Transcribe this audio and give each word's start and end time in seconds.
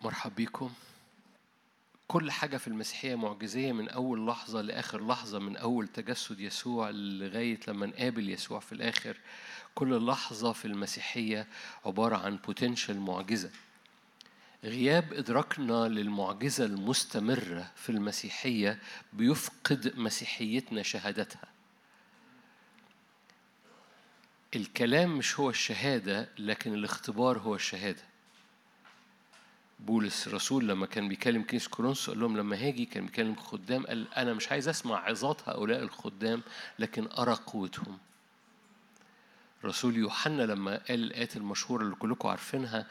مرحب 0.00 0.34
بيكم 0.34 0.70
كل 2.10 2.30
حاجة 2.30 2.56
في 2.56 2.68
المسيحية 2.68 3.14
معجزية 3.14 3.72
من 3.72 3.88
أول 3.88 4.26
لحظة 4.26 4.60
لآخر 4.60 5.06
لحظة 5.06 5.38
من 5.38 5.56
أول 5.56 5.88
تجسد 5.88 6.40
يسوع 6.40 6.90
لغاية 6.90 7.60
لما 7.68 7.86
نقابل 7.86 8.30
يسوع 8.30 8.60
في 8.60 8.72
الآخر. 8.72 9.16
كل 9.74 10.06
لحظة 10.06 10.52
في 10.52 10.64
المسيحية 10.64 11.46
عبارة 11.84 12.16
عن 12.16 12.36
بوتنشال 12.36 13.00
معجزة. 13.00 13.50
غياب 14.64 15.12
إدراكنا 15.12 15.88
للمعجزة 15.88 16.64
المستمرة 16.64 17.70
في 17.76 17.90
المسيحية 17.90 18.78
بيفقد 19.12 19.92
مسيحيتنا 19.96 20.82
شهادتها. 20.82 21.48
الكلام 24.56 25.18
مش 25.18 25.40
هو 25.40 25.50
الشهادة 25.50 26.28
لكن 26.38 26.74
الاختبار 26.74 27.38
هو 27.38 27.54
الشهادة. 27.54 28.09
بولس 29.86 30.26
الرسول 30.26 30.68
لما 30.68 30.86
كان 30.86 31.08
بيكلم 31.08 31.42
كنيسة 31.42 31.70
كورنثوس 31.70 32.10
قال 32.10 32.20
لهم 32.20 32.36
لما 32.36 32.56
هاجي 32.56 32.84
كان 32.84 33.06
بيكلم 33.06 33.36
خدام 33.36 33.86
قال 33.86 34.14
أنا 34.14 34.34
مش 34.34 34.52
عايز 34.52 34.68
أسمع 34.68 34.96
عظات 34.98 35.48
هؤلاء 35.48 35.82
الخدام 35.82 36.42
لكن 36.78 37.08
أرى 37.18 37.34
قوتهم. 37.46 37.98
رسول 39.64 39.96
يوحنا 39.96 40.42
لما 40.42 40.76
قال 40.88 41.04
الآيات 41.04 41.36
المشهورة 41.36 41.82
اللي 41.82 41.94
كلكم 41.94 42.28
عارفينها 42.28 42.86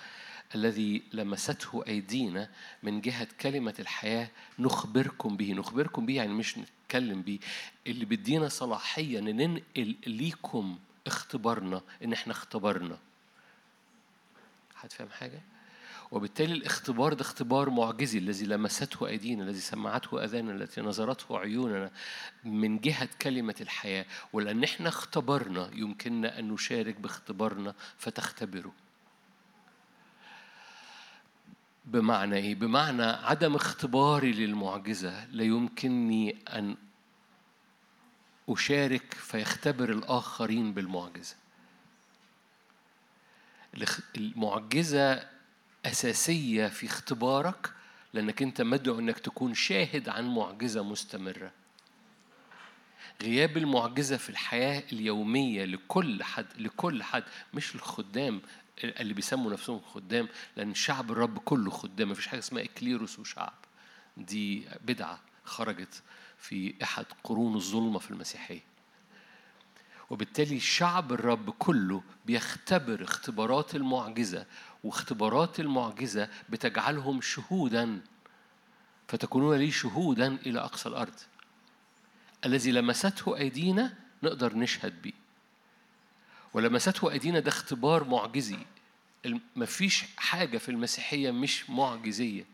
الذي 0.55 1.03
لمسته 1.13 1.83
أيدينا 1.87 2.49
من 2.83 3.01
جهة 3.01 3.27
كلمة 3.41 3.75
الحياة 3.79 4.29
نخبركم 4.59 5.37
به. 5.37 5.53
نخبركم 5.53 6.05
به 6.05 6.15
يعني 6.15 6.33
مش 6.33 6.57
نتكلم 6.57 7.21
به. 7.21 7.39
اللي 7.87 8.05
بيدينا 8.05 8.47
صلاحية 8.49 9.19
إن 9.19 9.35
ننقل 9.35 9.95
ليكم 10.07 10.79
اختبارنا 11.07 11.81
إن 12.03 12.13
إحنا 12.13 12.33
اختبرنا. 12.33 12.97
حد 14.75 14.91
فاهم 14.91 15.09
حاجة؟ 15.09 15.41
وبالتالي 16.11 16.53
الاختبار 16.53 17.13
ده 17.13 17.21
اختبار 17.21 17.69
معجزي 17.69 18.17
الذي 18.17 18.45
لمسته 18.45 19.07
أيدينا 19.07 19.43
الذي 19.43 19.59
سمعته 19.59 20.23
أذاننا 20.23 20.51
التي 20.51 20.81
نظرته 20.81 21.37
عيوننا 21.37 21.91
من 22.43 22.79
جهة 22.79 23.09
كلمة 23.21 23.55
الحياة 23.61 24.05
ولأن 24.33 24.63
إحنا 24.63 24.89
اختبرنا 24.89 25.69
يمكننا 25.73 26.39
أن 26.39 26.47
نشارك 26.51 26.99
باختبارنا 26.99 27.73
فتختبروا 27.97 28.71
بمعنى 31.85 32.35
إيه؟ 32.35 32.55
بمعنى 32.55 33.03
عدم 33.03 33.55
اختباري 33.55 34.31
للمعجزة 34.31 35.25
لا 35.25 35.43
يمكنني 35.43 36.37
أن 36.47 36.77
أشارك 38.49 39.13
فيختبر 39.13 39.89
الآخرين 39.89 40.73
بالمعجزة. 40.73 41.35
المعجزة 44.17 45.38
أساسية 45.91 46.67
في 46.67 46.85
اختبارك 46.85 47.73
لأنك 48.13 48.41
أنت 48.41 48.61
مدعو 48.61 48.99
أنك 48.99 49.19
تكون 49.19 49.53
شاهد 49.53 50.09
عن 50.09 50.35
معجزة 50.35 50.83
مستمرة. 50.83 51.51
غياب 53.21 53.57
المعجزة 53.57 54.17
في 54.17 54.29
الحياة 54.29 54.83
اليومية 54.93 55.65
لكل 55.65 56.23
حد 56.23 56.45
لكل 56.57 57.03
حد 57.03 57.23
مش 57.53 57.75
الخدام 57.75 58.41
اللي 58.83 59.13
بيسموا 59.13 59.51
نفسهم 59.51 59.79
خدام 59.93 60.27
لأن 60.57 60.73
شعب 60.73 61.11
الرب 61.11 61.37
كله 61.37 61.71
خدام 61.71 62.11
مفيش 62.11 62.27
حاجة 62.27 62.39
اسمها 62.39 62.63
إكليروس 62.63 63.19
وشعب 63.19 63.53
دي 64.17 64.67
بدعة 64.85 65.19
خرجت 65.43 66.01
في 66.37 66.73
أحد 66.83 67.05
قرون 67.23 67.55
الظلمة 67.55 67.99
في 67.99 68.11
المسيحية 68.11 68.63
وبالتالي 70.09 70.59
شعب 70.59 71.13
الرب 71.13 71.49
كله 71.49 72.03
بيختبر 72.25 73.03
اختبارات 73.03 73.75
المعجزة 73.75 74.45
واختبارات 74.83 75.59
المعجزة 75.59 76.29
بتجعلهم 76.49 77.21
شهودا 77.21 78.01
فتكونون 79.07 79.57
لي 79.57 79.71
شهودا 79.71 80.27
إلى 80.45 80.59
أقصى 80.59 80.89
الأرض. 80.89 81.13
الذي 82.45 82.71
لمسته 82.71 83.37
أيدينا 83.37 83.93
نقدر 84.23 84.55
نشهد 84.55 85.01
بيه. 85.01 85.13
ولمسته 86.53 87.11
أيدينا 87.11 87.39
ده 87.39 87.49
اختبار 87.49 88.03
معجزي. 88.03 88.57
مفيش 89.55 90.03
حاجة 90.17 90.57
في 90.57 90.69
المسيحية 90.69 91.31
مش 91.31 91.69
معجزية. 91.69 92.45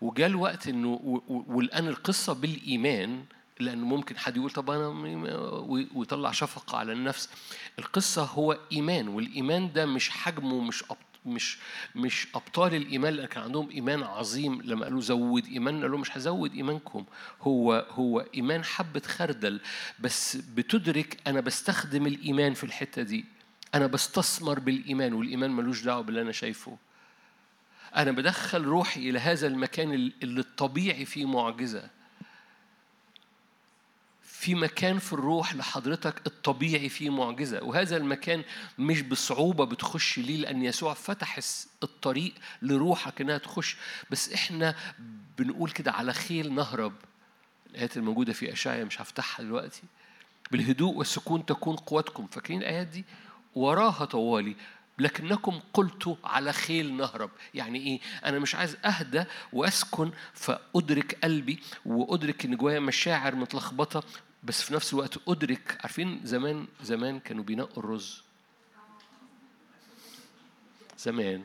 وجاء 0.00 0.26
الوقت 0.26 0.68
إنه 0.68 1.22
والآن 1.28 1.88
القصة 1.88 2.32
بالإيمان 2.32 3.24
لأنه 3.60 3.86
ممكن 3.86 4.18
حد 4.18 4.36
يقول 4.36 4.50
طب 4.50 4.70
أنا 4.70 4.88
ويطلع 5.94 6.32
شفقة 6.32 6.78
على 6.78 6.92
النفس. 6.92 7.28
القصة 7.78 8.22
هو 8.24 8.58
إيمان 8.72 9.08
والإيمان 9.08 9.72
ده 9.72 9.86
مش 9.86 10.10
حجمه 10.10 10.60
مش 10.60 10.84
مش 11.26 11.58
مش 11.94 12.28
أبطال 12.34 12.74
الإيمان 12.74 13.12
اللي 13.12 13.26
كان 13.26 13.42
عندهم 13.42 13.70
إيمان 13.70 14.02
عظيم. 14.02 14.62
لما 14.62 14.84
قالوا 14.84 15.00
زود 15.00 15.46
ايماننا 15.46 15.82
قالوا 15.82 15.98
مش 15.98 16.16
هزود 16.16 16.54
إيمانكم. 16.54 17.04
هو 17.42 17.86
هو 17.90 18.20
إيمان 18.34 18.64
حبة 18.64 19.00
خردل 19.00 19.60
بس 20.00 20.36
بتدرك 20.36 21.16
أنا 21.26 21.40
بستخدم 21.40 22.06
الإيمان 22.06 22.54
في 22.54 22.64
الحتة 22.64 23.02
دي. 23.02 23.24
أنا 23.74 23.86
بستثمر 23.86 24.58
بالإيمان 24.58 25.12
والإيمان 25.12 25.50
ملوش 25.50 25.82
دعوة 25.82 26.02
باللي 26.02 26.22
أنا 26.22 26.32
شايفه. 26.32 26.78
أنا 27.96 28.10
بدخل 28.10 28.62
روحي 28.62 29.10
إلى 29.10 29.18
هذا 29.18 29.46
المكان 29.46 29.92
اللي 30.22 30.40
الطبيعي 30.40 31.04
فيه 31.04 31.24
معجزة. 31.24 31.90
في 34.38 34.54
مكان 34.54 34.98
في 34.98 35.12
الروح 35.12 35.54
لحضرتك 35.54 36.26
الطبيعي 36.26 36.88
فيه 36.88 37.10
معجزة. 37.10 37.64
وهذا 37.64 37.96
المكان 37.96 38.44
مش 38.78 39.02
بصعوبة 39.02 39.64
بتخش 39.64 40.18
ليه 40.18 40.36
لأن 40.36 40.62
يسوع 40.64 40.94
فتح 40.94 41.40
الطريق 41.82 42.34
لروحك 42.62 43.20
إنها 43.20 43.38
تخش. 43.38 43.76
بس 44.10 44.32
إحنا 44.32 44.74
بنقول 45.38 45.70
كده 45.70 45.92
على 45.92 46.12
خيل 46.12 46.54
نهرب. 46.54 46.92
الآيات 47.70 47.96
الموجودة 47.96 48.32
في 48.32 48.52
أشعيا 48.52 48.84
مش 48.84 49.00
هفتحها 49.00 49.44
دلوقتي. 49.44 49.82
بالهدوء 50.50 50.94
والسكون 50.94 51.46
تكون 51.46 51.76
قوتكم. 51.76 52.26
فاكرين 52.26 52.60
الآيات 52.60 52.86
دي؟ 52.86 53.04
وراها 53.54 54.04
طوالي. 54.04 54.56
لكنكم 54.98 55.60
قلتوا 55.74 56.16
على 56.24 56.52
خيل 56.52 56.96
نهرب. 56.96 57.30
يعني 57.54 57.78
إيه؟ 57.78 58.00
أنا 58.24 58.38
مش 58.38 58.54
عايز 58.54 58.76
أهدى 58.84 59.24
وأسكن 59.52 60.10
فأدرك 60.34 61.18
قلبي 61.24 61.58
وأدرك 61.86 62.44
إن 62.44 62.56
جوايا 62.56 62.80
مشاعر 62.80 63.34
متلخبطة 63.34 64.02
بس 64.42 64.62
في 64.62 64.74
نفس 64.74 64.92
الوقت 64.92 65.28
أدرك 65.28 65.78
عارفين 65.80 66.20
زمان 66.24 66.66
زمان 66.82 67.20
كانوا 67.20 67.44
بينقوا 67.44 67.82
الرز. 67.82 68.22
زمان. 70.98 71.44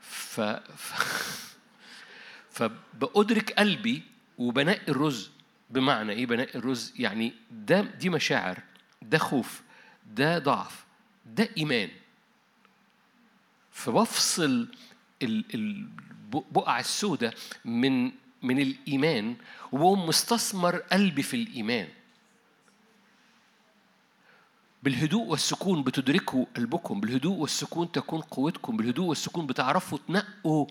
ف, 0.00 0.40
ف... 0.40 0.92
فبأدرك 2.56 3.52
قلبي 3.52 4.02
وبنقي 4.38 4.88
الرز. 4.88 5.30
بمعنى 5.70 6.12
إيه 6.12 6.26
بنقي 6.26 6.58
الرز؟ 6.58 6.92
يعني 6.96 7.32
ده 7.50 7.80
دي 7.80 8.08
مشاعر 8.08 8.62
ده 9.02 9.18
خوف 9.18 9.62
ده 10.06 10.38
ضعف 10.38 10.84
ده 11.26 11.48
إيمان. 11.56 11.90
فبفصل 13.72 14.68
البقع 15.22 16.80
السوداء 16.80 17.34
من 17.64 18.12
من 18.42 18.58
الإيمان 18.58 19.36
وبقوم 19.72 20.06
مستثمر 20.06 20.76
قلبي 20.76 21.22
في 21.22 21.34
الإيمان. 21.34 21.88
بالهدوء 24.82 25.26
والسكون 25.26 25.82
بتدركوا 25.82 26.44
قلبكم 26.56 27.00
بالهدوء 27.00 27.36
والسكون 27.36 27.92
تكون 27.92 28.20
قوتكم 28.20 28.76
بالهدوء 28.76 29.06
والسكون 29.06 29.46
بتعرفوا 29.46 29.98
تنقوا 30.08 30.66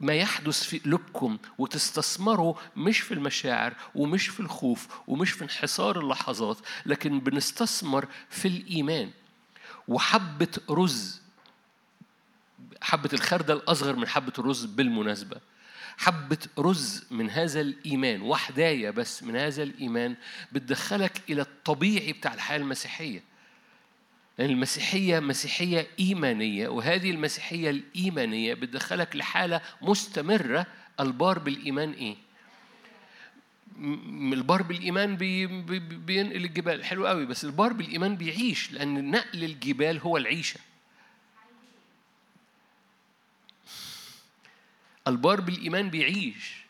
ما 0.00 0.14
يحدث 0.14 0.62
في 0.62 0.78
قلوبكم 0.78 1.38
وتستثمروا 1.58 2.54
مش 2.76 3.00
في 3.00 3.14
المشاعر 3.14 3.74
ومش 3.94 4.28
في 4.28 4.40
الخوف 4.40 4.88
ومش 5.08 5.30
في 5.32 5.44
انحصار 5.44 6.00
اللحظات 6.00 6.58
لكن 6.86 7.20
بنستثمر 7.20 8.08
في 8.30 8.48
الإيمان. 8.48 9.10
وحبة 9.88 10.48
رز 10.70 11.22
حبة 12.82 13.10
الخردل 13.12 13.62
أصغر 13.68 13.96
من 13.96 14.08
حبة 14.08 14.32
الرز 14.38 14.64
بالمناسبة. 14.64 15.40
حبة 15.98 16.38
رز 16.58 17.04
من 17.10 17.30
هذا 17.30 17.60
الإيمان 17.60 18.22
وحداية 18.22 18.90
بس 18.90 19.22
من 19.22 19.36
هذا 19.36 19.62
الإيمان 19.62 20.14
بتدخلك 20.52 21.20
إلى 21.30 21.42
الطبيعي 21.42 22.12
بتاع 22.12 22.34
الحياة 22.34 22.58
المسيحية. 22.58 23.22
لأن 24.38 24.50
المسيحية 24.50 25.20
مسيحية 25.20 25.86
إيمانية 26.00 26.68
وهذه 26.68 27.10
المسيحية 27.10 27.70
الإيمانية 27.70 28.54
بتدخلك 28.54 29.16
لحالة 29.16 29.60
مستمرة. 29.82 30.66
البار 31.00 31.38
بالإيمان 31.38 31.92
إيه؟ 31.92 32.16
البار 34.32 34.62
بالإيمان 34.62 35.16
بي 35.16 35.46
بي 35.46 35.78
بينقل 35.78 36.44
الجبال. 36.44 36.84
حلو 36.84 37.06
قوي 37.06 37.26
بس 37.26 37.44
البار 37.44 37.72
بالإيمان 37.72 38.16
بيعيش 38.16 38.72
لأن 38.72 39.10
نقل 39.10 39.44
الجبال 39.44 39.98
هو 39.98 40.16
العيشة. 40.16 40.60
البار 45.08 45.40
بالإيمان 45.40 45.90
بيعيش. 45.90 46.62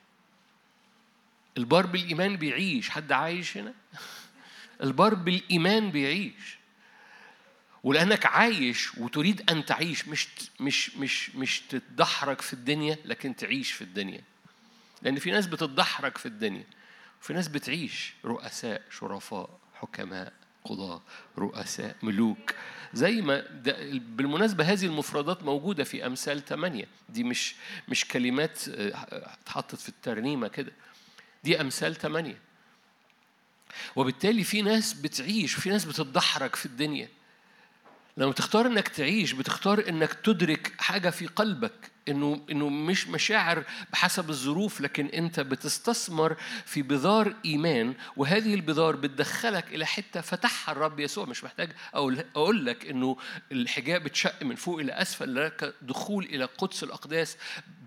البار 1.59 1.87
بالإيمان 1.87 2.37
بيعيش. 2.37 2.91
حد 2.91 3.13
عايش 3.13 3.57
هنا؟ 3.57 3.75
البار 4.83 5.15
بالإيمان 5.15 5.91
بيعيش. 5.91 6.59
ولأنك 7.83 8.27
عايش 8.27 8.95
وتريد 8.99 9.51
أن 9.51 9.65
تعيش. 9.65 10.09
مش 10.09 10.29
مش 10.61 10.97
مش 10.97 11.31
مش 11.31 11.61
تتدحرج 11.61 12.41
في 12.41 12.53
الدنيا 12.53 12.99
لكن 13.05 13.37
تعيش 13.37 13.73
في 13.73 13.83
الدنيا. 13.83 14.23
لأن 15.03 15.17
في 15.17 15.31
ناس 15.31 15.47
بتتدحرج 15.47 16.19
في 16.19 16.27
الدنيا. 16.27 16.65
وفي 17.21 17.33
ناس 17.33 17.49
بتعيش 17.49 18.15
رؤساء 18.25 18.83
شرفاء 18.91 19.59
حكماء. 19.75 20.33
قضاة 20.65 21.03
رؤساء 21.39 21.97
ملوك. 22.03 22.55
زي 22.95 23.21
ما 23.23 23.45
بالمناسبة 23.93 24.65
هذه 24.65 24.87
المفردات 24.87 25.43
موجودة 25.43 25.85
في 25.85 26.07
أمثال 26.07 26.45
ثمانية 26.45 26.85
دي 27.09 27.25
مش 27.25 27.55
مش 27.89 28.05
كلمات 28.09 28.69
آه، 28.69 28.93
اتحطت 29.43 29.75
في 29.75 29.89
الترنيمة 29.89 30.49
كده. 30.49 30.73
دي 31.45 31.61
أمثال 31.61 31.95
ثمانية 31.95 32.39
وبالتالي 33.97 34.45
في 34.45 34.63
ناس 34.63 34.93
بتعيش 34.95 35.59
وفي 35.59 35.71
ناس 35.71 35.85
بتتدحرج 35.85 36.55
في 36.55 36.67
الدنيا. 36.67 37.09
لما 38.17 38.33
تختار 38.33 38.67
إنك 38.67 38.89
تعيش 38.89 39.33
بتختار 39.33 39.89
إنك 39.89 40.13
تدرك 40.15 40.73
حاجة 40.79 41.11
في 41.11 41.27
قلبك 41.27 41.93
إنه 42.09 42.47
إنه 42.51 42.69
مش 42.69 43.09
مشاعر 43.09 43.65
بحسب 43.93 44.31
الظروف 44.31 44.81
لكن 44.81 45.07
أنت 45.07 45.41
بتستثمر 45.41 46.37
في 46.65 46.83
بذار 46.83 47.35
إيمان 47.45 47.95
وهذه 48.17 48.55
البذار 48.55 48.97
بتدخلك 48.97 49.75
إلى 49.75 49.87
حتة 49.87 50.21
فتحها 50.21 50.73
الرب 50.73 51.01
يسوع. 51.01 51.27
مش 51.27 51.45
محتاج 51.45 51.73
أقول 51.95 52.67
لك 52.67 52.87
إنه 52.87 53.17
الحجاب 53.53 54.07
اتشق 54.07 54.43
من 54.43 54.55
فوق 54.55 54.81
إلى 54.81 54.93
أسفل 54.93 55.35
لك 55.35 55.75
دخول 55.83 56.25
إلى 56.25 56.45
قدس 56.45 56.83
الأقداس 56.83 57.37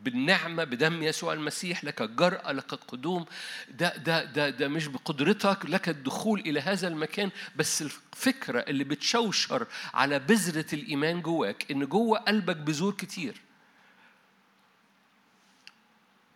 بالنعمة 0.05 0.63
بدم 0.63 1.03
يسوع 1.03 1.33
المسيح 1.33 1.83
لك 1.83 2.01
الجرأه 2.01 2.51
لك 2.51 2.73
القدوم 2.73 3.25
ده 3.69 3.97
ده 3.97 4.23
ده 4.23 4.49
ده 4.49 4.67
مش 4.67 4.87
بقدرتك 4.87 5.65
لك 5.65 5.89
الدخول 5.89 6.39
إلى 6.39 6.59
هذا 6.59 6.87
المكان. 6.87 7.29
بس 7.55 7.81
الفكرة 7.81 8.59
اللي 8.59 8.83
بتشوشر 8.83 9.67
على 9.93 10.19
بذرة 10.19 10.65
الإيمان 10.73 11.21
جواك 11.21 11.71
إن 11.71 11.85
جوه 11.85 12.19
قلبك 12.19 12.55
بذور 12.55 12.93
كتير. 12.93 13.41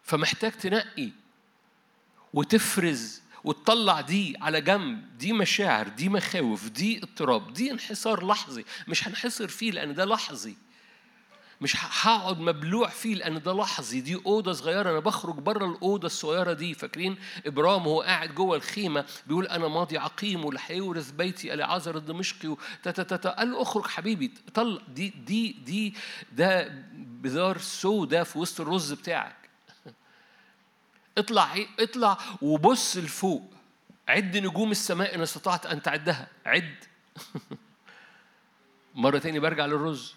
فمحتاج 0.04 0.52
تنقي 0.52 1.10
وتفرز 2.34 3.22
وتطلع 3.44 4.02
دي 4.02 4.38
على 4.42 4.62
جنب. 4.62 5.18
دي 5.18 5.34
مشاعر 5.34 5.88
دي 5.88 6.10
مخاوف 6.10 6.70
دي 6.70 6.98
اضطراب 6.98 7.54
دي 7.54 7.72
انحسار 7.72 8.28
لحظي. 8.28 8.66
مش 8.88 9.08
هنحصر 9.08 9.48
فيه 9.48 9.72
لأن 9.72 9.94
ده 9.94 10.06
لحظي. 10.06 10.56
مش 11.62 11.76
هقعد 11.80 12.40
مبلوع 12.40 12.88
فيه 12.88 13.16
لأن 13.16 13.42
ده 13.42 13.54
لحظي 13.54 14.02
دي 14.02 14.16
أوضة 14.26 14.54
صغيرة. 14.54 14.90
أنا 14.92 15.00
بخرج 15.00 15.36
بره 15.36 15.66
الأوضة 15.66 16.06
الصغيرة 16.06 16.54
دي 16.54 16.74
فاكرين؟ 16.74 17.18
إبرام 17.46 17.88
وهو 17.88 18.02
قاعد 18.02 18.36
جوه 18.36 18.58
الخيمة 18.58 19.06
بيقول 19.28 19.48
أنا 19.48 19.68
ماضي 19.68 19.98
عقيم 19.98 20.46
واللي 20.46 20.60
هيورث 20.66 21.12
بيتي 21.12 21.54
العازر 21.54 21.98
الدمشقي 21.98 22.56
قال 23.38 23.52
له 23.52 23.62
اخرج 23.62 23.88
حبيبي. 23.88 24.34
طلع 24.54 24.82
دي 24.88 25.10
دي 25.10 25.52
دي 25.52 25.94
ده 26.32 26.84
بذار 26.96 27.58
سودا 27.58 28.24
في 28.24 28.40
وسط 28.40 28.62
الرز 28.62 28.94
بتاعك. 28.94 29.50
اطلع 31.18 31.56
اطلع 31.80 32.18
وبص 32.42 32.98
لفوق. 32.98 33.54
عد 34.08 34.38
نجوم 34.38 34.72
السماء 34.72 35.16
إن 35.16 35.22
استطعت 35.22 35.66
أن 35.66 35.82
تعدها. 35.82 36.28
عد. 36.46 36.76
مرة 38.96 39.18
تاني 39.18 39.40
برجع 39.40 39.66
للرز. 39.66 40.14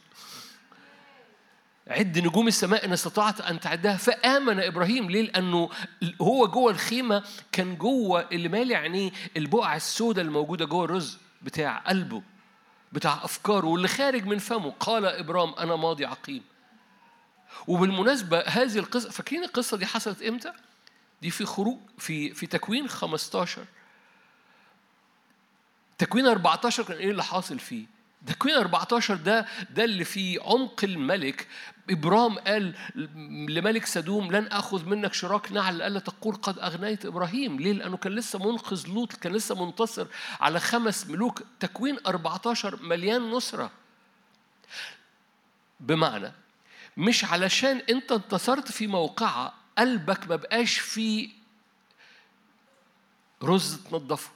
عد 1.89 2.19
نجوم 2.19 2.49
السماء 2.49 2.85
إن 2.85 2.93
استطعت 2.93 3.41
أن 3.41 3.61
تعدها 3.61 3.97
فآمن 3.97 4.61
إبراهيم 4.61 5.11
ليه؟ 5.11 5.23
لأنه 5.23 5.71
هو 6.21 6.47
جوه 6.47 6.73
الخيمة 6.73 7.25
كان 7.53 7.77
جوه 7.77 8.29
اللي 8.33 8.49
مالي 8.49 8.75
عينيه 8.75 9.11
البقع 9.37 9.77
السوداء 9.77 10.25
الموجوده 10.25 10.65
جوه 10.65 10.85
الرز 10.85 11.19
بتاع 11.43 11.79
قلبه 11.79 12.23
بتاع 12.93 13.25
أفكاره 13.25 13.67
واللي 13.67 13.89
خارج 13.89 14.25
من 14.27 14.39
فمه 14.39 14.71
قال 14.81 15.07
إبرام 15.07 15.55
أنا 15.55 15.77
ماضي 15.77 16.05
عقيم 16.05 16.43
وبالمناسبة 17.67 18.41
هذه 18.41 18.79
القصة 18.79 19.11
فاكرين 19.11 19.45
القصة 19.45 19.77
دي 19.77 19.87
حصلت 19.87 20.23
إمتى؟ 20.23 20.53
دي 21.23 21.31
في 21.31 21.45
خروج 21.45 21.79
في 21.99 22.35
في 22.35 22.47
تكوين 22.47 22.89
15 22.89 23.65
تكوين 25.99 26.27
14 26.27 26.83
كان 26.83 26.97
إيه 26.97 27.11
اللي 27.11 27.25
حاصل 27.25 27.59
فيه؟ 27.59 27.87
تكوين 28.27 28.55
14 28.55 29.15
ده 29.15 29.47
ده 29.71 29.85
اللي 29.85 30.05
في 30.05 30.39
عمق 30.43 30.85
الملك. 30.85 31.49
ابرام 31.91 32.39
قال 32.39 32.75
لملك 33.49 33.87
سدوم 33.87 34.33
لن 34.33 34.47
أخذ 34.47 34.85
منك 34.89 35.15
شراك 35.15 35.53
نعل. 35.53 35.83
الا 35.83 36.01
تقول 36.01 36.35
قد 36.35 36.59
أغنيت 36.59 37.07
إبراهيم. 37.07 37.61
ليه؟ 37.61 37.73
لأنه 37.73 37.97
كان 37.97 38.13
لسه 38.13 38.39
منقذ 38.39 38.89
لوط 38.89 39.13
كان 39.13 39.33
لسه 39.33 39.67
منتصر 39.67 40.07
على 40.41 40.61
خمس 40.61 41.07
ملوك. 41.07 41.43
تكوين 41.61 41.99
14 42.07 42.83
مليان 42.83 43.31
نصرة. 43.31 43.71
بمعنى 45.81 46.33
مش 46.97 47.25
علشان 47.25 47.77
أنت 47.77 48.13
انتصرت 48.13 48.73
في 48.73 48.87
موقعة 48.87 49.55
قلبك 49.79 50.29
ما 50.29 50.37
بقاش 50.37 50.79
فيه 50.79 51.29
رز 53.43 53.77
تنظفه 53.91 54.31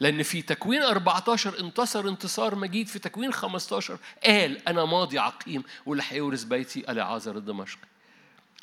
لأن 0.00 0.22
في 0.22 0.42
تكوين 0.42 0.82
14 0.82 1.60
انتصر 1.60 2.08
انتصار 2.08 2.54
مجيد 2.54 2.88
في 2.88 2.98
تكوين 2.98 3.32
15 3.32 3.98
قال 4.24 4.68
أنا 4.68 4.84
ماضي 4.84 5.18
عقيم 5.18 5.62
واللي 5.86 6.04
هيورث 6.08 6.44
بيتي 6.44 6.90
العازر 6.90 7.36
الدمشقي 7.36 7.88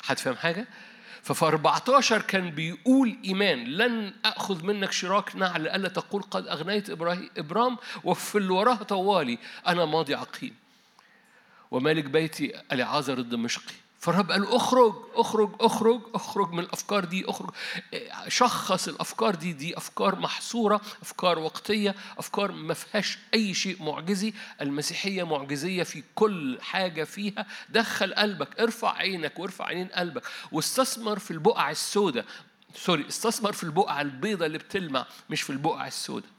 حد 0.02 0.18
فاهم 0.18 0.36
حاجة؟ 0.36 0.66
ففي 1.22 1.44
14 1.44 2.22
كان 2.22 2.50
بيقول 2.50 3.18
إيمان 3.24 3.64
لن 3.64 4.14
أخذ 4.24 4.64
منك 4.64 4.92
شراك 4.92 5.36
نعل 5.36 5.68
ألا 5.68 5.88
تقول 5.88 6.22
قد 6.22 6.46
أغنيت 6.48 6.90
إبراهيم 6.90 7.30
إبرام 7.36 7.76
وفي 8.04 8.38
اللي 8.38 8.52
وراه 8.52 8.74
طوالي 8.74 9.38
أنا 9.66 9.84
ماضي 9.84 10.14
عقيم. 10.14 10.54
ومالك 11.70 12.04
بيتي 12.04 12.52
العازر 12.72 13.18
الدمشقي. 13.18 13.74
فالرب 14.04 14.32
قال 14.32 14.54
اخرج 14.54 14.94
اخرج 15.14 15.50
اخرج 15.60 16.00
اخرج 16.14 16.52
من 16.52 16.58
الأفكار 16.58 17.04
دي 17.04 17.24
اخرج. 17.28 17.50
شخص 18.28 18.88
الأفكار 18.88 19.34
دي 19.34 19.52
دي 19.52 19.76
أفكار 19.76 20.18
محصورة 20.18 20.80
أفكار 21.02 21.38
وقتية 21.38 21.94
أفكار 22.18 22.52
ما 22.52 22.74
فيهاش 22.74 23.18
أي 23.34 23.54
شيء 23.54 23.82
معجزي. 23.82 24.32
المسيحية 24.60 25.22
معجزية 25.22 25.82
في 25.82 26.02
كل 26.14 26.58
حاجة 26.62 27.04
فيها. 27.04 27.46
دخل 27.68 28.14
قلبك 28.14 28.60
ارفع 28.60 28.92
عينك 28.96 29.38
وارفع 29.38 29.64
عينين 29.64 29.88
قلبك. 29.88 30.22
واستثمر 30.52 31.18
في 31.18 31.30
البقع 31.30 31.70
السوداء. 31.70 32.24
sorry 32.76 33.08
استثمر 33.08 33.52
في 33.52 33.64
البقع 33.64 34.00
البيضاء 34.00 34.46
اللي 34.46 34.58
بتلمع 34.58 35.06
مش 35.30 35.42
في 35.42 35.50
البقع 35.50 35.86
السوداء. 35.86 36.30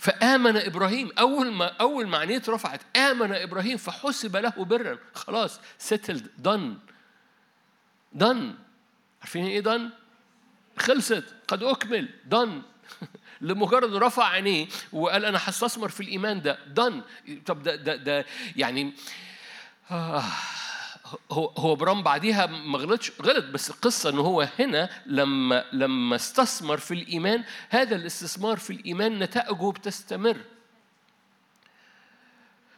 فآمن 0.00 0.56
إبراهيم. 0.56 1.10
أول 1.18 1.52
ما 1.52 1.66
أول 1.66 2.08
ما 2.08 2.18
عينيه 2.18 2.36
اترفعت 2.36 2.80
آمن 2.96 3.32
إبراهيم 3.32 3.76
فحسب 3.76 4.36
له 4.36 4.50
برا. 4.50 4.98
خلاص 5.14 5.60
settled 5.78 6.30
done 6.38 6.78
دن 8.12 8.54
عارفين 9.20 9.46
إيه 9.46 9.60
دن؟ 9.60 9.90
خلصت. 10.78 11.24
قد 11.48 11.62
أكمل. 11.62 12.08
دن 12.24 12.62
لمجرد 13.40 13.94
رفع 13.94 14.24
عينيه 14.24 14.66
وقال 14.92 15.24
أنا 15.24 15.38
هستثمر 15.42 15.88
في 15.88 16.00
الإيمان 16.00 16.42
ده. 16.42 16.58
دن 16.66 17.02
طب 17.46 17.62
ده 17.62 17.76
ده 17.76 17.96
ده 17.96 18.26
يعني 18.56 18.94
آه. 19.90 20.24
هو 21.30 21.46
هو 21.46 21.74
برام 21.74 22.02
بعديها 22.02 22.46
ما 22.46 22.78
غلطش 22.78 23.12
غلط 23.22 23.44
بس 23.44 23.70
القصة 23.70 24.10
إن 24.10 24.18
هو 24.18 24.48
هنا 24.58 24.90
لما 25.06 25.64
لما 25.72 26.16
استثمر 26.16 26.76
في 26.78 26.94
الإيمان 26.94 27.44
هذا 27.68 27.96
الاستثمار 27.96 28.56
في 28.56 28.72
الإيمان 28.72 29.18
نتائجه 29.18 29.70
بتستمر. 29.70 30.36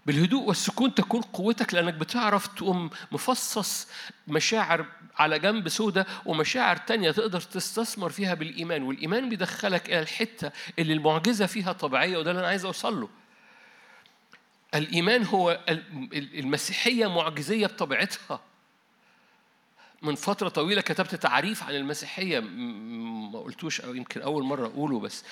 بالهدوء 0.06 0.42
والسكون 0.48 0.94
تكون 0.94 1.20
قوتك 1.20 1.74
لأنك 1.74 1.94
بتعرف 1.94 2.46
تقوم 2.46 2.90
مفصص 3.12 3.88
مشاعر 4.28 4.86
على 5.16 5.38
جنب 5.38 5.68
سودة 5.68 6.06
ومشاعر 6.26 6.76
تانية 6.76 7.10
تقدر 7.10 7.40
تستثمر 7.40 8.10
فيها 8.10 8.34
بالإيمان. 8.34 8.82
والإيمان 8.82 9.28
بيدخلك 9.28 9.88
إلى 9.88 10.00
الحتة 10.00 10.50
اللي 10.78 10.92
المعجزة 10.92 11.46
فيها 11.46 11.72
طبيعية 11.72 12.16
وده 12.18 12.30
اللي 12.30 12.40
أنا 12.40 12.48
عايز 12.48 12.64
أوصل 12.64 13.00
له. 13.00 13.08
الإيمان 14.74 15.24
هو 15.24 15.60
المسيحية 16.12 17.06
معجزية 17.06 17.66
بطبيعتها. 17.66 18.40
من 20.02 20.14
فترة 20.14 20.48
طويلة 20.48 20.80
كتبت 20.80 21.14
تعريف 21.14 21.62
عن 21.62 21.74
المسيحية 21.74 22.40
ما 22.40 23.38
قلتوش 23.38 23.80
أو 23.80 23.94
يمكن 23.94 24.22
أول 24.22 24.42
مرة 24.44 24.66
أقوله 24.66 25.00
بس 25.00 25.24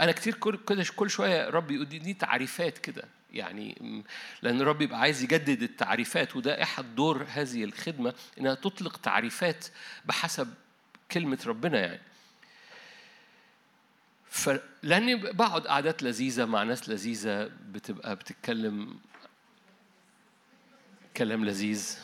أنا 0.00 0.12
كتير 0.12 0.34
كده 0.68 0.84
كل 0.96 1.10
شوية 1.10 1.48
ربي 1.50 1.74
يديني 1.80 2.14
تعريفات 2.14 2.78
كده 2.78 3.04
يعني 3.32 4.02
لأن 4.42 4.62
ربي 4.62 4.84
يبقى 4.84 5.00
عايز 5.00 5.22
يجدد 5.22 5.62
التعريفات 5.62 6.36
وده 6.36 6.62
أحد 6.62 6.94
دور 6.94 7.26
هذه 7.32 7.64
الخدمة 7.64 8.14
إنها 8.38 8.54
تطلق 8.54 8.96
تعريفات 8.96 9.66
بحسب 10.04 10.54
كلمة 11.12 11.38
ربنا 11.46 11.80
يعني. 11.80 12.00
فلاني 14.30 15.14
بقعد 15.14 15.66
قعدات 15.66 16.02
لذيذة 16.02 16.44
مع 16.44 16.62
ناس 16.62 16.88
لذيذة 16.88 17.50
بتبقى 17.62 18.16
بتتكلم 18.16 18.98
كلام 21.16 21.44
لذيذ. 21.44 21.98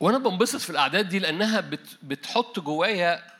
وأنا 0.00 0.18
بنبسط 0.18 0.60
في 0.60 0.70
الاعداد 0.70 1.08
دي 1.08 1.18
لأنها 1.18 1.60
بت 1.60 1.98
بتحط 2.02 2.60
جوايا 2.60 3.38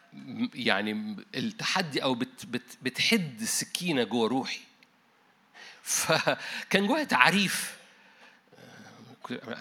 يعني 0.54 1.16
التحدي 1.34 2.02
أو 2.02 2.14
بت 2.14 2.46
بت 2.46 2.78
بتحد 2.82 3.40
السكينه 3.40 4.04
جوه 4.04 4.28
روحي. 4.28 4.60
فكان 5.82 6.86
جوايا 6.86 7.04
تعريف. 7.04 7.77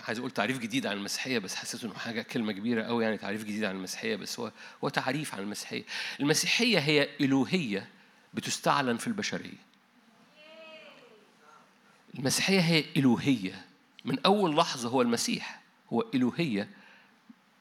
عايز 0.07 0.19
أقول 0.19 0.31
تعريف 0.31 0.59
جديد 0.59 0.85
عن 0.85 0.97
المسيحية 0.97 1.39
بس 1.39 1.55
حسيت 1.55 1.83
إنه 1.83 1.93
حاجة 1.93 2.21
كلمة 2.21 2.51
كبيرة 2.51 2.83
قوي 2.83 3.03
يعني 3.03 3.17
تعريف 3.17 3.43
جديد 3.43 3.63
عن 3.63 3.75
المسيحية 3.75 4.15
بس 4.15 4.39
هو 4.39 4.51
هو 4.83 4.89
تعريف 4.89 5.35
عن 5.35 5.39
المسيحية. 5.39 5.83
المسيحية 6.19 6.79
هي 6.79 7.09
الوهيه 7.21 7.89
بتستعلن 8.33 8.97
في 8.97 9.07
البشرية. 9.07 9.67
المسيحية 12.19 12.59
هي 12.59 12.85
الوهيه 12.97 13.65
من 14.05 14.19
أول 14.25 14.55
لحظة 14.55 14.89
هو 14.89 15.01
المسيح 15.01 15.61
هو 15.93 16.05
الوهيه 16.15 16.69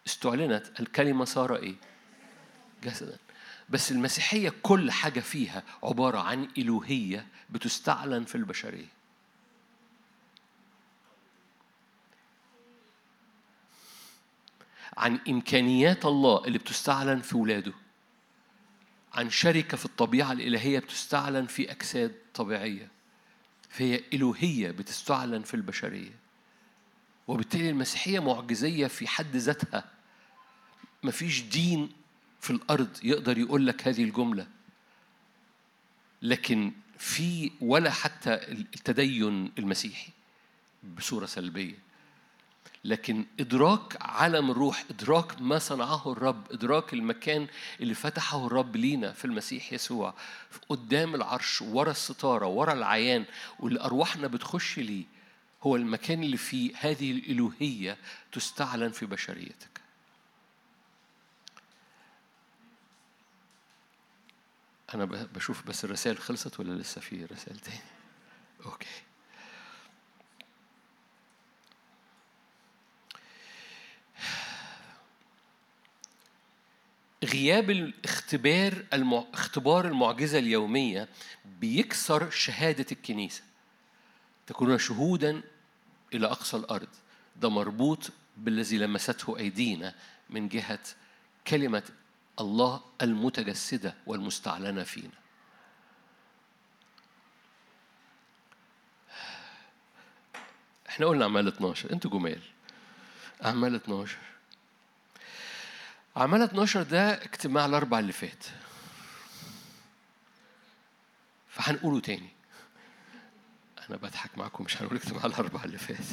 استعلنت 0.06 0.80
الكلمة 0.80 1.24
صار 1.24 1.56
إيه؟ 1.56 1.74
جسدا. 2.84 3.18
بس 3.68 3.92
المسيحية 3.92 4.52
كل 4.62 4.90
حاجة 4.90 5.20
فيها 5.20 5.62
عبارة 5.82 6.18
عن 6.18 6.48
الوهيه 6.58 7.26
بتستعلن 7.50 8.24
في 8.24 8.34
البشرية. 8.34 8.95
عن 14.96 15.18
إمكانيات 15.28 16.04
الله 16.04 16.44
اللي 16.44 16.58
بتستعلن 16.58 17.20
في 17.20 17.36
ولاده. 17.36 17.72
عن 19.14 19.30
شركة 19.30 19.76
في 19.76 19.84
الطبيعة 19.84 20.32
الإلهية 20.32 20.78
بتستعلن 20.78 21.46
في 21.46 21.70
أجساد 21.72 22.14
طبيعية. 22.34 22.88
فهي 23.70 24.00
إلوهية 24.12 24.70
بتستعلن 24.70 25.42
في 25.42 25.54
البشرية. 25.54 26.12
وبالتالي 27.28 27.70
المسيحية 27.70 28.20
معجزية 28.20 28.86
في 28.86 29.08
حد 29.08 29.36
ذاتها. 29.36 29.84
مفيش 31.02 31.42
دين 31.42 31.92
في 32.40 32.50
الأرض 32.50 32.88
يقدر 33.02 33.38
يقول 33.38 33.66
لك 33.66 33.88
هذه 33.88 34.04
الجملة. 34.04 34.46
لكن 36.22 36.72
في 36.98 37.50
ولا 37.60 37.90
حتى 37.90 38.34
التدين 38.34 39.52
المسيحي 39.58 40.12
بصورة 40.96 41.26
سلبية. 41.26 41.78
لكن 42.84 43.24
إدراك 43.40 43.96
عالم 44.00 44.50
الروح 44.50 44.84
إدراك 44.90 45.40
ما 45.42 45.58
صنعه 45.58 46.12
الرب 46.12 46.52
إدراك 46.52 46.92
المكان 46.92 47.46
اللي 47.80 47.94
فتحه 47.94 48.46
الرب 48.46 48.76
لينا 48.76 49.12
في 49.12 49.24
المسيح 49.24 49.72
يسوع 49.72 50.14
قدام 50.68 51.14
العرش 51.14 51.62
ورا 51.62 51.90
الستارة 51.90 52.46
ورا 52.46 52.72
العيان 52.72 53.24
واللي 53.60 53.80
أرواحنا 53.80 54.26
بتخش 54.26 54.78
ليه 54.78 55.04
هو 55.62 55.76
المكان 55.76 56.22
اللي 56.22 56.36
فيه 56.36 56.72
هذه 56.80 57.12
الإلوهية 57.12 57.96
تستعلن 58.32 58.90
في 58.90 59.06
بشريتك 59.06 59.80
أنا 64.94 65.04
بشوف 65.04 65.66
بس 65.66 65.84
الرسائل 65.84 66.18
خلصت 66.18 66.60
ولا 66.60 66.82
لسه 66.82 67.00
في 67.00 67.24
رسائل 67.24 67.58
تاني؟ 67.58 67.78
أوكي 68.66 69.02
غياب 77.24 77.70
الاختبار 77.70 78.84
المع... 78.92 79.24
اختبار 79.34 79.86
المعجزة 79.86 80.38
اليومية 80.38 81.08
بيكسر 81.60 82.30
شهادة 82.30 82.86
الكنيسة. 82.92 83.42
تكونون 84.46 84.78
شهودا 84.78 85.42
إلى 86.14 86.26
أقصى 86.26 86.56
الأرض. 86.56 86.88
ده 87.36 87.50
مربوط 87.50 88.10
بالذي 88.36 88.78
لمسته 88.78 89.38
أيدينا 89.38 89.94
من 90.30 90.48
جهة 90.48 90.78
كلمة 91.46 91.82
الله 92.40 92.80
المتجسدة 93.02 93.94
والمستعلنة 94.06 94.82
فينا. 94.82 95.10
إحنا 100.88 101.06
قلنا 101.06 101.24
أعمال 101.24 101.48
12 101.48 101.92
أنتوا 101.92 102.10
جمال. 102.10 102.40
أعمال 103.44 103.74
12 103.74 104.16
أعمال 106.16 106.42
12 106.42 106.82
ده 106.82 107.22
اجتماع 107.24 107.66
الأربع 107.66 107.98
اللي 107.98 108.12
فات. 108.12 108.44
فهنقوله 111.48 112.00
تاني. 112.00 112.28
أنا 113.88 113.96
بضحك 113.96 114.38
معاكم 114.38 114.64
مش 114.64 114.82
هنقول 114.82 114.96
اجتماع 114.96 115.26
الأربع 115.26 115.64
اللي 115.64 115.78
فات. 115.78 116.06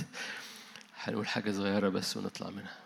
هنقول 1.04 1.28
حاجة 1.28 1.52
صغيرة 1.52 1.90
بس 1.90 2.18
ونطلع 2.18 2.50
منها. 2.50 2.78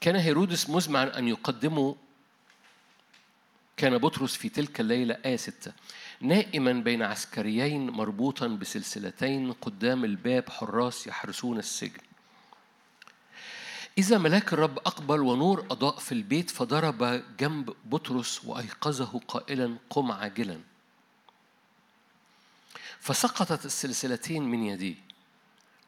كان 0.00 0.16
هيرودس 0.16 0.70
مزمعا 0.70 1.18
أن 1.18 1.28
يقدمه 1.28 1.96
كان 3.82 3.98
بطرس 3.98 4.36
في 4.36 4.48
تلك 4.48 4.80
الليلة 4.80 5.18
آية 5.24 5.36
ستة 5.36 5.72
نائما 6.20 6.72
بين 6.72 7.02
عسكريين 7.02 7.90
مربوطا 7.90 8.46
بسلسلتين 8.46 9.52
قدام 9.52 10.04
الباب 10.04 10.50
حراس 10.50 11.06
يحرسون 11.06 11.58
السجن. 11.58 12.00
إذا 13.98 14.18
ملاك 14.18 14.52
الرب 14.52 14.78
أقبل 14.78 15.20
ونور 15.20 15.66
أضاء 15.70 15.98
في 15.98 16.12
البيت 16.12 16.50
فضرب 16.50 17.24
جنب 17.38 17.74
بطرس 17.84 18.44
وأيقظه 18.44 19.20
قائلا 19.28 19.76
قم 19.90 20.12
عاجلا 20.12 20.60
فسقطت 23.00 23.66
السلسلتين 23.66 24.42
من 24.42 24.62
يديه 24.62 24.96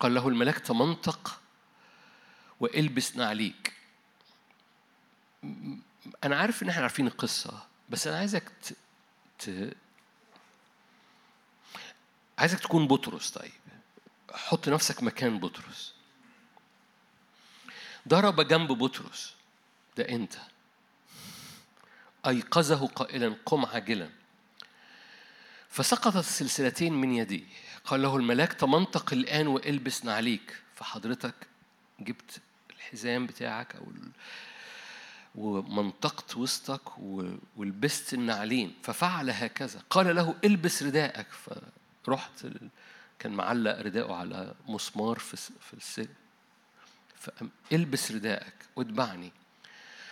قال 0.01 0.15
له 0.15 0.29
الملاك 0.29 0.59
تمنطق 0.59 1.41
وإلبس 2.61 3.17
نعليك 3.17 3.73
أنا 6.25 6.37
عارف 6.37 6.63
إن 6.63 6.69
إحنا 6.69 6.83
عارفين 6.83 7.07
القصة. 7.07 7.74
بس 7.91 8.07
أنا 8.07 8.19
عايزك 8.19 8.43
ت... 8.63 8.73
ت... 9.39 9.77
عايزك 12.39 12.61
تكون 12.61 12.89
بطرس 12.89 13.31
طيب. 13.31 13.53
حط 14.33 14.69
نفسك 14.69 15.03
مكان 15.03 15.39
بطرس. 15.39 15.95
ضرب 18.09 18.41
جنب 18.41 18.73
بطرس. 18.73 19.35
ده 19.97 20.09
أنت. 20.09 20.35
أيقظه 22.27 22.87
قائلا 22.87 23.37
قم 23.47 23.67
عاجلا. 23.67 24.11
فسقطت 25.71 26.17
السلسلتين 26.17 26.93
من 26.93 27.13
يديه. 27.13 27.45
قال 27.85 28.03
له 28.03 28.17
الملاك 28.17 28.53
تمنطق 28.53 29.13
الآن 29.13 29.47
وإلبس 29.47 30.05
نعليك. 30.05 30.63
فحضرتك 30.75 31.35
جبت 32.01 32.41
الحزام 32.71 33.27
بتاعك 33.27 33.77
أو 33.77 33.93
ومنطقت 35.35 36.37
وسطك 36.37 36.99
ولبست 37.57 38.15
النعلين 38.15 38.75
ففعل 38.83 39.31
هكذا. 39.31 39.83
قال 39.91 40.17
له 40.17 40.35
البس 40.45 40.83
رداءك 40.83 41.27
فرحت 42.05 42.47
كان 43.19 43.33
معلق 43.33 43.81
رداءه 43.81 44.15
على 44.15 44.55
مسمار 44.69 45.19
في 45.19 45.37
في 45.37 45.75
السجن 45.75 46.15
فالبس 47.17 48.13
رداءك 48.13 48.55
واتبعني 48.77 49.33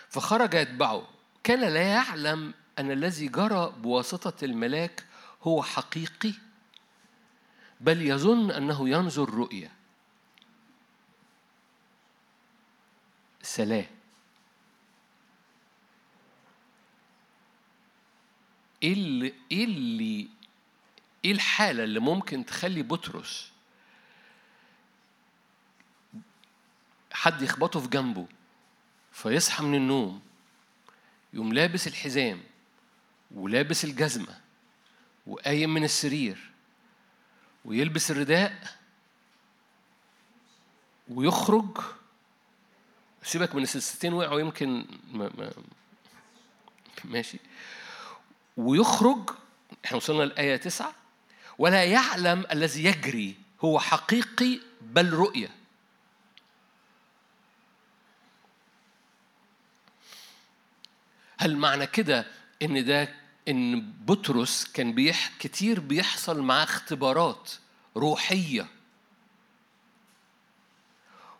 فخرج 0.09 0.53
يتبعه. 0.53 1.07
كان 1.43 1.59
لا 1.59 1.83
يعلم 1.83 2.53
أن 2.79 2.91
الذي 2.91 3.27
جرى 3.27 3.73
بواسطة 3.77 4.45
الملاك 4.45 5.05
هو 5.43 5.63
حقيقي 5.63 6.33
بل 7.81 8.01
يظن 8.01 8.51
أنه 8.51 8.89
ينظر 8.89 9.29
رؤية 9.29 9.71
سلام. 13.41 13.85
إيه 18.83 18.93
اللي 18.93 19.33
إيه 19.51 19.65
اللي 19.65 20.27
إيه 21.25 21.31
الحالة 21.31 21.83
اللي 21.83 21.99
ممكن 21.99 22.45
تخلي 22.45 22.81
بطرس 22.83 23.51
حد 27.11 27.41
يخبطه 27.41 27.79
في 27.79 27.87
جنبه 27.87 28.27
فيصحى 29.11 29.63
من 29.63 29.75
النوم 29.75 30.21
يقوم 31.33 31.53
لابس 31.53 31.87
الحزام 31.87 32.41
ولابس 33.31 33.85
الجزمة 33.85 34.39
وقايم 35.27 35.73
من 35.73 35.83
السرير 35.83 36.51
ويلبس 37.65 38.11
الرداء 38.11 38.77
ويخرج. 41.09 41.77
سيبك 43.23 43.55
من 43.55 43.63
السلسلتين 43.63 44.13
وقعوا 44.13 44.39
يمكن 44.39 44.85
ما 45.11 45.31
ما 45.37 45.51
ماشي. 47.05 47.37
ويخرج 48.57 49.29
إحنا 49.85 49.97
وصلنا 49.97 50.23
للآية 50.23 50.55
تسعة 50.55 50.93
ولا 51.57 51.83
يعلم 51.83 52.45
الذي 52.51 52.83
يجري 52.83 53.35
هو 53.61 53.79
حقيقي 53.79 54.59
بل 54.81 55.13
رؤية. 55.13 55.49
هل 61.37 61.57
معنى 61.57 61.87
كده 61.87 62.25
إن 62.61 62.85
ده 62.85 63.15
إن 63.47 63.91
بطرس 64.05 64.65
كان 64.65 64.93
بيح 64.93 65.31
كتير 65.39 65.79
بيحصل 65.79 66.41
معاه 66.41 66.63
اختبارات 66.63 67.51
روحية؟ 67.97 68.67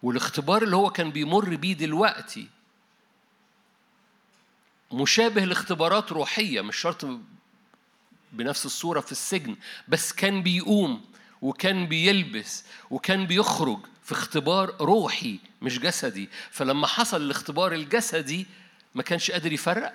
والاختبار 0.03 0.63
اللي 0.63 0.75
هو 0.75 0.89
كان 0.89 1.11
بيمر 1.11 1.55
بيه 1.55 1.73
دلوقتي 1.73 2.47
مشابه 4.93 5.45
لاختبارات 5.45 6.11
روحية 6.11 6.61
مش 6.61 6.75
شرط 6.75 7.05
بنفس 8.31 8.65
الصورة 8.65 8.99
في 8.99 9.11
السجن 9.11 9.55
بس 9.87 10.13
كان 10.13 10.43
بيقوم 10.43 11.05
وكان 11.41 11.87
بيلبس 11.87 12.63
وكان 12.89 13.27
بيخرج 13.27 13.79
في 14.03 14.11
اختبار 14.11 14.75
روحي 14.81 15.39
مش 15.61 15.79
جسدي. 15.79 16.29
فلما 16.51 16.87
حصل 16.87 17.21
الاختبار 17.21 17.73
الجسدي 17.73 18.47
ما 18.95 19.03
كانش 19.03 19.31
قادر 19.31 19.53
يفرق. 19.53 19.93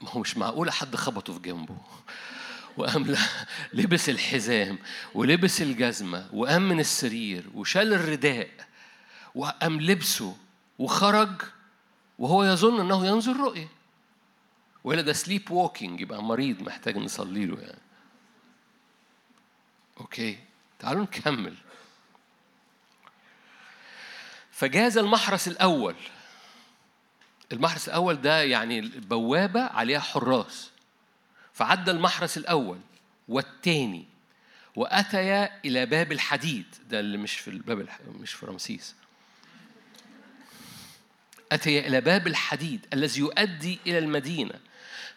ما 0.00 0.10
هو 0.10 0.20
مش 0.20 0.36
معقولة 0.36 0.72
حد 0.72 0.96
خبطه 0.96 1.32
في 1.32 1.38
جنبه. 1.38 1.76
وقام 2.76 3.16
لبس 3.72 4.08
الحزام 4.08 4.78
ولبس 5.14 5.62
الجزمة 5.62 6.28
وقام 6.32 6.68
من 6.68 6.80
السرير 6.80 7.44
وشال 7.54 7.92
الرداء 7.92 8.50
وقام 9.34 9.80
لبسه 9.80 10.36
وخرج 10.78 11.42
وهو 12.18 12.44
يظن 12.44 12.80
إنه 12.80 13.06
ينظر 13.06 13.36
رؤية. 13.36 13.68
ولا 14.84 15.02
ده 15.02 15.12
سليب 15.12 15.50
ووكينج 15.50 16.00
يبقى 16.00 16.22
مريض 16.22 16.62
محتاج 16.62 16.96
نصلي 16.98 17.46
له 17.46 17.60
يعني. 17.60 17.78
أوكي 20.00 20.38
تعالوا 20.78 21.02
نكمل. 21.02 21.54
فجاز 24.52 24.98
المحرس 24.98 25.48
الأول. 25.48 25.94
المحرس 27.52 27.88
الأول 27.88 28.20
ده 28.20 28.42
يعني 28.42 28.78
البوابه 28.78 29.62
عليها 29.62 30.00
حراس. 30.00 30.70
فعدى 31.60 31.90
المحرس 31.90 32.38
الأول 32.38 32.78
والثاني 33.28 34.04
وأتيا 34.76 35.60
إلى 35.64 35.86
باب 35.86 36.12
الحديد. 36.12 36.66
ده 36.88 37.00
اللي 37.00 37.18
مش 37.18 37.32
في 37.32 37.48
الباب 37.48 37.88
مش 38.20 38.32
في 38.32 38.46
رمسيس. 38.46 38.94
أتي 41.52 41.86
إلى 41.86 42.00
باب 42.00 42.26
الحديد 42.26 42.86
الذي 42.92 43.20
يؤدي 43.20 43.78
إلى 43.86 43.98
المدينة 43.98 44.54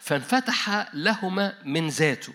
فانفتح 0.00 0.88
لهما 0.94 1.58
من 1.64 1.88
ذاته. 1.88 2.32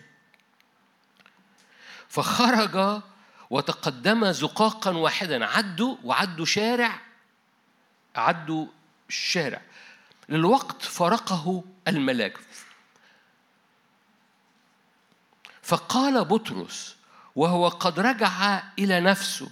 فخرج 2.07 3.01
وتقدم 3.49 4.31
زقاقا 4.31 4.91
واحدا. 4.91 5.45
عدوا 5.45 5.95
وعدوا 6.03 6.45
شارع 6.45 7.01
عدوا 8.15 8.65
الشارع. 9.09 9.61
للوقت 10.29 10.81
فرقه 10.81 11.63
الملاك. 11.87 12.37
فقال 15.69 16.25
بطرس 16.25 16.95
وهو 17.35 17.67
قد 17.67 17.99
رجع 17.99 18.63
إلى 18.79 18.99
نفسه 18.99 19.49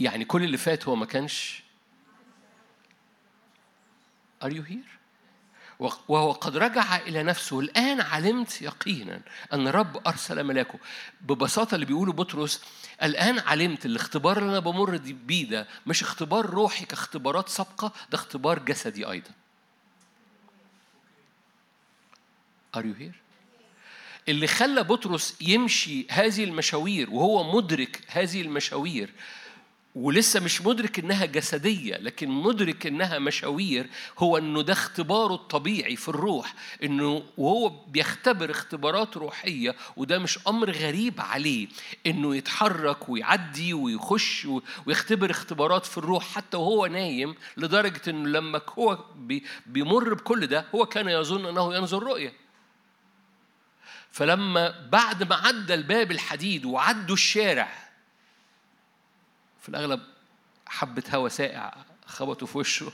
يعني 0.00 0.24
كل 0.24 0.44
اللي 0.44 0.56
فات 0.56 0.88
هو 0.88 0.94
ما 0.96 1.06
كانش 1.06 1.64
Are 4.44 4.50
you 4.50 4.62
here؟ 4.62 4.93
وهو 5.78 6.32
قد 6.32 6.56
رجع 6.56 6.96
إلى 6.96 7.22
نفسه. 7.22 7.60
الآن 7.60 8.00
علمت 8.00 8.62
يقينا 8.62 9.20
أن 9.52 9.68
رب 9.68 10.06
أرسل 10.06 10.44
ملاكه. 10.44 10.78
ببساطة 11.20 11.74
اللي 11.74 11.86
بيقوله 11.86 12.12
بطرس 12.12 12.62
الآن 13.02 13.38
علمت 13.38 13.86
الاختبار 13.86 14.38
اللي 14.38 14.50
أنا 14.50 14.58
بمر 14.58 14.96
بيه 14.96 15.48
ده 15.48 15.66
مش 15.86 16.02
اختبار 16.02 16.46
روحي 16.46 16.84
كاختبارات 16.84 17.48
سابقة 17.48 17.92
ده 18.10 18.18
اختبار 18.18 18.58
جسدي 18.58 19.10
أيضا. 19.10 19.30
Are 22.76 22.82
you 22.82 23.00
here؟ 23.02 23.14
اللي 24.28 24.46
خلى 24.46 24.82
بطرس 24.84 25.36
يمشي 25.40 26.06
هذه 26.10 26.44
المشاوير 26.44 27.10
وهو 27.10 27.56
مدرك 27.56 28.00
هذه 28.08 28.42
المشاوير 28.42 29.10
ولسه 29.94 30.40
مش 30.40 30.62
مدرك 30.62 30.98
إنها 30.98 31.24
جسدية 31.24 31.96
لكن 31.96 32.28
مدرك 32.28 32.86
إنها 32.86 33.18
مشاوير 33.18 33.86
هو 34.18 34.38
إنه 34.38 34.62
ده 34.62 34.72
اختباره 34.72 35.34
الطبيعي 35.34 35.96
في 35.96 36.08
الروح 36.08 36.54
إنه 36.82 37.22
وهو 37.38 37.68
بيختبر 37.68 38.50
اختبارات 38.50 39.16
روحية 39.16 39.74
وده 39.96 40.18
مش 40.18 40.38
أمر 40.48 40.70
غريب 40.70 41.20
عليه 41.20 41.68
إنه 42.06 42.36
يتحرك 42.36 43.08
ويعدي 43.08 43.74
ويخش 43.74 44.48
ويختبر 44.86 45.30
اختبارات 45.30 45.86
في 45.86 45.98
الروح 45.98 46.24
حتى 46.34 46.56
وهو 46.56 46.86
نايم 46.86 47.34
لدرجة 47.56 48.02
إنه 48.08 48.28
لما 48.28 48.60
هو 48.78 49.04
بيمر 49.66 50.14
بكل 50.14 50.46
ده 50.46 50.66
هو 50.74 50.86
كان 50.86 51.08
يظن 51.08 51.46
إنه 51.46 51.74
ينظر 51.74 52.02
رؤية. 52.02 52.32
فلما 54.10 54.88
بعد 54.88 55.22
ما 55.22 55.36
عدى 55.36 55.74
الباب 55.74 56.10
الحديد 56.10 56.64
وعدوا 56.64 57.14
الشارع 57.14 57.83
في 59.64 59.68
الأغلب 59.68 60.02
حبة 60.66 61.02
هواء 61.08 61.28
ساقع 61.28 61.74
خبطوا 62.06 62.46
في 62.46 62.58
وشه. 62.58 62.92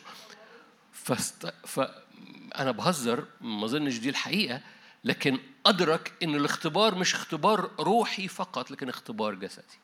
فست... 0.93 1.55
فأنا 1.67 2.71
بهزر 2.71 3.27
ما 3.41 3.65
أظنش 3.65 3.99
دي 3.99 4.09
الحقيقة 4.09 4.61
لكن 5.05 5.39
أدرك 5.67 6.13
إن 6.23 6.35
الاختبار 6.35 6.95
مش 6.95 7.15
اختبار 7.15 7.71
روحي 7.81 8.29
فقط 8.29 8.71
لكن 8.71 8.89
اختبار 8.89 9.35
جسدي. 9.35 9.79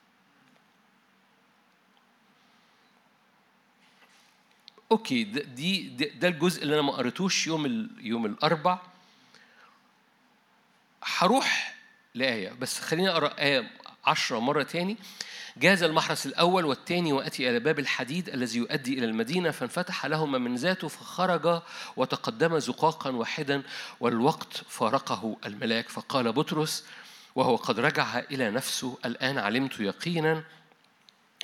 أوكي 4.93 5.25
ده 5.25 5.43
دي 5.43 5.89
ده 5.89 6.29
الجزء 6.29 6.63
اللي 6.63 6.75
أنا 6.75 6.83
ما 6.83 6.93
قريتوش 6.93 7.47
يوم 7.47 7.67
ال 7.67 7.91
يوم 8.01 8.27
الأربع. 8.27 8.79
هروح 11.03 11.77
لآية 12.15 12.53
بس 12.53 12.81
خليني 12.81 13.11
أقرأ 13.11 13.39
آية 13.39 13.71
عشرة 14.05 14.39
مرة 14.39 14.63
تاني. 14.63 14.97
جاز 15.57 15.83
المحرس 15.83 16.27
الأول 16.27 16.65
والثاني 16.65 17.13
وأتي 17.13 17.51
إلى 17.51 17.59
باب 17.59 17.79
الحديد 17.79 18.29
الذي 18.29 18.59
يؤدي 18.59 18.99
إلى 18.99 19.07
المدينة 19.07 19.51
فانفتح 19.51 20.07
لهما 20.07 20.39
من 20.39 20.57
ذاته 20.57 20.89
فخرج 20.89 21.63
وتقدم 21.97 22.59
زقاقا 22.59 23.11
واحدا 23.11 23.63
والوقت 24.01 24.63
فارقه 24.69 25.37
الملاك. 25.47 25.89
فقال 25.89 26.33
بطرس 26.33 26.85
وهو 27.35 27.57
قد 27.57 27.81
رجع 27.81 28.19
إلى 28.19 28.51
نفسه 28.51 28.99
الآن 29.05 29.39
علمت 29.39 29.81
يقينا 29.81 30.45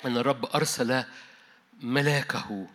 أن 0.05 0.17
الرب 0.17 0.45
أرسل 0.55 1.03
ملاكه. 1.81 2.67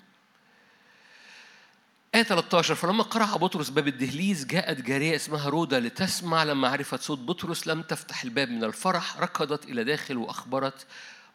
آية 2.15 2.23
13 2.23 2.75
فلما 2.75 3.03
قرع 3.03 3.37
بطرس 3.37 3.71
باب 3.71 3.89
الدهليز 3.89 4.45
جاءت 4.45 4.81
جارية 4.81 5.17
اسمها 5.17 5.49
رودا 5.49 5.81
لتسمع 5.81 6.45
لما 6.45 6.69
عرفت 6.69 7.01
صوت 7.01 7.19
بطرس 7.19 7.67
لم 7.67 7.83
تفتح 7.83 8.23
الباب 8.23 8.49
من 8.49 8.65
الفرح 8.65 9.19
ركضت 9.19 9.65
إلى 9.65 9.85
داخل 9.85 10.17
وأخبرت 10.17 10.87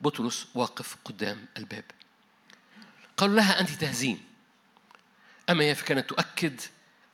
بطرس 0.03 0.47
واقف 0.55 0.97
قدام 1.05 1.45
الباب. 1.57 1.83
قالوا 3.17 3.35
لها 3.35 3.59
أنت 3.59 3.69
تهزين. 3.69 4.23
أما 5.49 5.63
هي 5.63 5.75
فكانت 5.75 6.09
تؤكد 6.09 6.61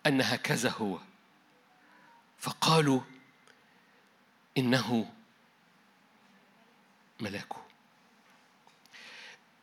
أن 0.06 0.22
هكذا 0.22 0.70
هو. 0.70 1.00
فقالوا 2.40 3.02
إنه 4.58 5.12
ملاكه. 7.20 7.56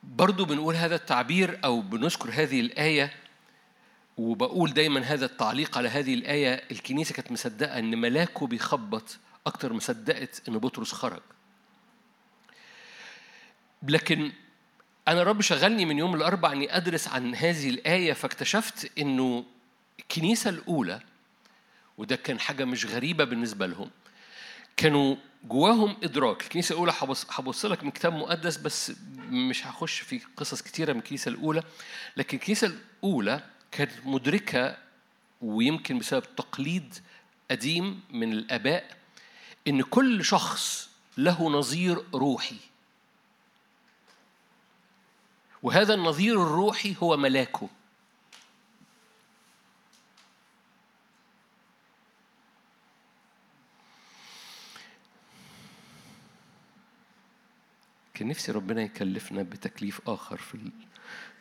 برضو 0.02 0.44
بنقول 0.44 0.74
هذا 0.74 0.94
التعبير 0.94 1.60
أو 1.64 1.80
بنذكر 1.80 2.30
هذه 2.32 2.60
الآية 2.60 3.16
وبقول 4.16 4.72
دايما 4.72 5.00
هذا 5.00 5.24
التعليق 5.24 5.78
على 5.78 5.88
هذه 5.88 6.14
الآية. 6.14 6.64
الكنيسة 6.70 7.14
كانت 7.14 7.32
مصدقة 7.32 7.78
إن 7.78 7.98
ملاكه 7.98 8.46
بيخبط 8.46 9.18
أكتر 9.46 9.72
ما 9.72 9.80
صدقت 9.80 10.48
إن 10.48 10.58
بطرس 10.58 10.92
خرج. 10.92 11.22
لكن 13.82 14.32
أنا 15.08 15.22
رب 15.22 15.40
شغلني 15.40 15.84
من 15.84 15.98
يوم 15.98 16.14
الأربع 16.14 16.52
إني 16.52 16.76
أدرس 16.76 17.08
عن 17.08 17.34
هذه 17.34 17.70
الآية 17.70 18.12
فاكتشفت 18.12 18.90
إنه 18.98 19.44
الكنيسة 19.98 20.50
الأولى 20.50 21.00
وده 21.98 22.16
كان 22.16 22.40
حاجة 22.40 22.64
مش 22.64 22.86
غريبة 22.86 23.24
بالنسبة 23.24 23.66
لهم 23.66 23.90
كانوا 24.76 25.16
جواهم 25.44 25.96
إدراك. 26.02 26.42
الكنيسة 26.42 26.72
الأولى 26.72 26.92
هبص 27.30 27.64
لك 27.64 27.84
من 27.84 27.90
كتاب 27.90 28.12
مقدس 28.12 28.56
بس 28.56 28.92
مش 29.30 29.66
هخش 29.66 30.00
في 30.00 30.20
قصص 30.36 30.62
كتيرة 30.62 30.92
من 30.92 30.98
الكنيسة 30.98 31.28
الأولى. 31.28 31.62
لكن 32.16 32.36
الكنيسة 32.36 32.66
الأولى 33.02 33.40
كانت 33.72 33.90
مدركة 34.04 34.76
ويمكن 35.42 35.98
بسبب 35.98 36.22
تقليد 36.36 36.94
قديم 37.50 38.00
من 38.10 38.32
الآباء 38.32 38.96
إن 39.68 39.82
كل 39.82 40.24
شخص 40.24 40.88
له 41.18 41.50
نظير 41.50 42.04
روحي. 42.14 42.56
وهذا 45.66 45.94
النظير 45.94 46.42
الروحي 46.42 46.96
هو 47.02 47.16
ملاكه. 47.16 47.68
كان 58.14 58.28
نفسي 58.28 58.52
ربنا 58.52 58.82
يكلفنا 58.82 59.42
بتكليف 59.42 60.00
آخر 60.06 60.36
في 60.36 60.70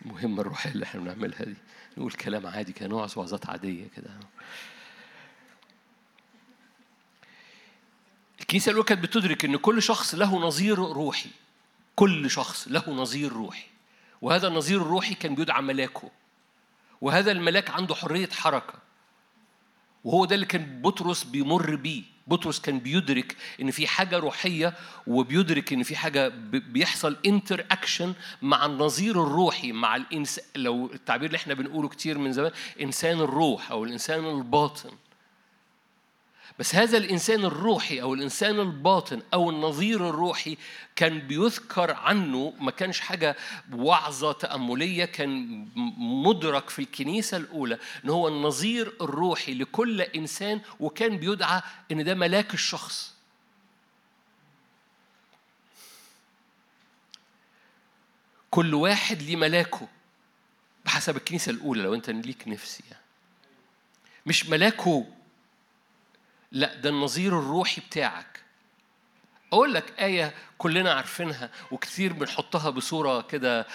المهمة 0.06 0.42
الروحية 0.42 0.72
اللي 0.72 0.86
إحنا 0.86 1.02
بنعملها 1.02 1.44
دي. 1.44 1.56
نقول 1.98 2.12
كلام 2.12 2.48
عادي 2.48 2.74
كان 2.74 2.90
نوع 2.90 3.08
وعظات 3.16 3.50
عادية 3.50 3.88
كده. 3.96 4.10
الكنيسة 8.42 8.70
الأولى 8.70 8.88
كانت 8.88 9.04
بتدرك 9.04 9.46
إن 9.46 9.58
كل 9.58 9.82
شخص 9.84 10.16
له 10.16 10.40
نظير 10.40 10.78
روحي. 10.78 11.30
كل 11.96 12.32
شخص 12.32 12.68
له 12.68 12.90
نظير 12.90 13.34
روحي. 13.34 13.75
وهذا 14.22 14.48
النظير 14.48 14.82
الروحي 14.82 15.16
كان 15.16 15.36
بيدعى 15.36 15.62
ملاكه. 15.62 16.12
وهذا 17.02 17.32
الملاك 17.32 17.70
عنده 17.70 17.96
حرية 17.96 18.30
حركة. 18.30 18.74
وهو 20.04 20.26
ده 20.26 20.36
اللي 20.36 20.46
كان 20.46 20.82
بطرس 20.82 21.24
بيمر 21.24 21.76
بيه. 21.76 22.04
بطرس 22.28 22.60
كان 22.60 22.80
بيدرك 22.80 23.36
إن 23.62 23.72
في 23.72 23.88
حاجة 23.88 24.18
روحية 24.18 24.74
وبيدرك 25.08 25.74
إن 25.74 25.84
في 25.84 25.96
حاجة 25.96 26.28
بيحصل 26.50 27.18
انتر 27.26 27.66
اكشن 27.72 28.14
مع 28.42 28.66
النظير 28.66 29.24
الروحي 29.24 29.72
مع 29.72 29.96
الانسان 29.96 30.46
لو 30.56 30.86
التعبير 30.94 31.26
اللي 31.28 31.36
إحنا 31.36 31.54
بنقوله 31.54 31.90
كتير 31.90 32.18
من 32.18 32.34
زمان 32.34 32.52
إنسان 32.82 33.20
الروح 33.20 33.72
أو 33.72 33.84
الإنسان 33.84 34.26
الباطن. 34.26 34.90
بس 36.60 36.76
هذا 36.76 36.98
الإنسان 36.98 37.46
الروحي 37.46 38.02
أو 38.02 38.14
الإنسان 38.14 38.60
الباطن 38.60 39.22
أو 39.34 39.50
النظير 39.50 40.10
الروحي 40.10 40.58
كان 40.96 41.20
بيذكر 41.20 41.92
عنه 41.94 42.54
ما 42.60 42.72
كانش 42.72 43.00
حاجة 43.00 43.36
وعظة 43.74 44.32
تأملية 44.32 45.06
كان 45.06 45.68
مدرك 45.98 46.70
في 46.70 46.80
الكنيسة 46.80 47.38
الأولى 47.38 47.78
إن 48.06 48.10
هو 48.10 48.28
النظير 48.28 48.94
الروحي 49.02 49.54
لكل 49.54 50.02
إنسان 50.02 50.62
وكان 50.80 51.18
بيدعى 51.18 51.62
إن 51.92 52.04
ده 52.04 52.16
ملاك 52.16 52.54
الشخص 52.54 53.14
كل 58.52 58.74
واحد 58.74 59.22
ليه 59.22 59.36
ملاكه 59.36 59.88
بحسب 60.86 61.18
الكنيسة 61.18 61.50
الأولى 61.50 61.84
لو 61.84 61.94
أنت 61.94 62.10
ليك 62.10 62.48
نفسي 62.48 62.84
يعني. 62.92 63.04
مش 64.26 64.46
ملاكه 64.46 65.06
لا 66.56 66.76
ده 66.76 66.90
النظير 66.90 67.40
الروحي 67.40 67.82
بتاعك. 67.82 68.42
أقول 69.54 69.74
لك 69.74 70.00
آية 70.00 70.34
كلنا 70.58 70.94
عارفينها 70.94 71.50
وكثير 71.72 72.14
بنحطها 72.14 72.70
بصورة 72.70 73.22
كده 73.22 73.68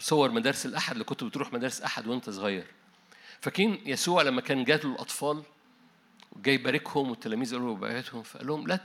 صور 0.00 0.30
مدارس 0.30 0.66
الأحد 0.66 0.92
اللي 0.92 1.04
كنت 1.04 1.24
بتروح 1.24 1.52
مدارس 1.52 1.82
أحد 1.82 2.06
وأنت 2.06 2.30
صغير. 2.30 2.66
فاكرين 3.40 3.80
يسوع 3.86 4.22
لما 4.22 4.40
كان 4.40 4.64
جات 4.64 4.84
له 4.84 4.92
الأطفال 4.92 5.42
جاي 6.36 6.54
يباركهم 6.54 7.10
والتلاميذ 7.10 7.52
قالوا 7.54 7.76
باركهم 7.76 8.22
فقال 8.22 8.46
لهم 8.46 8.66
لا 8.66 8.80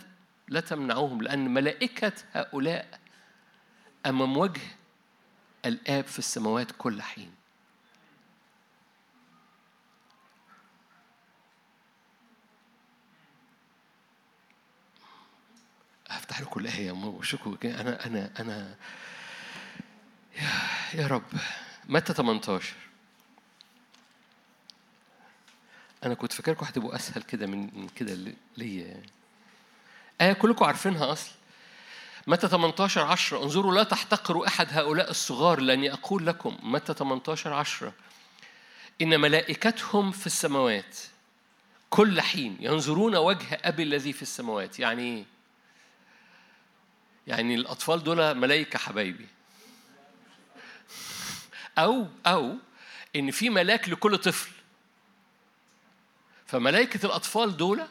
لا 0.47 0.59
تمنعوهم 0.59 1.21
لأن 1.21 1.53
ملائكة 1.53 2.13
هؤلاء 2.33 2.99
أمام 4.05 4.37
وجه 4.37 4.61
الآب 5.65 6.03
في 6.05 6.19
السماوات 6.19 6.71
كل 6.77 7.01
حين. 7.01 7.31
هفتح 16.35 16.41
لكم 16.41 16.59
الآية 16.59 16.91
وشكوا 16.91 17.55
أنا 17.63 18.05
أنا 18.05 18.31
أنا 18.39 18.75
يا 20.35 20.51
يا 21.01 21.07
رب. 21.07 21.23
متى 21.89 22.13
18 22.13 22.73
أنا 26.03 26.13
كنت 26.13 26.33
فاكركم 26.33 26.65
هتبقوا 26.65 26.95
أسهل 26.95 27.21
كده 27.23 27.47
من 27.47 27.87
كده 27.95 28.33
ليا. 28.57 29.01
آية 30.21 30.33
كلكم 30.33 30.65
عارفينها 30.65 31.11
أصل 31.11 31.31
متى 32.27 32.47
18 32.47 33.01
10 33.01 33.43
انظروا 33.43 33.73
لا 33.73 33.83
تحتقروا 33.83 34.47
أحد 34.47 34.67
هؤلاء 34.71 35.09
الصغار 35.09 35.59
لأني 35.59 35.93
أقول 35.93 36.27
لكم 36.27 36.57
متى 36.63 36.93
18 36.93 37.53
10 37.53 37.93
إن 39.01 39.19
ملائكتهم 39.19 40.11
في 40.11 40.25
السماوات 40.25 40.97
كل 41.89 42.21
حين 42.21 42.57
ينظرون 42.59 43.15
وجه 43.15 43.59
أبي 43.63 43.83
الذي 43.83 44.13
في 44.13 44.21
السماوات. 44.21 44.79
يعني 44.79 45.01
إيه؟ 45.01 45.34
يعني 47.27 47.55
الأطفال 47.55 48.03
دول 48.03 48.33
ملايكة 48.37 48.79
حبايبي. 48.79 49.27
أو 51.77 52.07
أو 52.25 52.55
إن 53.15 53.31
في 53.31 53.49
ملاك 53.49 53.89
لكل 53.89 54.17
طفل. 54.17 54.51
فملائكة 56.45 57.05
الأطفال 57.05 57.57
دول 57.57 57.81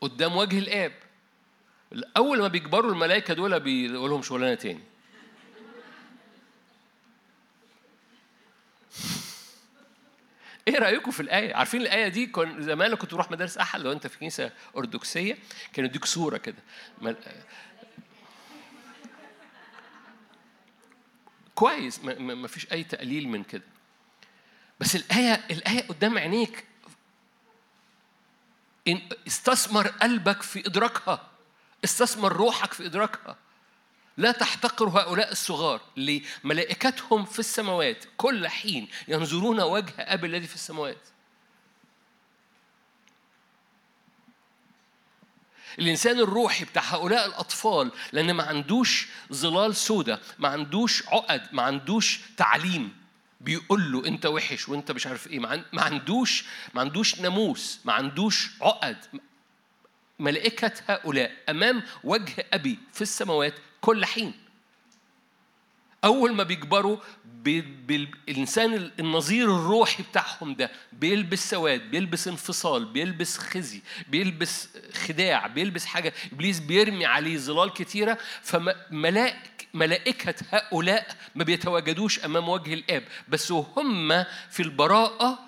قدام 0.00 0.36
وجه 0.36 0.58
الآب. 0.58 0.92
أول 2.16 2.38
ما 2.38 2.48
بيكبروا 2.48 2.90
الملائكة 2.90 3.34
دول 3.34 3.60
بيقول 3.60 4.10
لهم 4.10 4.22
شغلانة 4.22 4.54
تاني. 4.54 4.82
إيه 10.68 10.78
رأيكم 10.78 11.10
في 11.10 11.20
الآية؟ 11.20 11.54
عارفين 11.54 11.80
الآية 11.80 12.08
دي 12.08 12.26
كان 12.26 12.62
زمان 12.62 12.94
كنت 12.94 13.14
بروح 13.14 13.30
مدارس 13.30 13.58
أحد 13.58 13.80
لو 13.80 13.92
أنت 13.92 14.06
في 14.06 14.18
كنيسة 14.18 14.52
أرثوذكسية 14.76 15.38
كانوا 15.72 15.90
يديك 15.90 16.04
صورة 16.04 16.36
كده. 16.36 16.56
كويس 21.54 22.04
ما 22.04 22.48
فيش 22.48 22.72
أي 22.72 22.84
تقليل 22.84 23.28
من 23.28 23.44
كده. 23.44 23.62
بس 24.80 24.96
الآية 24.96 25.44
الآية 25.50 25.88
قدام 25.88 26.18
عينيك. 26.18 26.64
استثمر 29.26 29.86
قلبك 29.88 30.42
في 30.42 30.66
إدراكها. 30.66 31.30
استثمر 31.84 32.32
روحك 32.32 32.72
في 32.72 32.86
إدراكها. 32.86 33.36
لا 34.16 34.32
تحتقر 34.32 34.88
هؤلاء 34.88 35.32
الصغار. 35.32 35.80
لملائكتهم 35.96 37.24
في 37.24 37.38
السماوات 37.38 38.04
كل 38.16 38.48
حين 38.48 38.88
ينظرون 39.08 39.60
وجه 39.60 39.92
أب 39.98 40.24
الذي 40.24 40.46
في 40.46 40.54
السماوات. 40.54 41.08
الإنسان 45.78 46.18
الروحي 46.18 46.64
بتاع 46.64 46.82
هؤلاء 46.82 47.26
الأطفال 47.26 47.92
لأن 48.12 48.32
ما 48.32 48.42
عندوش 48.42 49.08
ظلال 49.32 49.76
سودة 49.76 50.20
ما 50.38 50.48
عندوش 50.48 51.08
عقد 51.08 51.48
ما 51.52 51.62
عندوش 51.62 52.20
تعليم. 52.36 52.96
بيقول 53.40 53.92
له 53.92 54.06
أنت 54.06 54.26
وحش 54.26 54.68
وأنت 54.68 54.92
مش 54.92 55.06
عارف 55.06 55.26
إيه. 55.26 55.38
ما 55.38 55.82
عندوش 55.82 56.44
ما 56.74 56.80
عندوش 56.80 57.20
ناموس 57.20 57.80
ما 57.84 57.92
عندوش 57.92 58.50
عقد. 58.60 58.96
ملائكة 60.18 60.72
هؤلاء 60.86 61.32
أمام 61.48 61.82
وجه 62.04 62.46
أبي 62.52 62.78
في 62.92 63.02
السماوات 63.02 63.54
كل 63.86 64.04
حين. 64.04 64.32
أول 66.04 66.34
ما 66.34 66.42
بيكبروا 66.42 66.98
بالإنسان 67.86 68.90
النظير 69.00 69.44
الروحي 69.44 70.02
بتاعهم 70.02 70.54
ده 70.54 70.70
بيلبس 70.92 71.50
سواد 71.50 71.80
بيلبس 71.80 72.28
انفصال 72.28 72.84
بيلبس 72.84 73.38
خزي 73.38 73.82
بيلبس 74.08 74.68
خداع 74.94 75.46
بيلبس 75.46 75.84
حاجة. 75.84 76.14
إبليس 76.32 76.60
بيرمي 76.60 77.06
عليه 77.06 77.36
ظلال 77.38 77.72
كتيرة 77.72 78.18
فملائك 78.42 79.68
ملائكة 79.74 80.34
هؤلاء 80.50 81.16
ما 81.34 81.44
بيتواجدوش 81.44 82.24
أمام 82.24 82.48
وجه 82.48 82.74
الآب. 82.74 83.04
بس 83.28 83.52
هم 83.52 84.24
في 84.50 84.60
البراءة 84.62 85.38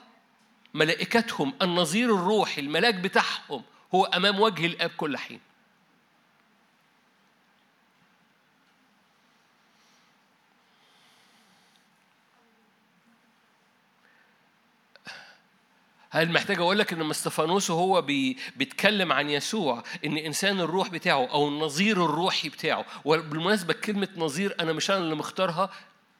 ملائكتهم 0.74 1.52
النظير 1.62 2.14
الروحي 2.14 2.60
الملاك 2.60 2.94
بتاعهم 2.94 3.62
هو 3.94 4.04
أمام 4.04 4.40
وجه 4.40 4.66
الآب 4.66 4.90
كل 4.96 5.16
حين. 5.16 5.47
هل 16.18 16.32
محتاج 16.32 16.58
أقول 16.58 16.78
لك 16.78 16.92
إن 16.92 16.98
مستفانوس 16.98 17.70
هو 17.70 18.02
بي 18.02 18.36
بيتكلم 18.56 19.12
عن 19.12 19.30
يسوع 19.30 19.84
إن 20.04 20.16
إنسان 20.16 20.60
الروح 20.60 20.88
بتاعه 20.88 21.26
أو 21.26 21.48
النظير 21.48 22.04
الروحي 22.04 22.48
بتاعه؟ 22.48 22.86
وبالمناسبة 23.04 23.74
كلمة 23.74 24.08
نظير 24.16 24.56
أنا 24.60 24.72
مش 24.72 24.90
أنا 24.90 24.98
اللي 24.98 25.14
مختارها 25.14 25.70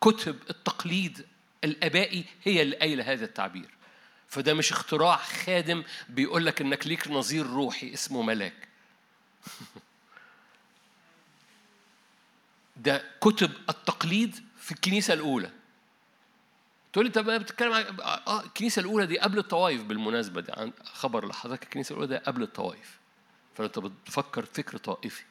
كتب 0.00 0.36
التقليد 0.50 1.26
الأبائي 1.64 2.24
هي 2.44 2.62
اللي 2.62 2.76
قايلة 2.76 3.12
هذا 3.12 3.24
التعبير. 3.24 3.68
فده 4.28 4.54
مش 4.54 4.72
اختراع 4.72 5.16
خادم 5.16 5.84
بيقول 6.08 6.46
لك 6.46 6.60
إنك 6.60 6.86
ليك 6.86 7.08
نظير 7.08 7.46
روحي 7.46 7.94
اسمه 7.94 8.22
ملاك. 8.22 8.68
ده 12.76 13.04
كتب 13.20 13.50
التقليد 13.68 14.36
في 14.60 14.72
الكنيسة 14.72 15.14
الأولى. 15.14 15.57
تقول 16.98 17.06
لي 17.06 17.12
طب 17.12 17.30
بتتكلم 17.30 17.72
عن 17.72 17.84
آه 18.00 18.42
الكنيسة 18.44 18.80
الأولى 18.80 19.06
دي 19.06 19.18
قبل 19.18 19.38
الطوائف 19.38 19.82
بالمناسبة 19.82 20.40
دي 20.40 20.52
عن 20.52 20.72
خبر 20.84 21.26
لحضرتك 21.26 21.62
الكنيسة 21.62 21.92
الأولى 21.92 22.06
ده 22.08 22.22
قبل 22.26 22.42
الطوائف. 22.42 22.98
فأنت 23.54 23.78
بتفكر 23.78 24.44
فكر 24.44 24.76
طائفي. 24.78 25.22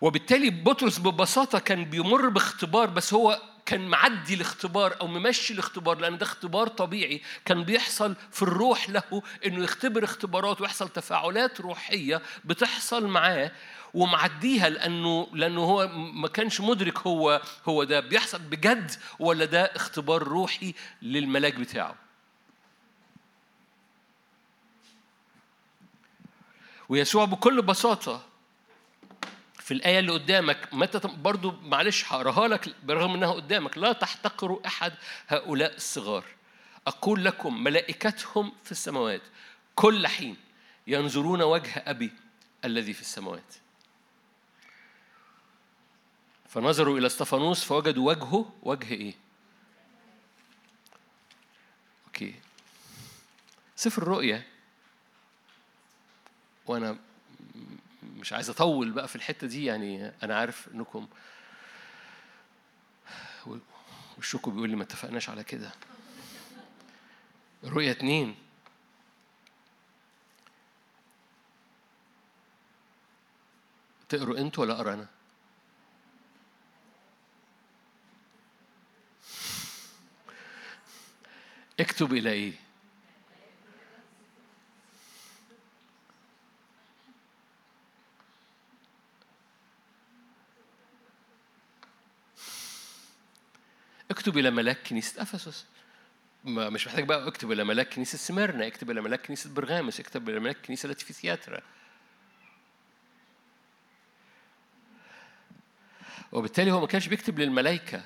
وبالتالي 0.00 0.50
بطرس 0.50 0.98
ببساطة 0.98 1.58
كان 1.58 1.84
بيمر 1.84 2.28
باختبار 2.28 2.86
بس 2.90 3.14
هو 3.14 3.42
كان 3.66 3.88
معدي 3.88 4.34
الاختبار 4.34 4.96
أو 5.00 5.06
ممشي 5.06 5.52
الاختبار 5.54 5.98
لأن 5.98 6.18
ده 6.18 6.26
اختبار 6.26 6.68
طبيعي. 6.68 7.22
كان 7.44 7.64
بيحصل 7.64 8.16
في 8.30 8.42
الروح 8.42 8.90
له 8.90 9.22
إنه 9.46 9.64
يختبر 9.64 10.04
اختبارات 10.04 10.60
ويحصل 10.60 10.88
تفاعلات 10.88 11.60
روحية 11.60 12.22
بتحصل 12.44 13.06
معاه 13.06 13.52
ومعديها 13.94 14.68
لأنه 14.68 15.28
لأنه 15.32 15.60
هو 15.60 15.88
ما 16.12 16.28
كانش 16.28 16.60
مدرك 16.60 16.98
هو 16.98 17.42
هو 17.68 17.84
ده 17.84 18.00
بيحصل 18.00 18.38
بجد 18.38 18.92
ولا 19.18 19.44
ده 19.44 19.62
اختبار 19.64 20.22
روحي 20.22 20.74
للملاك 21.02 21.54
بتاعه. 21.54 21.94
ويسوع 26.88 27.24
بكل 27.24 27.62
بساطة 27.62 28.22
في 29.66 29.74
الآية 29.74 29.98
اللي 29.98 30.12
قدامك 30.12 30.68
متى 30.72 31.08
برضو 31.08 31.50
معلش 31.50 32.04
هقراها 32.04 32.48
لك 32.48 32.74
برغم 32.84 33.14
إنها 33.14 33.32
قدامك 33.32 33.78
لا 33.78 33.92
تحتقروا 33.92 34.66
أحد 34.66 34.92
هؤلاء 35.28 35.76
الصغار. 35.76 36.24
أقول 36.86 37.24
لكم 37.24 37.64
ملائكتهم 37.64 38.52
في 38.64 38.72
السماوات 38.72 39.22
كل 39.74 40.06
حين 40.06 40.36
ينظرون 40.86 41.42
وجه 41.42 41.82
أبي 41.86 42.12
الذي 42.64 42.92
في 42.92 43.00
السماوات. 43.00 43.54
فنظروا 46.48 46.98
إلى 46.98 47.06
استفانوس 47.06 47.64
فوجدوا 47.64 48.08
وجهه 48.08 48.52
وجه 48.62 48.94
إيه؟ 48.94 49.14
أوكي. 52.06 52.34
سفر 53.76 54.02
الرؤيا. 54.02 54.42
وأنا 56.66 57.05
مش 58.26 58.32
عايز 58.32 58.50
أطول 58.50 58.90
بقى 58.92 59.08
في 59.08 59.16
الحتة 59.16 59.46
دي 59.46 59.64
يعني 59.64 60.12
أنا 60.22 60.36
عارف 60.36 60.68
إنكم 60.74 61.08
وشكوا 64.18 64.52
بيقول 64.52 64.70
لي 64.70 64.76
ما 64.76 64.82
اتفقناش 64.82 65.28
على 65.28 65.44
كده 65.44 65.72
رؤية 67.64 67.90
اتنين 67.90 68.34
تقروا 74.08 74.38
أنتوا 74.38 74.64
ولا 74.64 74.74
أقرأ 74.74 74.94
أنا؟ 74.94 75.06
اكتب 81.80 82.12
إلى 82.12 82.30
إيه؟ 82.30 82.65
اكتب 94.10 94.38
إلى 94.38 94.50
ملاك 94.50 94.88
كنيسة 94.88 95.22
أفسس. 95.22 95.66
مش 96.44 96.86
محتاج 96.86 97.04
بقى 97.04 97.28
اكتب 97.28 97.52
إلى 97.52 97.64
ملاك 97.64 97.94
كنيسة 97.94 98.18
سميرنا 98.18 98.66
اكتب 98.66 98.90
إلى 98.90 99.00
ملاك 99.00 99.26
كنيسة 99.26 99.50
برغامس 99.50 100.00
اكتب 100.00 100.28
إلى 100.28 100.40
ملاك 100.40 100.56
الكنيسة 100.56 100.90
التي 100.90 101.04
في 101.04 101.12
ثياترا 101.12 101.60
وبالتالي 106.32 106.70
هو 106.70 106.80
ما 106.80 106.86
كانش 106.86 107.08
بيكتب 107.08 107.38
للملائكة. 107.38 108.04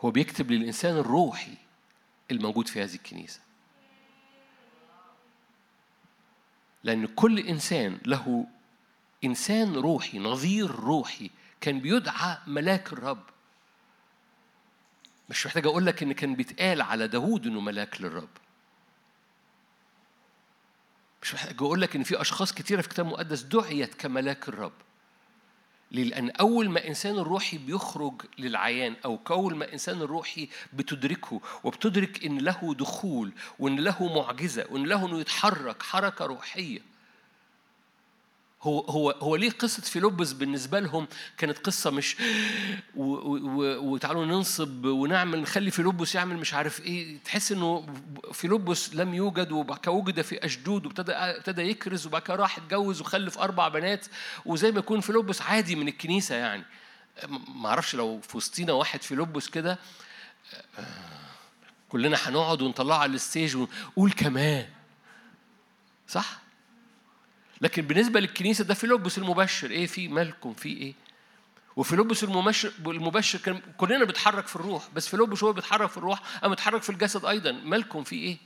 هو 0.00 0.10
بيكتب 0.10 0.50
للإنسان 0.50 0.96
الروحي 0.96 1.54
الموجود 2.30 2.68
في 2.68 2.82
هذه 2.82 2.94
الكنيسة. 2.94 3.40
لأن 6.84 7.06
كل 7.06 7.38
إنسان 7.38 7.98
له 8.06 8.46
إنسان 9.24 9.74
روحي 9.74 10.18
نظير 10.18 10.70
روحي. 10.70 11.30
كان 11.60 11.80
بيدعى 11.80 12.38
ملاك 12.46 12.92
الرب 12.92 13.22
مش 15.30 15.46
محتاج 15.46 15.66
أقول 15.66 15.86
لك 15.86 16.02
إن 16.02 16.12
كان 16.12 16.34
بيتقال 16.34 16.82
على 16.82 17.08
داوود 17.08 17.46
إنه 17.46 17.60
ملاك 17.60 18.00
للرب 18.00 18.28
مش 21.22 21.34
محتاج 21.34 21.54
أقول 21.62 21.80
لك 21.80 21.96
إن 21.96 22.02
في 22.02 22.20
أشخاص 22.20 22.52
كتيرة 22.52 22.80
في 22.80 22.86
الكتاب 22.86 23.06
المقدس 23.06 23.42
دعيت 23.42 23.94
كملاك 23.94 24.48
الرب؟ 24.48 24.72
لأن 25.90 26.30
أول 26.30 26.68
ما 26.70 26.88
إنسان 26.88 27.18
الروحي 27.18 27.58
بيخرج 27.58 28.22
للعيان 28.38 28.96
أو 29.04 29.18
أول 29.30 29.56
ما 29.56 29.72
إنسان 29.72 30.02
الروحي 30.02 30.48
بتدركه 30.72 31.40
وبتدرك 31.64 32.24
إن 32.24 32.38
له 32.38 32.74
دخول 32.78 33.32
وإن 33.58 33.80
له 33.80 34.14
معجزة 34.14 34.66
وإن 34.70 34.86
له 34.86 35.06
إنه 35.06 35.20
يتحرك 35.20 35.82
حركة 35.82 36.26
روحية 36.26 36.80
هو 38.62 38.80
هو 38.80 39.10
هو 39.10 39.36
ليه 39.36 39.50
قصة 39.50 39.82
فيلبس 39.82 40.32
بالنسبة 40.32 40.80
لهم 40.80 41.08
كانت 41.38 41.58
قصة 41.58 41.90
مش 41.90 42.16
وتعالوا 42.96 44.24
ننصب 44.26 44.84
ونعمل 44.84 45.40
نخلي 45.42 45.70
فيلبس 45.70 46.14
يعمل 46.14 46.36
مش 46.36 46.54
عارف 46.54 46.80
إيه 46.80 47.18
تحس 47.24 47.52
إنه 47.52 47.86
فيلبس 48.32 48.94
لم 48.94 49.14
يوجد 49.14 49.52
وبعد 49.52 49.88
وجد 49.88 50.20
في 50.20 50.44
أشدود 50.44 50.86
وابتدى 50.86 51.12
ابتدى 51.12 51.62
يكرز 51.62 52.06
وبعد 52.06 52.22
كده 52.22 52.36
راح 52.36 52.58
اتجوز 52.58 53.00
وخلف 53.00 53.38
أربع 53.38 53.68
بنات 53.68 54.06
وزي 54.46 54.72
ما 54.72 54.78
يكون 54.78 55.00
فيلبس 55.00 55.42
عادي 55.42 55.76
من 55.76 55.88
الكنيسة 55.88 56.34
يعني 56.34 56.64
ما 57.54 57.68
أعرفش 57.68 57.94
لو 57.94 58.20
في 58.20 58.36
وسطينا 58.36 58.72
واحد 58.72 59.02
فيلبس 59.02 59.48
كده 59.48 59.78
كلنا 61.88 62.16
هنقعد 62.22 62.62
ونطلعه 62.62 62.98
على 62.98 63.14
ال 63.14 63.21
stage 63.21 63.56
ونقول 63.56 64.12
كمان 64.12 64.66
صح؟ 66.08 66.47
لكن 67.60 67.82
بالنسبة 67.82 68.20
للكنيسة 68.20 68.64
ده 68.64 68.74
فيلبس 68.74 69.18
المبشر. 69.18 69.70
إيه 69.70 69.86
في 69.86 70.08
مالكم؟ 70.08 70.54
في 70.54 70.68
إيه؟ 70.68 70.94
وفيلبس 71.76 72.24
المبشر 72.24 72.72
المبشر 72.86 73.38
كان 73.38 73.60
كلنا 73.76 74.04
بنتحرك 74.04 74.46
في 74.46 74.56
الروح 74.56 74.88
بس 74.94 75.08
فيلبس 75.08 75.44
هو 75.44 75.52
بيتحرك 75.52 75.90
في 75.90 75.96
الروح 75.96 76.20
أما 76.44 76.48
بيتحرك 76.48 76.82
في 76.82 76.90
الجسد 76.90 77.24
أيضا. 77.24 77.52
مالكم؟ 77.52 78.04
في 78.04 78.16
إيه؟ 78.16 78.36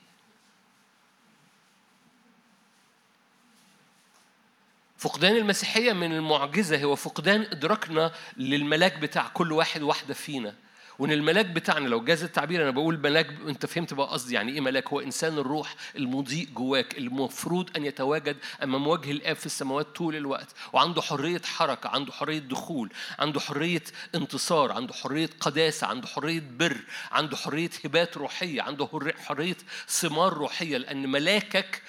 فقدان 4.99 5.37
المسيحية 5.37 5.93
من 5.93 6.13
المعجزة 6.13 6.83
هو 6.83 6.97
فقدان 6.97 7.41
إدراكنا 7.41 8.13
للملاك 8.37 8.99
بتاع 8.99 9.29
كل 9.29 9.53
واحد 9.53 9.83
واحدة 9.83 10.15
فينا. 10.15 10.55
وإن 10.99 11.13
الملاك 11.13 11.47
بتاعنا 11.47 11.89
لو 11.89 12.05
جاز 12.05 12.23
التعبير 12.25 12.63
أنا 12.63 12.71
بقول 12.71 12.99
ملاك 12.99 13.27
أنت 13.49 13.67
فهمت 13.67 13.95
بقى 13.95 14.07
قصدي 14.07 14.35
يعني 14.35 14.53
إيه 14.53 14.61
ملاك؟ 14.61 14.89
هو 14.89 15.01
إنسان 15.01 15.39
الروح 15.39 15.75
المضيء 15.97 16.49
جواك 16.55 16.99
المفروض 16.99 17.71
أن 17.77 17.85
يتواجد 17.85 18.37
أمام 18.63 18.87
وجه 18.87 19.11
الاب 19.11 19.37
في 19.37 19.47
السماوات 19.47 19.87
طول 19.97 20.17
الوقت 20.17 20.49
وعنده 20.73 21.03
حرية 21.03 21.43
حركة 21.45 21.89
عنده 21.89 22.13
حرية 22.13 22.39
دخول 22.39 22.93
عنده 23.19 23.41
حرية 23.41 23.83
انتصار 24.15 24.73
عنده 24.73 24.95
حرية 24.95 25.31
قداسة 25.41 25.87
عنده 25.87 26.07
حرية 26.07 26.43
بر 26.59 26.77
عنده 27.13 27.37
حرية 27.37 27.71
هبات 27.85 28.17
روحية 28.17 28.63
عنده 28.63 28.89
حرية 29.27 29.57
ثمار 29.89 30.33
روحية 30.33 30.77
لأن 30.77 31.09
ملاكك 31.09 31.83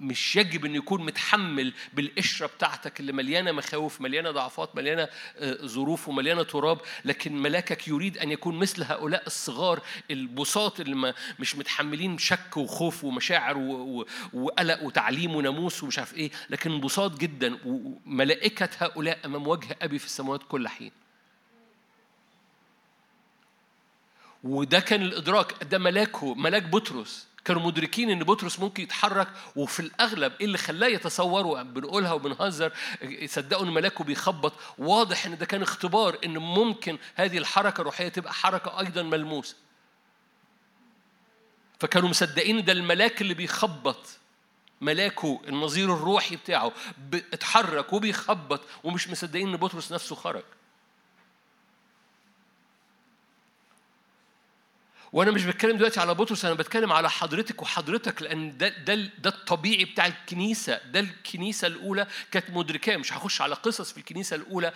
مش 0.00 0.36
يجب 0.36 0.64
أن 0.64 0.74
يكون 0.74 1.04
متحمل 1.06 1.72
بالقشرة 1.92 2.46
بتاعتك 2.46 3.00
اللي 3.00 3.12
مليانة 3.12 3.52
مخاوف 3.52 4.00
مليانة 4.00 4.30
ضعفات 4.30 4.76
مليانة 4.76 5.08
آه، 5.38 5.66
ظروف 5.66 6.08
ومليانة 6.08 6.42
تراب 6.42 6.80
لكن 7.04 7.42
ملاكك 7.42 7.88
يريد 7.88 8.18
أن 8.18 8.30
يكون 8.30 8.58
مثل 8.58 8.82
هؤلاء 8.82 9.26
الصغار 9.26 9.82
البساط 10.10 10.80
اللي 10.80 11.14
مش 11.38 11.56
متحملين 11.56 12.18
شك 12.18 12.56
وخوف 12.56 13.04
ومشاعر 13.04 13.58
وقلق 14.32 14.82
وتعليم 14.82 15.36
وناموس 15.36 15.82
ومش 15.82 15.98
عارف 15.98 16.14
إيه 16.14 16.30
لكن 16.50 16.80
بساط 16.80 17.18
جدا. 17.18 17.58
وملائكة 17.64 18.68
هؤلاء 18.78 19.18
أمام 19.24 19.46
وجه 19.46 19.76
أبي 19.82 19.98
في 19.98 20.06
السماوات 20.06 20.40
كل 20.48 20.68
حين. 20.68 20.90
وده 24.44 24.80
كان 24.80 25.02
الإدراك. 25.02 25.64
ده 25.64 25.78
ملاكه 25.78 26.34
ملاك 26.34 26.62
بطرس. 26.62 27.26
كانوا 27.46 27.62
مدركين 27.62 28.10
إن 28.10 28.24
بطرس 28.24 28.60
ممكن 28.60 28.82
يتحرك 28.82 29.28
وفي 29.56 29.80
الأغلب 29.80 30.32
إيه 30.40 30.46
اللي 30.46 30.58
خلاه 30.58 30.88
يتصوروا 30.88 31.62
بنقولها 31.62 32.12
وبنهزر 32.12 32.72
صدقوا 33.26 33.64
إن 33.64 33.70
ملاكه 33.70 34.04
بيخبط. 34.04 34.52
واضح 34.78 35.26
إن 35.26 35.38
ده 35.38 35.46
كان 35.46 35.62
اختبار 35.62 36.18
إن 36.24 36.38
ممكن 36.38 36.98
هذه 37.14 37.38
الحركة 37.38 37.80
الروحية 37.80 38.08
تبقى 38.08 38.32
حركة 38.34 38.80
أيضا 38.80 39.02
ملموسة. 39.02 39.56
فكانوا 41.80 42.08
مصدقين 42.08 42.64
ده 42.64 42.72
الملاك 42.72 43.20
اللي 43.22 43.34
بيخبط. 43.34 44.06
ملاكه 44.80 45.40
النظير 45.48 45.94
الروحي 45.94 46.36
بتاعه 46.36 46.72
اتحرك 47.32 47.92
وبيخبط 47.92 48.60
ومش 48.84 49.08
مصدقين 49.08 49.48
إن 49.48 49.56
بطرس 49.56 49.92
نفسه 49.92 50.16
خرج. 50.16 50.44
وأنا 55.12 55.30
مش 55.30 55.44
بتكلم 55.44 55.76
دلوقتي 55.76 56.00
على 56.00 56.14
بطرس 56.14 56.44
أنا 56.44 56.54
بتكلم 56.54 56.92
على 56.92 57.10
حضرتك 57.10 57.62
وحضرتك 57.62 58.22
لأن 58.22 58.56
ده 58.58 58.68
ده 58.68 58.94
ده 58.94 59.30
الطبيعي 59.30 59.84
بتاع 59.84 60.06
الكنيسة 60.06 60.80
ده 60.90 61.00
الكنيسة 61.00 61.66
الأولى 61.66 62.06
كانت 62.30 62.50
مدركاه 62.50 62.96
مش 62.96 63.12
هخش 63.12 63.40
على 63.40 63.54
قصص 63.54 63.92
في 63.92 63.98
الكنيسة 63.98 64.36
الأولى 64.36 64.72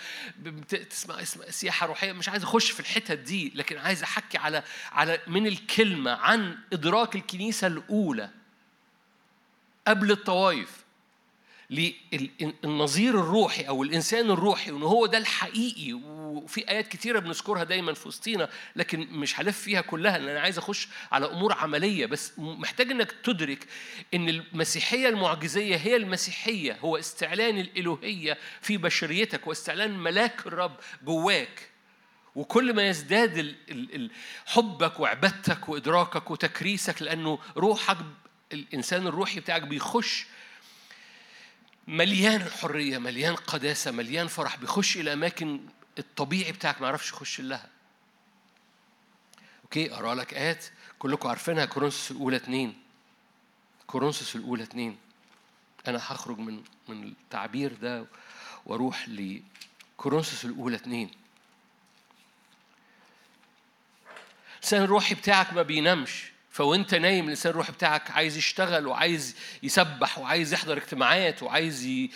تسمع 0.91 1.23
اسم 1.23 1.41
سياحة 1.51 1.87
روحية 1.87 2.13
مش 2.13 2.29
عايز 2.29 2.43
أخش 2.43 2.71
في 2.71 2.81
الحتت 2.81 3.19
دي 3.19 3.53
لكن 3.55 3.79
عايز 3.79 4.03
أحكي 4.03 4.39
على 4.39 4.63
على 4.93 5.21
من 5.27 5.47
الكلمة 5.47 6.11
عن 6.11 6.59
إدراك 6.73 7.15
الكنيسة 7.17 7.67
الأولى 7.67 8.31
قبل 9.87 10.11
الطوائف. 10.11 10.80
للنظير 11.71 13.21
الروحي 13.21 13.63
أو 13.63 13.83
الإنسان 13.83 14.31
الروحي 14.31 14.71
وإن 14.71 14.83
هو 14.83 15.07
ده 15.07 15.19
الحقيقي. 15.19 15.93
وفي 15.93 16.69
آيات 16.71 16.89
كتيرة 16.89 17.19
بنذكرها 17.19 17.65
دايما 17.65 17.95
في 17.95 18.09
وسطينا 18.09 18.49
لكن 18.77 19.01
مش 19.01 19.41
هلف 19.41 19.59
فيها 19.59 19.81
كلها 19.81 20.19
لأن 20.19 20.29
أنا 20.29 20.41
عايز 20.41 20.59
أخش 20.59 20.89
على 21.13 21.27
أمور 21.27 21.53
عملية. 21.53 22.07
بس 22.07 22.33
محتاج 22.39 22.91
إنك 22.91 23.13
تدرك 23.25 23.67
إن 24.15 24.29
المسيحية 24.29 25.09
المعجزية 25.09 25.77
هي 25.77 25.97
المسيحية 25.97 26.79
هو 26.81 26.97
استعلان 26.97 27.59
الالوهيه 27.59 28.39
في 28.61 28.77
بشريتك 28.77 29.47
واستعلان 29.47 29.99
ملاك 29.99 30.47
الرب 30.47 30.77
جواك. 31.05 31.71
وكل 32.35 32.75
ما 32.75 32.89
يزداد 32.89 33.57
حبك 34.47 35.01
وعبادتك 35.01 35.69
وإدراكك 35.69 36.31
وتكريسك 36.31 37.03
لأنه 37.03 37.39
روحك 37.57 37.97
الإنسان 38.53 39.07
الروحي 39.07 39.41
بتاعك 39.41 39.63
بيخش 39.63 40.27
مليان 41.91 42.51
حرية 42.51 42.99
مليان 42.99 43.37
قداسة 43.37 43.91
مليان 43.91 44.27
فرح. 44.27 44.57
بيخش 44.57 44.97
إلى 44.97 45.13
أماكن 45.13 45.61
الطبيعي 45.99 46.53
بتاعك 46.53 46.81
ما 46.81 46.87
يعرفش 46.87 47.09
يخش 47.09 47.41
لها. 47.41 47.69
أوكي 49.65 49.93
أقرأ 49.95 50.15
لك 50.15 50.35
آيات 50.35 50.65
كلكم 50.99 51.29
عارفينها. 51.29 51.65
كورنثوس 51.65 52.11
الأولى 52.11 52.37
اثنين 52.37 52.79
كورنثوس 53.87 54.37
الأولى 54.37 54.63
اثنين 54.63 54.99
أنا 55.89 55.99
هخرج 55.99 56.39
من 56.39 56.63
من 56.89 57.03
التعبير 57.03 57.73
ده 57.73 58.07
وأروح 58.67 59.09
لكورنثوس 59.09 60.45
الأولى 60.45 60.77
اثنين 60.77 61.11
الإنسان 64.53 64.83
الروحي 64.83 65.15
بتاعك 65.15 65.53
ما 65.53 65.63
بينامش. 65.63 66.30
فوانت 66.51 66.95
نايم 66.95 67.25
الإنسان 67.25 67.51
الروحي 67.51 67.73
بتاعك 67.73 68.11
عايز 68.11 68.37
يشتغل 68.37 68.87
وعايز 68.87 69.37
يسبح 69.63 70.19
وعايز 70.19 70.53
يحضر 70.53 70.77
اجتماعات 70.77 71.43
وعايز 71.43 71.85
ي... 71.85 72.11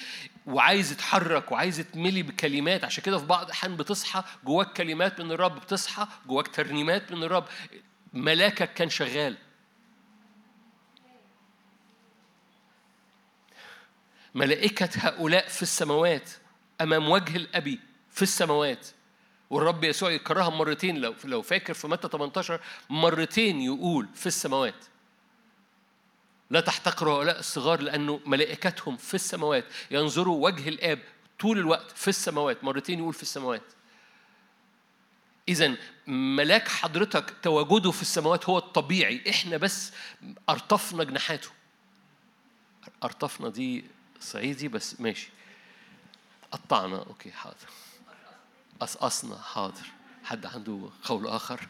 وعايز 0.47 0.92
يتحرك 0.92 1.53
وعايز 1.53 1.81
يتملي 1.81 2.23
بكلمات. 2.23 2.85
عشان 2.85 3.05
كده 3.05 3.18
في 3.18 3.27
بعض 3.27 3.44
الأحيان 3.44 3.77
بتصحى 3.77 4.25
جواك 4.44 4.73
كلمات 4.73 5.20
من 5.20 5.33
الرب 5.33 5.61
بتصحى 5.61 6.07
جواك 6.27 6.49
ترنيمات 6.49 7.12
من 7.12 7.23
الرب. 7.23 7.44
ملاكك 8.12 8.75
كان 8.75 8.90
شغال. 8.90 9.37
ملائكة 14.35 14.88
هؤلاء 14.97 15.49
في 15.49 15.62
السماوات 15.62 16.31
أمام 16.81 17.09
وجه 17.09 17.37
الأبي 17.37 17.81
في 18.11 18.23
السماوات. 18.23 18.87
والرب 19.55 19.85
يسوع 19.85 20.11
يكررها 20.11 20.51
مرتين. 20.51 20.97
لو 20.97 21.14
لو 21.25 21.43
فاكر 21.43 21.75
في 21.75 21.88
متى 21.88 22.09
18 22.09 22.61
مرتين 22.90 23.61
يقول 23.61 24.09
في 24.14 24.27
السماوات. 24.27 24.85
لا 26.51 26.61
تحتقروا 26.61 27.14
هؤلاء 27.14 27.38
الصغار 27.38 27.81
لأنه 27.81 28.21
ملائكتهم 28.27 28.97
في 28.97 29.14
السماوات. 29.14 29.64
ينظروا 29.90 30.45
وجه 30.45 30.69
الآب 30.69 30.99
طول 31.40 31.59
الوقت 31.59 31.90
في 31.90 32.09
السماوات. 32.09 32.64
مرتين 32.64 32.99
يقول 32.99 33.14
في 33.14 33.23
السماوات. 33.23 33.62
إذا 35.49 35.77
ملاك 36.07 36.69
حضرتك 36.69 37.35
تواجده 37.43 37.90
في 37.90 38.03
السماوات 38.03 38.49
هو 38.49 38.59
الطبيعي. 38.59 39.23
إحنا 39.31 39.57
بس 39.57 39.93
أرطفنا 40.49 41.05
جناحاته. 41.05 41.49
أرطفنا 43.05 43.49
دي 43.49 43.85
صعيدي 44.21 44.69
بس 44.69 45.01
ماشي. 45.01 45.29
قطعنا. 46.53 46.97
أوكي 46.97 47.31
حاضر. 47.31 47.84
قصقصنا. 48.81 49.39
حاضر. 49.39 49.87
حد 50.25 50.47
عنده 50.47 50.91
قول 51.05 51.27
آخر؟ 51.27 51.69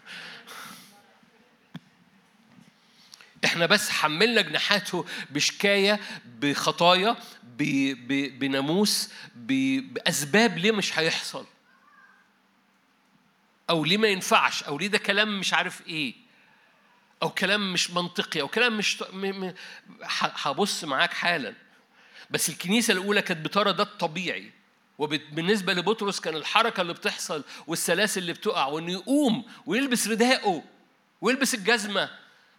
إحنا 3.44 3.66
بس 3.66 3.90
حملنا 3.90 4.40
جناحاته 4.40 5.06
بشكاية 5.30 6.00
بخطايا 6.24 7.16
بناموس 8.38 9.10
بأسباب 9.36 10.58
ليه 10.58 10.72
مش 10.72 10.98
هيحصل. 10.98 11.46
أو 13.70 13.84
ليه 13.84 13.96
ما 13.96 14.08
ينفعش 14.08 14.62
أو 14.62 14.78
ليه 14.78 14.86
ده 14.88 14.98
كلام 14.98 15.40
مش 15.40 15.54
عارف 15.54 15.86
إيه. 15.86 16.14
أو 17.22 17.30
كلام 17.30 17.72
مش 17.72 17.90
منطقي 17.90 18.40
أو 18.40 18.48
كلام 18.48 18.78
مش 18.78 19.04
هبص 20.12 20.84
معاك 20.84 21.12
حالا. 21.12 21.54
بس 22.30 22.48
الكنيسة 22.48 22.92
الأولى 22.92 23.22
كانت 23.22 23.44
بترى 23.44 23.72
ده 23.72 23.82
الطبيعي. 23.82 24.52
وبالنسبة 24.98 25.72
لبطرس 25.74 26.20
كان 26.20 26.36
الحركة 26.36 26.80
اللي 26.80 26.92
بتحصل 26.92 27.44
والسلاسل 27.66 28.20
اللي 28.20 28.32
بتقع 28.32 28.66
وإنه 28.66 28.92
يقوم 28.92 29.44
ويلبس 29.66 30.08
رداءه 30.08 30.62
ويلبس 31.20 31.54
الجزمة 31.54 32.10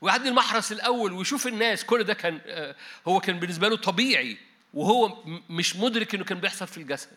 ويعدي 0.02 0.30
المحرس 0.30 0.71
الأول 0.71 1.13
ويشوف 1.13 1.48
الناس. 1.48 1.84
كل 1.84 2.04
ده 2.04 2.13
كان 2.13 2.41
آه، 2.45 2.76
هو 3.08 3.19
كان 3.19 3.39
بالنسبة 3.39 3.67
له 3.67 3.78
طبيعي 3.78 4.38
وهو 4.74 5.24
مش 5.50 5.76
مدرك 5.76 6.15
إنه 6.15 6.24
كان 6.24 6.39
بيحصل 6.39 6.67
في 6.67 6.78
الجسد. 6.78 7.10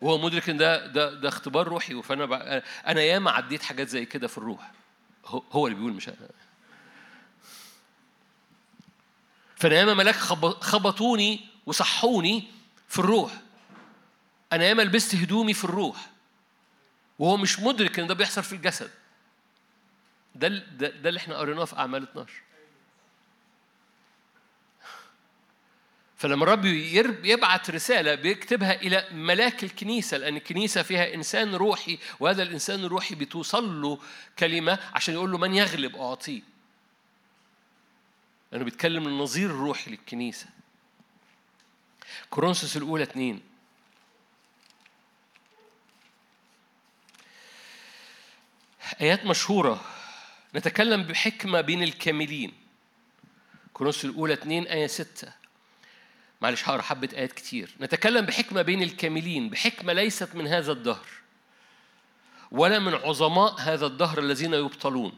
وهو 0.00 0.18
مدرك 0.18 0.48
إن 0.50 0.56
ده 0.56 0.86
ده 0.86 1.14
ده 1.14 1.28
اختبار 1.28 1.68
روحي. 1.68 2.02
فأنا 2.02 2.62
أنا 2.86 3.02
ياما 3.02 3.30
عديت 3.30 3.62
حاجات 3.62 3.88
زي 3.88 4.04
كده 4.04 4.28
في 4.28 4.38
الروح. 4.38 4.72
هو 5.52 5.66
اللي 5.66 5.78
بيقول 5.78 5.92
مش 5.92 6.08
أنا. 6.08 6.16
فأنا 9.56 9.74
ياما 9.74 9.94
ملاك 9.94 10.14
خبطوني 10.60 11.40
وصحوني 11.66 12.44
في 12.92 12.98
الروح. 12.98 13.32
أنا 14.52 14.64
ياما 14.64 14.82
لبست 14.82 15.14
هدومي 15.14 15.54
في 15.54 15.64
الروح. 15.64 16.10
وهو 17.18 17.36
مش 17.36 17.60
مدرك 17.60 17.98
إن 17.98 18.06
ده 18.06 18.14
بيحصل 18.14 18.42
في 18.42 18.52
الجسد. 18.52 18.90
ده 20.34 20.48
ده, 20.48 20.88
ده 20.88 21.08
اللي 21.08 21.18
إحنا 21.18 21.36
قريناه 21.36 21.64
في 21.64 21.76
أعمال 21.76 22.02
12 22.02 22.32
فلما 26.16 26.44
الرب 26.44 26.64
يبعت 27.24 27.70
رسالة 27.70 28.14
بيكتبها 28.14 28.72
إلى 28.72 29.08
ملاك 29.12 29.64
الكنيسة 29.64 30.16
لأن 30.16 30.36
الكنيسة 30.36 30.82
فيها 30.82 31.14
إنسان 31.14 31.54
روحي 31.54 31.98
وهذا 32.20 32.42
الإنسان 32.42 32.84
الروحي 32.84 33.14
بتوصل 33.14 33.82
له 33.82 33.98
كلمة 34.38 34.78
عشان 34.94 35.14
يقول 35.14 35.32
له 35.32 35.38
من 35.38 35.54
يغلب 35.54 35.96
أعطيه. 35.96 36.42
لأنه 38.52 38.64
بيتكلم 38.64 39.06
النظير 39.06 39.50
الروحي 39.50 39.90
للكنيسة. 39.90 40.61
كورنثوس 42.30 42.76
الأولى 42.76 43.02
اتنين. 43.02 43.42
آيات 49.00 49.24
مشهورة. 49.24 49.84
نتكلم 50.54 51.02
بحكمة 51.02 51.60
بين 51.60 51.82
الكاملين. 51.82 52.52
كورنثوس 53.72 54.04
الأولى 54.04 54.34
اتنين 54.34 54.66
آية 54.66 54.86
ستة. 54.86 55.32
معلش 56.40 56.68
هقرأ 56.68 56.82
حبة 56.82 57.08
آيات 57.16 57.32
كتير. 57.32 57.76
نتكلم 57.80 58.26
بحكمة 58.26 58.62
بين 58.62 58.82
الكاملين 58.82 59.50
بحكمة 59.50 59.92
ليست 59.92 60.34
من 60.34 60.46
هذا 60.46 60.72
الدهر 60.72 61.06
ولا 62.50 62.78
من 62.78 62.94
عظماء 62.94 63.60
هذا 63.60 63.86
الدهر 63.86 64.18
الذين 64.18 64.54
يبطلون. 64.54 65.12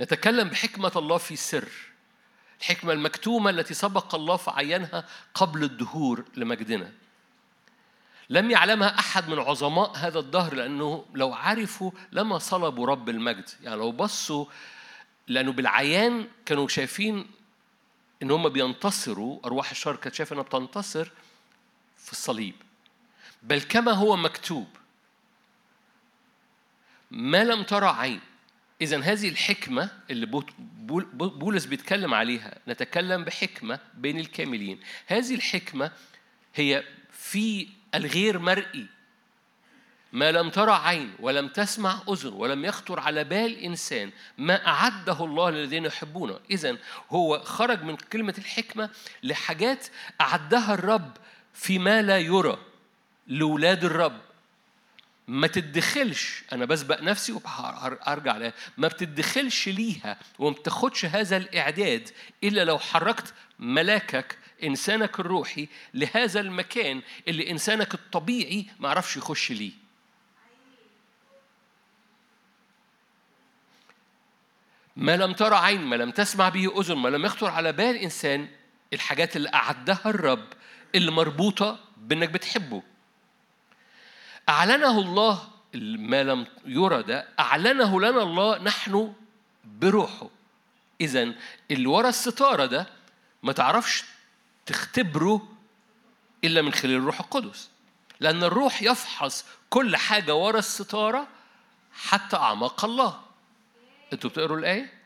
نتكلم 0.00 0.48
بحكمة 0.48 0.92
الله 0.96 1.18
في 1.18 1.36
سر. 1.36 1.68
الحكمة 2.62 2.92
المكتومة 2.92 3.50
التي 3.50 3.74
سبق 3.74 4.14
الله 4.14 4.36
فعينها 4.36 5.04
قبل 5.34 5.64
الدهور 5.64 6.24
لمجدنا. 6.36 6.92
لم 8.30 8.50
يعلمها 8.50 8.98
أحد 8.98 9.28
من 9.28 9.38
عظماء 9.38 9.96
هذا 9.96 10.18
الدهر 10.18 10.54
لأنه 10.54 11.04
لو 11.14 11.34
عرفوا 11.34 11.90
لما 12.12 12.38
صلبوا 12.38 12.86
رب 12.86 13.08
المجد. 13.08 13.50
يعني 13.62 13.76
لو 13.76 13.92
بصوا 13.92 14.46
لأنه 15.28 15.52
بالعيان 15.52 16.28
كانوا 16.46 16.68
شايفين 16.68 17.30
إن 18.22 18.30
هم 18.30 18.48
بينتصروا 18.48 19.40
أرواح 19.44 19.70
الشر 19.70 19.96
كانت 19.96 20.14
شايفة 20.14 20.34
إنها 20.34 20.44
بتنتصر 20.44 21.10
في 21.96 22.12
الصليب. 22.12 22.54
بل 23.42 23.60
كما 23.60 23.92
هو 23.92 24.16
مكتوب 24.16 24.68
ما 27.10 27.44
لم 27.44 27.62
ترى 27.62 27.86
عين 27.86 28.20
إذا 28.82 29.00
هذه 29.00 29.28
الحكمة 29.28 29.90
اللي 30.10 30.26
بولس 31.12 31.64
بيتكلم 31.64 32.14
عليها 32.14 32.58
نتكلم 32.68 33.24
بحكمة 33.24 33.78
بين 33.94 34.20
الكاملين. 34.20 34.80
هذه 35.06 35.34
الحكمة 35.34 35.90
هي 36.54 36.84
في 37.12 37.68
الغير 37.94 38.38
مرئي. 38.38 38.86
ما 40.12 40.32
لم 40.32 40.50
ترى 40.50 40.72
عين 40.72 41.12
ولم 41.20 41.48
تسمع 41.48 42.02
أذن 42.08 42.32
ولم 42.32 42.64
يخطر 42.64 43.00
على 43.00 43.24
بال 43.24 43.58
إنسان 43.58 44.10
ما 44.38 44.66
أعده 44.66 45.24
الله 45.24 45.50
للذين 45.50 45.84
يحبونه. 45.84 46.40
إذا 46.50 46.76
هو 47.10 47.40
خرج 47.44 47.82
من 47.82 47.96
كلمة 47.96 48.34
الحكمة 48.38 48.90
لحاجات 49.22 49.86
أعدها 50.20 50.74
الرب 50.74 51.16
فيما 51.54 52.02
لا 52.02 52.18
يرى 52.18 52.58
لولاد 53.26 53.84
الرب. 53.84 54.20
ما 55.28 55.46
تدخلش 55.46 56.42
أنا 56.52 56.64
بسبق 56.64 57.02
نفسي 57.02 57.32
وارجع 57.32 58.36
لها. 58.36 58.52
ما 58.78 58.88
بتدخلش 58.88 59.68
ليها 59.68 60.18
وما 60.38 60.54
بتاخدش 60.56 61.04
هذا 61.04 61.36
الإعداد 61.36 62.08
إلا 62.44 62.64
لو 62.64 62.78
حركت 62.78 63.34
ملاكك 63.58 64.38
إنسانك 64.62 65.20
الروحي 65.20 65.68
لهذا 65.94 66.40
المكان 66.40 67.02
اللي 67.28 67.50
إنسانك 67.50 67.94
الطبيعي 67.94 68.66
ما 68.80 68.88
عرفش 68.88 69.16
يخش 69.16 69.52
ليه. 69.52 69.72
ما 74.96 75.16
لم 75.16 75.32
ترى 75.32 75.56
عين 75.56 75.80
ما 75.80 75.96
لم 75.96 76.10
تسمع 76.10 76.48
به 76.48 76.80
أذن 76.80 76.96
ما 76.96 77.08
لم 77.08 77.24
يخطر 77.24 77.50
على 77.50 77.72
بال 77.72 77.96
إنسان 77.96 78.48
الحاجات 78.92 79.36
اللي 79.36 79.50
أعدها 79.54 80.02
الرب 80.06 80.48
اللي 80.94 81.10
مربوطة 81.10 81.78
بإنك 81.96 82.28
بتحبه. 82.28 82.82
أعلنه 84.48 84.98
الله 84.98 85.48
ما 85.74 86.22
لم 86.22 86.46
يرى 86.64 87.02
ده 87.02 87.28
أعلنه 87.40 88.00
لنا 88.00 88.22
الله 88.22 88.58
نحن 88.58 89.12
بروحه. 89.64 90.28
إذا 91.00 91.34
اللي 91.70 91.86
ورا 91.86 92.08
الستارة 92.08 92.66
ده 92.66 92.86
ما 93.42 93.52
تعرفش 93.52 94.04
تختبره 94.66 95.48
إلا 96.44 96.62
من 96.62 96.72
خلال 96.72 96.96
الروح 96.96 97.20
القدس. 97.20 97.70
لأن 98.20 98.42
الروح 98.42 98.82
يفحص 98.82 99.44
كل 99.70 99.96
حاجة 99.96 100.34
ورا 100.34 100.58
الستارة 100.58 101.28
حتى 101.94 102.36
أعماق 102.36 102.84
الله. 102.84 103.20
أنتوا 104.12 104.30
بتقروا 104.30 104.58
الآية؟ 104.58 105.01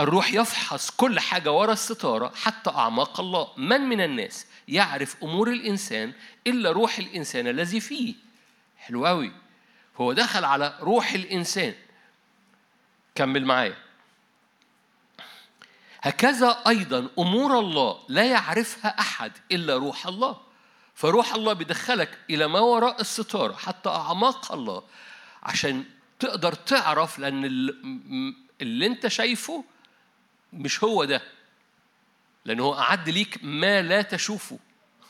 الروح 0.00 0.32
يفحص 0.34 0.90
كل 0.90 1.20
حاجة 1.20 1.52
ورا 1.52 1.72
الستارة 1.72 2.32
حتى 2.34 2.70
أعماق 2.70 3.20
الله. 3.20 3.48
من 3.56 3.80
من 3.80 4.00
الناس 4.00 4.46
يعرف 4.68 5.16
أمور 5.22 5.48
الإنسان 5.48 6.12
إلا 6.46 6.72
روح 6.72 6.98
الإنسان 6.98 7.46
الذي 7.46 7.80
فيه؟ 7.80 8.14
حلو 8.78 9.06
قوي 9.06 9.32
هو 9.96 10.12
دخل 10.12 10.44
على 10.44 10.78
روح 10.80 11.12
الإنسان. 11.12 11.74
كمل 13.14 13.44
معايا. 13.44 13.76
هكذا 16.02 16.62
أيضا 16.66 17.08
أمور 17.18 17.58
الله 17.58 17.98
لا 18.08 18.24
يعرفها 18.24 19.00
أحد 19.00 19.32
إلا 19.52 19.76
روح 19.76 20.06
الله. 20.06 20.36
فروح 20.94 21.34
الله 21.34 21.52
بيدخلك 21.52 22.18
إلى 22.30 22.46
ما 22.46 22.60
وراء 22.60 23.00
الستارة 23.00 23.52
حتى 23.52 23.88
أعماق 23.88 24.52
الله 24.52 24.82
عشان 25.42 25.84
تقدر 26.18 26.52
تعرف 26.52 27.18
لأن 27.18 27.44
اللي 28.60 28.86
أنت 28.86 29.08
شايفه 29.08 29.64
مش 30.52 30.84
هو 30.84 31.04
ده. 31.04 31.22
لأنه 32.44 32.62
هو 32.64 32.78
أعد 32.78 33.08
ليك 33.08 33.38
ما 33.42 33.82
لا 33.82 34.02
تشوفه. 34.02 34.58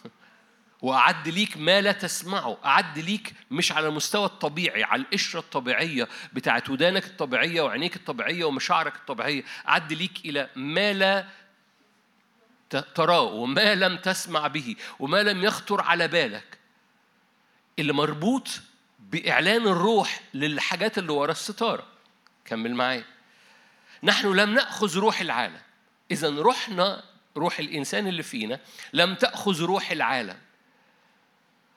وأعد 0.82 1.28
ليك 1.28 1.56
ما 1.56 1.80
لا 1.80 1.92
تسمعه. 1.92 2.58
أعد 2.64 2.98
ليك 2.98 3.34
مش 3.50 3.72
على 3.72 3.88
المستوى 3.88 4.24
الطبيعي 4.24 4.84
على 4.84 5.02
القشرة 5.02 5.40
الطبيعية 5.40 6.08
بتاعت 6.32 6.70
ودانك 6.70 7.04
الطبيعية 7.04 7.60
وعينيك 7.60 7.96
الطبيعية 7.96 8.44
ومشاعرك 8.44 8.96
الطبيعية. 8.96 9.44
أعد 9.68 9.92
ليك 9.92 10.24
إلى 10.24 10.48
ما 10.56 10.92
لا 10.92 11.26
تراه 12.94 13.22
وما 13.22 13.74
لم 13.74 13.96
تسمع 13.96 14.46
به 14.46 14.76
وما 14.98 15.22
لم 15.22 15.44
يخطر 15.44 15.80
على 15.80 16.08
بالك. 16.08 16.58
اللي 17.78 17.92
مربوط 17.92 18.48
بإعلان 18.98 19.62
الروح 19.62 20.20
للحاجات 20.34 20.98
اللي 20.98 21.12
ورا 21.12 21.32
الستارة. 21.32 21.86
كمل 22.44 22.74
معايا. 22.74 23.11
نحن 24.02 24.26
لم 24.26 24.54
نأخذ 24.54 24.98
روح 24.98 25.20
العالم. 25.20 25.60
إذا 26.10 26.30
روحنا 26.30 27.04
روح 27.36 27.58
الإنسان 27.58 28.06
اللي 28.06 28.22
فينا 28.22 28.60
لم 28.92 29.14
تأخذ 29.14 29.62
روح 29.62 29.90
العالم. 29.90 30.38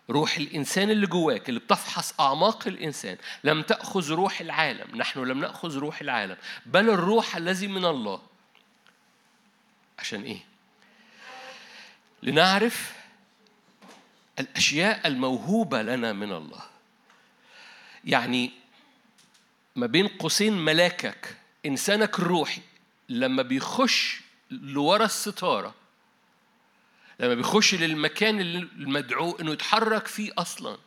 روح 0.10 0.38
الإنسان 0.38 0.90
اللي 0.90 1.08
جواك 1.08 1.50
اللي 1.50 1.60
بتفحص 1.60 2.20
أعماق 2.20 2.68
الإنسان 2.68 3.18
لم 3.44 3.62
تأخذ 3.62 4.12
روح 4.12 4.42
العالم. 4.42 4.96
نحن 4.98 5.20
لم 5.20 5.40
نأخذ 5.40 5.78
روح 5.78 6.02
العالم. 6.02 6.38
بل 6.66 6.90
الروح 6.90 7.36
الذي 7.36 7.68
من 7.68 7.86
الله. 7.86 8.22
عشان 10.00 10.24
إيه؟ 10.24 10.40
لنعرف 12.24 12.94
الأشياء 14.40 15.08
الموهوبة 15.08 15.82
لنا 15.82 16.14
من 16.14 16.32
الله. 16.32 16.62
يعني 18.04 18.52
ما 19.76 19.88
بين 19.88 20.08
قوسين 20.08 20.54
ملاكك. 20.54 21.38
إنسانك 21.66 22.20
الروحي 22.20 22.61
لما 23.09 23.43
بيخش 23.43 24.22
لورا 24.51 25.05
الستارة 25.05 25.76
لما 27.20 27.34
بيخش 27.34 27.76
للمكان 27.76 28.39
المدعو 28.39 29.32
إنه 29.32 29.51
يتحرك 29.51 30.07
فيه 30.07 30.32
أصلا 30.38 30.78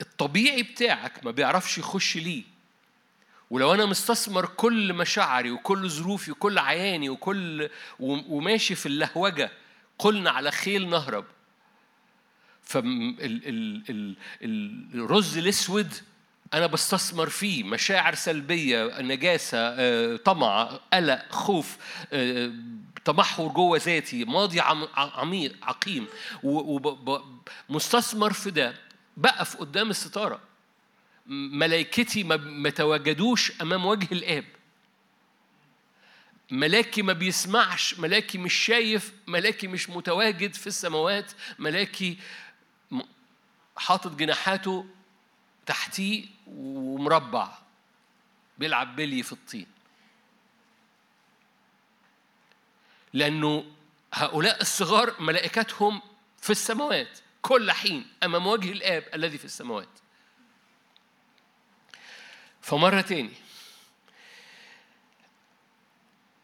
الطبيعي 0.00 0.62
بتاعك 0.62 1.24
ما 1.24 1.30
بيعرفش 1.30 1.78
يخش 1.78 2.16
ليه. 2.16 2.42
ولو 3.50 3.74
أنا 3.74 3.86
مستثمر 3.86 4.46
كل 4.46 4.92
مشاعري 4.92 5.50
وكل 5.50 5.90
ظروفي 5.90 6.30
وكل 6.30 6.58
عياني 6.58 7.08
وكل 7.08 7.70
وماشي 8.00 8.74
في 8.74 8.86
اللهوجة 8.86 9.52
قلنا 9.98 10.30
على 10.30 10.50
خيل 10.50 10.88
نهرب. 10.88 11.24
فالرز 12.62 12.98
الأسود 15.38 15.94
أنا 16.54 16.66
بستثمر 16.66 17.28
فيه 17.28 17.64
مشاعر 17.64 18.14
سلبية 18.14 19.00
نجاسة 19.00 19.58
آه، 19.58 20.16
طمع 20.16 20.64
قلق 20.92 21.32
خوف 21.32 21.76
آه، 22.12 22.52
تمحور 23.04 23.52
جوه 23.52 23.78
ذاتي 23.84 24.24
ماضي 24.24 24.60
عميق 24.96 25.56
عقيم. 25.62 26.06
ومستثمر 26.42 28.32
في 28.32 28.50
ده. 28.50 28.74
بقف 29.16 29.56
قدام 29.56 29.90
الستارة. 29.90 30.40
ملائكتي 31.26 32.24
ما 32.24 32.70
تواجدوش 32.70 33.52
أمام 33.62 33.86
وجه 33.86 34.08
الآب. 34.12 34.44
ملاكي 36.50 37.02
ما 37.02 37.12
بيسمعش 37.12 37.98
ملاكي 37.98 38.38
مش 38.38 38.54
شايف 38.54 39.12
ملاكي 39.26 39.66
مش 39.66 39.90
متواجد 39.90 40.54
في 40.54 40.66
السماوات 40.66 41.32
ملاكي 41.58 42.18
حاطط 43.76 44.16
جناحاته 44.16 44.86
تحتيه 45.66 46.26
ومربع 46.46 47.58
بيلعب 48.58 48.96
بلي 48.96 49.22
في 49.22 49.32
الطين. 49.32 49.66
لأنه 53.12 53.64
هؤلاء 54.14 54.60
الصغار 54.60 55.20
ملائكتهم 55.20 56.02
في 56.40 56.50
السماوات 56.50 57.18
كل 57.42 57.72
حين 57.72 58.12
أمام 58.22 58.46
وجه 58.46 58.72
الآب 58.72 59.04
الذي 59.14 59.38
في 59.38 59.44
السماوات. 59.44 59.88
فمرة 62.62 63.00
تاني 63.00 63.45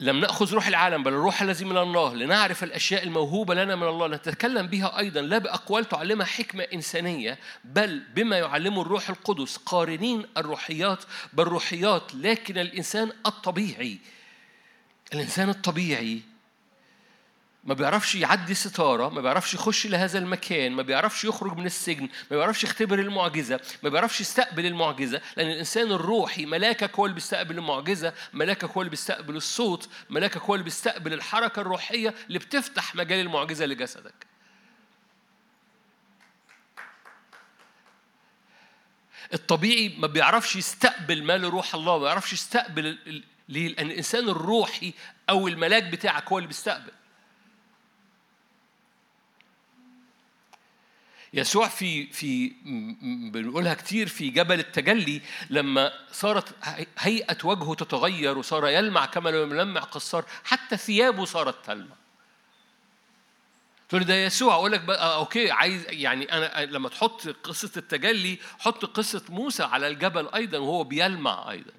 لم 0.03 0.20
نأخذ 0.20 0.55
روح 0.55 0.66
العالم 0.66 1.03
بل 1.03 1.12
الروح 1.12 1.42
الذي 1.42 1.64
من 1.64 1.76
الله 1.76 2.14
لنعرف 2.14 2.64
الأشياء 2.64 3.05
الموهوبة 3.05 3.55
لنا 3.55 3.76
من 3.76 3.88
الله 3.88 4.09
نتكلم 4.09 4.66
بها 4.66 4.98
أيضا 4.98 5.20
لا 5.20 5.38
بأقوال 5.38 5.84
تعلمها 5.88 6.26
حكمة 6.26 6.62
إنسانية 6.74 7.38
بل 7.64 8.03
بما 8.14 8.38
يعلمه 8.38 8.82
الروح 8.82 9.11
القدس. 9.11 9.57
قارنين 9.57 10.26
الروحيات 10.36 11.05
بالروحيات 11.32 12.14
لكن 12.14 12.59
الإنسان 12.59 13.12
الطبيعي 13.26 13.98
الإنسان 15.14 15.48
الطبيعي 15.48 16.32
ما 17.64 17.74
بيعرفش 17.74 18.14
يعدي 18.14 18.54
ستارة 18.54 19.08
ما 19.08 19.20
بيعرفش 19.20 19.54
يخش 19.54 19.86
لهذا 19.86 20.18
المكان 20.18 20.72
ما 20.72 20.82
بيعرفش 20.82 21.24
يخرج 21.24 21.56
من 21.56 21.66
السجن 21.66 22.08
ما 22.30 22.36
بيعرفش 22.36 22.64
يختبر 22.64 22.98
المعجزة 22.98 23.60
ما 23.82 23.88
بيعرفش 23.88 24.20
يستقبل 24.20 24.66
المعجزة 24.66 25.20
لأن 25.36 25.50
الإنسان 25.50 25.92
الروحي 25.92 26.46
ملاكك 26.46 26.96
هو 26.96 27.06
اللي 27.06 27.14
بيستقبل 27.14 27.58
المعجزة 27.58 28.12
ملاكك 28.32 28.64
هو 28.64 28.80
اللي 28.82 28.90
بيستقبل 28.90 29.36
الصوت 29.36 29.88
ملاكك 30.10 30.42
هو 30.42 30.54
اللي 30.54 30.64
بيستقبل 30.64 31.12
الحركة 31.12 31.60
الروحية 31.60 32.14
اللي 32.28 32.38
بتفتح 32.38 32.94
مجال 32.94 33.20
المعجزة 33.20 33.66
لجسدك 33.66 34.26
الطبيعي 39.34 39.94
ما 39.98 40.06
بيعرفش 40.06 40.56
يستقبل 40.56 41.24
ما 41.24 41.38
لروح 41.38 41.74
الله 41.74 41.98
ما 41.98 42.04
بيعرفش 42.04 42.32
يستقبل 42.32 42.98
ليه؟ 43.48 43.68
لأن 43.68 43.86
الإنسان 43.86 44.28
الروحي 44.28 44.92
أو 45.30 45.48
الملاك 45.48 45.82
بتاعك 45.82 46.28
هو 46.32 46.38
اللي 46.38 46.48
بيستقبل 46.48 46.92
يسوع 51.35 51.68
في 51.68 52.07
في 52.07 52.53
بنقولها 53.33 53.74
كتير 53.74 54.09
في 54.09 54.30
جبل 54.30 54.59
التجلي 54.59 55.20
لما 55.51 55.93
صارت 56.12 56.55
هيئة 56.99 57.37
وجهه 57.45 57.74
تتغير 57.74 58.39
وصار 58.39 58.68
يلمع 58.68 59.07
كما 59.07 59.30
لو 59.30 59.43
يلمع 59.43 59.80
قصار 59.80 60.24
حتى 60.45 60.76
ثيابه 60.76 61.24
صارت 61.24 61.66
تلمع. 61.66 61.97
تقول 63.89 64.05
ده 64.05 64.14
يسوع 64.14 64.55
أقول 64.55 64.72
لك 64.72 64.80
بقى 64.80 65.16
أوكي 65.16 65.51
عايز 65.51 65.87
يعني 65.89 66.33
أنا 66.33 66.64
لما 66.64 66.89
تحط 66.89 67.28
قصة 67.28 67.70
التجلي 67.76 68.39
حط 68.59 68.85
قصة 68.85 69.22
موسى 69.28 69.62
على 69.62 69.89
الجبل 69.89 70.28
أيضا 70.35 70.59
وهو 70.59 70.85
بيلمع 70.85 71.51
أيضا. 71.51 71.72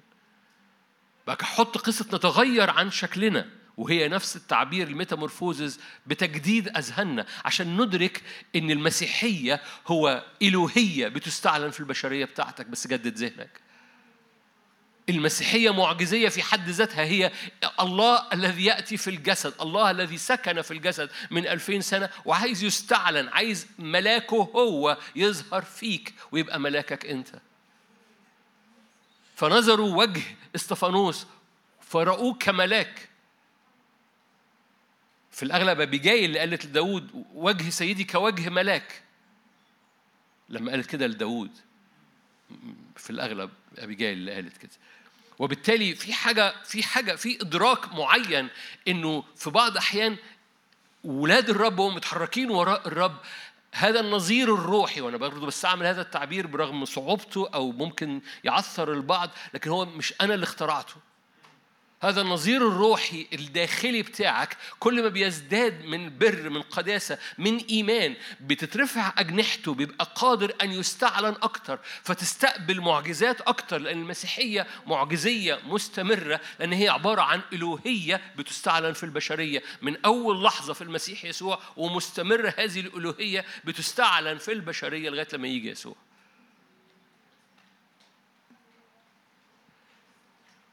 بقى 1.26 1.44
حط 1.44 1.78
قصة 1.78 2.06
نتغير 2.16 2.70
عن 2.70 2.90
شكلنا. 2.90 3.48
وهي 3.76 4.08
نفس 4.08 4.36
التعبير 4.36 4.88
الميتامورفوزز 4.88 5.80
بتجديد 6.06 6.68
أذهاننا 6.76 7.26
عشان 7.44 7.80
ندرك 7.80 8.22
إن 8.56 8.70
المسيحية 8.70 9.60
هو 9.86 10.24
إلوهية 10.42 11.08
بتستعلن 11.08 11.70
في 11.70 11.80
البشرية 11.80 12.24
بتاعتك 12.24 12.66
بس 12.66 12.86
جدد 12.86 13.18
ذهنك. 13.18 13.64
المسيحية 15.08 15.70
معجزية 15.70 16.28
في 16.28 16.42
حد 16.42 16.68
ذاتها 16.68 17.04
هي 17.04 17.32
الله 17.80 18.26
الذي 18.32 18.64
يأتي 18.64 18.96
في 18.96 19.10
الجسد 19.10 19.54
الله 19.60 19.90
الذي 19.90 20.18
سكن 20.18 20.62
في 20.62 20.70
الجسد 20.70 21.10
من 21.30 21.46
ألفين 21.46 21.80
سنة 21.80 22.08
وعايز 22.24 22.64
يستعلن 22.64 23.28
عايز 23.28 23.66
ملاكه 23.78 24.50
هو 24.56 24.98
يظهر 25.16 25.62
فيك 25.62 26.14
ويبقى 26.32 26.60
ملاكك 26.60 27.06
أنت. 27.06 27.28
فنظروا 29.36 29.96
وجه 29.96 30.22
إستفانوس 30.54 31.26
فرأوه 31.80 32.34
كملاك. 32.34 33.08
في 35.34 35.42
الأغلب 35.42 35.80
أبيجاي 35.80 36.24
اللي 36.24 36.38
قالت 36.38 36.66
لداود 36.66 37.24
وجه 37.34 37.70
سيدي 37.70 38.04
كوجه 38.04 38.48
ملاك. 38.50 39.02
لما 40.48 40.70
قالت 40.70 40.86
كده 40.86 41.06
لداود 41.06 41.50
في 42.96 43.10
الأغلب 43.10 43.50
أبيجاي 43.78 44.12
اللي 44.12 44.34
قالت 44.34 44.56
كده. 44.56 44.70
وبالتالي 45.38 45.94
في 45.94 46.12
حاجة 46.12 46.54
في 46.64 46.82
حاجة 46.82 47.14
في 47.14 47.40
إدراك 47.40 47.92
معين 47.94 48.48
إنه 48.88 49.24
في 49.36 49.50
بعض 49.50 49.72
الأحيان 49.72 50.16
ولاد 51.04 51.50
الرب 51.50 51.78
وهم 51.78 51.94
متحركين 51.94 52.50
وراء 52.50 52.88
الرب 52.88 53.16
هذا 53.72 54.00
النظير 54.00 54.54
الروحي 54.54 55.00
وأنا 55.00 55.16
برضه 55.16 55.46
بستعمل 55.46 55.86
هذا 55.86 56.02
التعبير 56.02 56.46
برغم 56.46 56.84
صعوبته 56.84 57.48
أو 57.54 57.72
ممكن 57.72 58.20
يعثر 58.44 58.92
البعض 58.92 59.30
لكن 59.54 59.70
هو 59.70 59.84
مش 59.84 60.14
أنا 60.20 60.34
اللي 60.34 60.44
اخترعته. 60.44 60.94
هذا 62.04 62.20
النظير 62.20 62.68
الروحي 62.68 63.26
الداخلي 63.32 64.02
بتاعك 64.02 64.56
كل 64.78 65.02
ما 65.02 65.08
بيزداد 65.08 65.84
من 65.84 66.18
بر 66.18 66.50
من 66.50 66.62
قداسة 66.62 67.18
من 67.38 67.56
إيمان 67.56 68.14
بتترفع 68.40 69.12
أجنحته 69.18 69.74
بيبقى 69.74 70.12
قادر 70.14 70.54
أن 70.62 70.72
يستعلن 70.72 71.36
أكتر 71.42 71.78
فتستقبل 72.02 72.80
معجزات 72.80 73.40
أكتر 73.40 73.78
لأن 73.78 73.98
المسيحية 73.98 74.66
معجزية 74.86 75.58
مستمرة 75.66 76.40
لأن 76.60 76.72
هي 76.72 76.88
عبارة 76.88 77.22
عن 77.22 77.40
إلوهية 77.52 78.20
بتستعلن 78.36 78.92
في 78.92 79.04
البشرية. 79.04 79.62
من 79.82 79.96
أول 80.04 80.44
لحظة 80.44 80.72
في 80.72 80.82
المسيح 80.82 81.24
يسوع 81.24 81.58
ومستمرة 81.76 82.54
هذه 82.58 82.80
الإلوهية 82.80 83.44
بتستعلن 83.64 84.38
في 84.38 84.52
البشرية 84.52 85.10
لغاية 85.10 85.28
لما 85.32 85.48
يجي 85.48 85.70
يسوع. 85.70 85.96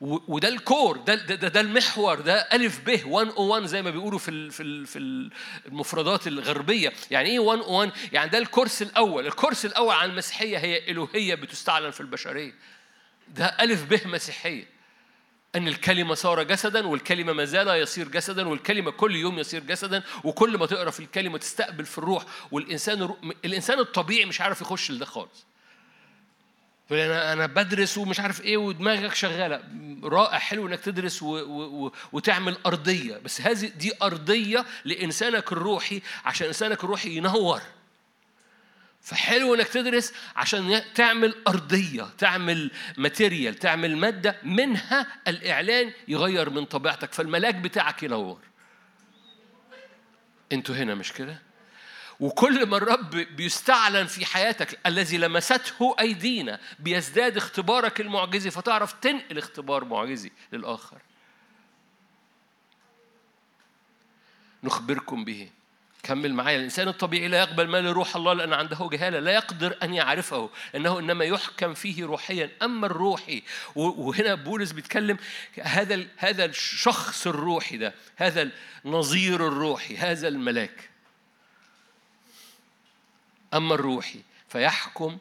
وده 0.02 0.47
الكور 0.47 0.97
ده, 0.97 1.16
ده, 1.16 1.47
ده 1.47 1.62
المحور 1.62 2.20
ده 2.20 2.36
ألف 2.36 2.80
ب 2.86 2.89
101 2.89 3.66
زي 3.66 3.82
ما 3.82 3.89
بيقولوا 3.89 4.20
في 4.20 4.49
في 4.49 4.86
في 4.86 4.99
المفردات 5.66 6.28
الغربية. 6.28 6.93
يعني 7.12 7.30
إيه 7.30 7.39
101 7.39 7.91
يعني 8.14 8.30
ده 8.30 8.38
الكورس 8.38 8.82
الأول. 8.82 9.28
الكورس 9.28 9.66
الأول 9.66 9.95
عن 9.95 10.10
المسيحية 10.10 10.58
هي 10.58 10.91
إلوهية 10.91 11.36
بتستعلن 11.36 11.91
في 11.91 12.02
البشرية. 12.02 12.54
ده 13.28 13.45
ألف 13.45 13.84
ب 13.84 14.08
مسيحية. 14.08 14.66
أن 15.56 15.68
الكلمة 15.68 16.14
صار 16.14 16.43
جسدا 16.43 16.88
والكلمة 16.88 17.34
ما 17.34 17.45
زال 17.45 17.68
يصير 17.68 18.08
جسدا 18.08 18.47
والكلمة 18.47 18.91
كل 18.91 19.16
يوم 19.16 19.39
يصير 19.39 19.64
جسدا 19.64 20.04
وكل 20.24 20.58
ما 20.58 20.66
تقرأ 20.66 20.91
في 20.91 20.99
الكلمة 20.99 21.38
تستقبل 21.38 21.86
في 21.86 21.97
الروح. 21.97 22.24
والإنسان 22.52 23.14
الإنسان 23.45 23.80
الطبيعي 23.80 24.26
مش 24.26 24.41
عارف 24.41 24.62
يخش 24.62 24.91
لده 24.91 25.06
خالص. 25.06 25.45
تقول 26.92 27.02
أنا 27.04 27.34
أنا 27.34 27.46
بدرس 27.46 27.98
ومش 27.98 28.20
عارف 28.20 28.42
إيه 28.42 28.58
ودماغك 28.58 29.14
شغالة. 29.14 29.64
رائع 30.04 30.38
حلو 30.38 30.68
إنك 30.68 30.80
تدرس 30.80 31.24
و 31.24 31.28
و 31.28 31.86
و 31.86 31.92
وتعمل 32.12 32.58
أرضية. 32.66 33.18
بس 33.18 33.42
هذه 33.42 33.68
دي 33.68 33.94
أرضية 34.02 34.66
لإنسانك 34.86 35.52
الروحي 35.52 36.02
عشان 36.26 36.48
إنسانك 36.48 36.84
الروحي 36.84 37.10
ينور. 37.10 37.62
فحلو 39.02 39.56
إنك 39.56 39.68
تدرس 39.68 40.14
عشان 40.36 40.82
تعمل 40.96 41.36
أرضية 41.48 42.10
تعمل 42.18 42.72
ماتيريال 42.98 43.56
تعمل 43.56 43.98
مادة 43.98 44.36
منها 44.44 45.08
الإعلان 45.28 45.94
يغير 46.08 46.50
من 46.50 46.66
طبيعتك 46.66 47.14
فالملاك 47.14 47.56
بتاعك 47.56 48.04
ينور. 48.04 48.39
أنتوا 50.52 50.76
هنا 50.76 50.96
مش 50.96 51.14
كده؟ 51.14 51.51
وكل 52.22 52.66
ما 52.66 52.78
الرب 52.78 53.10
بيستعلن 53.10 54.06
في 54.06 54.26
حياتك 54.26 54.80
الذي 54.86 55.18
لمسته 55.18 55.96
أيدينا 56.00 56.60
بيزداد 56.80 57.38
اختبارك 57.38 58.02
المعجزي 58.02 58.52
فتعرف 58.52 58.94
تنقل 58.94 59.38
اختبار 59.38 59.86
معجزي 59.86 60.32
للآخر. 60.54 60.98
نخبركم 64.64 65.26
به. 65.26 65.50
كمل 66.04 66.34
معايا. 66.34 66.58
الإنسان 66.58 66.88
الطبيعي 66.88 67.28
لا 67.28 67.40
يقبل 67.40 67.68
ما 67.68 67.82
لروح 67.82 68.16
الله 68.16 68.34
لأن 68.34 68.54
عنده 68.54 68.90
جهالة 68.92 69.20
لا 69.20 69.32
يقدر 69.32 69.78
أن 69.84 69.94
يعرفه 69.94 70.50
لأنه 70.74 71.00
إنما 71.00 71.26
يحكم 71.26 71.74
فيه 71.74 72.06
روحيا. 72.06 72.50
أما 72.62 72.86
الروحي 72.86 73.44
وهنا 73.76 74.36
بولس 74.36 74.72
بيتكلم 74.72 75.18
هذا 75.62 76.06
هذا 76.18 76.46
الشخص 76.46 77.28
الروحي 77.28 77.78
ده 77.78 77.94
هذا 78.16 78.50
النظير 78.86 79.48
الروحي 79.48 79.98
هذا 79.98 80.28
الملاك. 80.28 80.91
أما 83.54 83.76
الروحي 83.76 84.22
فيحكم 84.49 85.18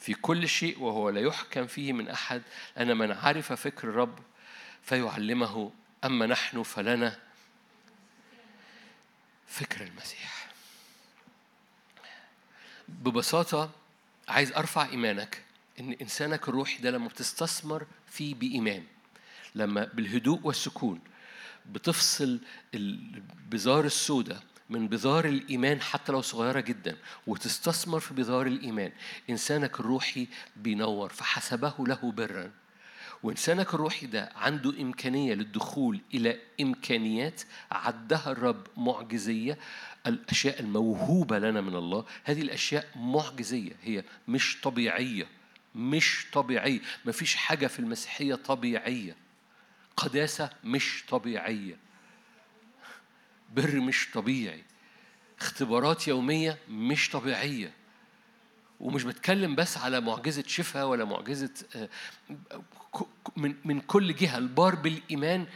في 0.00 0.14
كل 0.14 0.48
شيء 0.48 0.80
وهو 0.80 1.10
لا 1.10 1.20
يحكم 1.20 1.66
فيه 1.66 1.92
من 1.92 2.08
أحد. 2.08 2.42
أن 2.78 2.96
من 2.96 3.12
عرف 3.12 3.52
فكر 3.52 3.88
الرب 3.88 4.18
فيعلمه 4.82 5.70
أما 6.04 6.26
نحن 6.26 6.62
فلنا 6.62 7.18
فكر 9.46 9.82
المسيح. 9.84 10.50
ببساطة 12.88 13.70
عايز 14.28 14.52
أرفع 14.52 14.86
إيمانك 14.88 15.42
إن 15.80 15.92
إنسانك 15.92 16.48
الروحي 16.48 16.78
ده 16.82 16.90
لما 16.90 17.08
بتستثمر 17.08 17.86
فيه 18.10 18.34
بإيمان 18.34 18.84
لما 19.54 19.84
بالهدوء 19.84 20.40
والسكون 20.42 21.00
بتفصل 21.66 22.40
البزار 22.74 23.84
السوداء 23.84 24.42
من 24.70 24.88
بذار 24.88 25.24
الإيمان 25.24 25.80
حتى 25.80 26.12
لو 26.12 26.22
صغيرة 26.22 26.60
جدا 26.60 26.96
وتستثمر 27.26 28.00
في 28.00 28.14
بذار 28.14 28.46
الإيمان. 28.46 28.92
إنسانك 29.30 29.80
الروحي 29.80 30.28
بينور 30.56 31.08
فحسبه 31.08 31.74
له 31.78 32.12
برا. 32.12 32.50
وإنسانك 33.22 33.74
الروحي 33.74 34.06
ده 34.06 34.32
عنده 34.36 34.70
إمكانية 34.80 35.34
للدخول 35.34 36.00
إلى 36.14 36.38
إمكانيات 36.60 37.42
عدها 37.70 38.32
الرب 38.32 38.66
معجزية. 38.76 39.58
الأشياء 40.06 40.60
الموهوبة 40.60 41.38
لنا 41.38 41.60
من 41.60 41.74
الله 41.76 42.04
هذه 42.24 42.42
الأشياء 42.42 42.86
معجزية 42.96 43.72
هي 43.82 44.04
مش 44.28 44.60
طبيعية 44.62 45.26
مش 45.74 46.26
طبيعية. 46.32 46.80
مفيش 47.04 47.34
حاجة 47.36 47.66
في 47.66 47.78
المسيحية 47.78 48.34
طبيعية. 48.34 49.16
قداسة 49.96 50.50
مش 50.64 51.04
طبيعية. 51.08 51.85
بر 53.54 53.80
مش 53.80 54.08
طبيعي. 54.14 54.64
اختبارات 55.40 56.08
يومية 56.08 56.58
مش 56.68 57.10
طبيعية. 57.10 57.72
ومش 58.80 59.04
بتكلم 59.04 59.54
بس 59.54 59.78
على 59.78 60.00
معجزة 60.00 60.44
شفاء 60.46 60.86
ولا 60.86 61.04
معجزة 61.04 61.50
آه، 61.76 61.88
من 63.36 63.54
من 63.64 63.80
كل 63.80 64.14
جهة. 64.16 64.38
البار 64.38 64.74
بالإيمان 64.74 65.46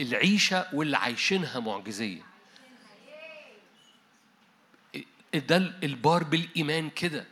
العيشة 0.00 0.66
واللي 0.72 0.96
عايشينها 0.96 1.60
معجزية. 1.60 2.22
ده 5.34 5.56
البار 5.56 6.24
بالإيمان 6.24 6.90
كده. 6.90 7.26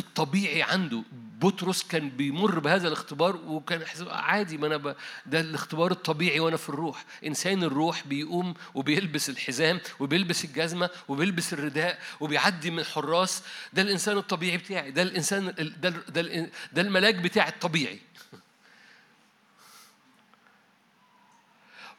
الطبيعي 0.00 0.62
عنده. 0.62 1.02
بطرس 1.40 1.82
كان 1.82 2.10
بيمر 2.10 2.58
بهذا 2.58 2.88
الاختبار 2.88 3.36
وكان 3.36 3.82
عادي 4.10 4.58
ما 4.58 4.66
أنا 4.66 4.76
ب... 4.76 4.96
ده 5.26 5.40
الاختبار 5.40 5.90
الطبيعي 5.90 6.40
وأنا 6.40 6.56
في 6.56 6.68
الروح. 6.68 7.04
إنسان 7.26 7.62
الروح 7.62 8.06
بيقوم 8.06 8.54
وبيلبس 8.74 9.30
الحزام 9.30 9.80
وبيلبس 10.00 10.44
الجزمة 10.44 10.90
وبيلبس 11.08 11.52
الرداء 11.52 11.98
وبيعدي 12.20 12.70
من 12.70 12.84
حراس. 12.84 13.42
ده 13.72 13.82
الإنسان 13.82 14.18
الطبيعي 14.18 14.56
بتاعي. 14.56 14.90
ده 14.90 15.02
الإنسان 15.02 15.54
ده 15.56 15.88
ده, 15.88 16.50
ده 16.72 16.82
الملاك 16.82 17.14
بتاعي 17.14 17.48
الطبيعي. 17.48 18.00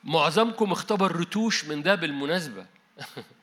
معظمكم 0.04 0.72
اختبر 0.72 1.16
رتوش 1.16 1.66
من 1.66 1.84
ده 1.84 1.96
بالمناسبة. 1.96 2.66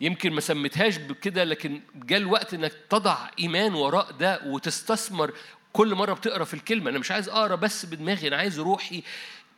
يمكن 0.00 0.32
ما 0.32 0.40
سميتهاش 0.40 0.96
بكده 0.96 1.44
لكن 1.44 1.80
جاء 1.94 2.18
الوقت 2.18 2.54
إنك 2.54 2.72
تضع 2.90 3.16
إيمان 3.38 3.74
وراء 3.74 4.10
ده 4.12 4.40
وتستثمر 4.46 5.32
كل 5.72 5.94
مرة 5.94 6.14
بتقرأ 6.14 6.44
في 6.44 6.54
الكلمة. 6.54 6.90
أنا 6.90 6.98
مش 6.98 7.10
عايز 7.10 7.28
أقرأ 7.28 7.54
بس 7.54 7.86
بدماغي 7.86 8.28
أنا 8.28 8.36
عايز 8.36 8.60
روحي 8.60 9.02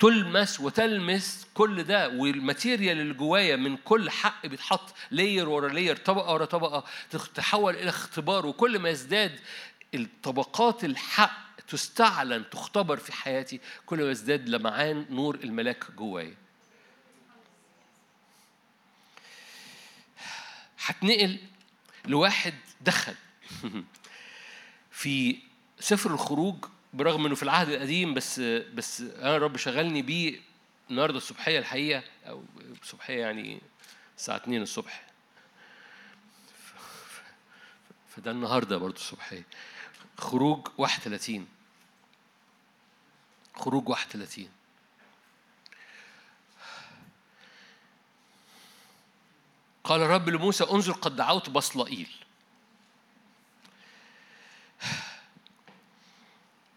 تلمس 0.01 0.61
وتلمس 0.61 1.47
كل 1.55 1.83
ده. 1.83 2.09
وال 2.09 2.27
material 2.27 3.01
اللي 3.01 3.15
جوايا 3.15 3.57
من 3.57 3.77
كل 3.77 4.11
حق 4.11 4.47
بيتحط 4.47 4.95
layer 5.11 5.49
ورا 5.49 5.69
layer 5.69 5.97
طبقة 5.97 6.33
ورا 6.35 6.45
طبقة 6.45 6.85
تتحول 7.11 7.75
إلى 7.75 7.89
اختبار. 7.89 8.47
وكل 8.47 8.79
ما 8.79 8.89
يزداد 8.89 9.39
الطبقات 9.95 10.85
الحق 10.85 11.49
تستعلن 11.69 12.45
تختبر 12.51 12.97
في 12.97 13.13
حياتي 13.13 13.61
كل 13.87 14.05
ما 14.05 14.11
يزداد 14.11 14.49
لمعان 14.49 15.07
نور 15.11 15.39
الملاك 15.45 15.85
جوايا. 15.97 16.35
هتنقل 20.89 21.39
لواحد 22.05 22.55
دخل. 22.81 23.15
في 24.91 25.39
سفر 25.81 26.11
الخروج 26.11 26.65
برغم 26.95 27.27
إنه 27.27 27.35
في 27.35 27.43
العهد 27.43 27.69
القديم 27.69 28.15
بس 28.15 28.41
بس 28.41 29.01
أنا 29.01 29.37
الرب 29.37 29.57
شغلني 29.57 30.03
بيه 30.03 30.41
النهارده 30.91 31.17
الصبحية 31.17 31.59
الحقيقة 31.59 32.03
أو 32.27 32.45
الصبحية 32.83 33.21
يعني 33.21 33.61
الساعة 34.17 34.37
2 34.37 34.63
الصبح. 34.63 35.07
فده 38.09 38.31
النهارده 38.31 38.77
برضه 38.77 38.97
الصبحية. 38.97 39.45
خروج 40.19 40.69
31 40.79 41.47
خروج 43.55 43.89
31 43.89 44.49
قال 49.89 50.03
الرب 50.03 50.29
لموسى 50.29 50.65
انظر 50.65 50.93
قد 50.93 51.17
دعوت 51.17 51.51
بصلائيل. 51.51 52.09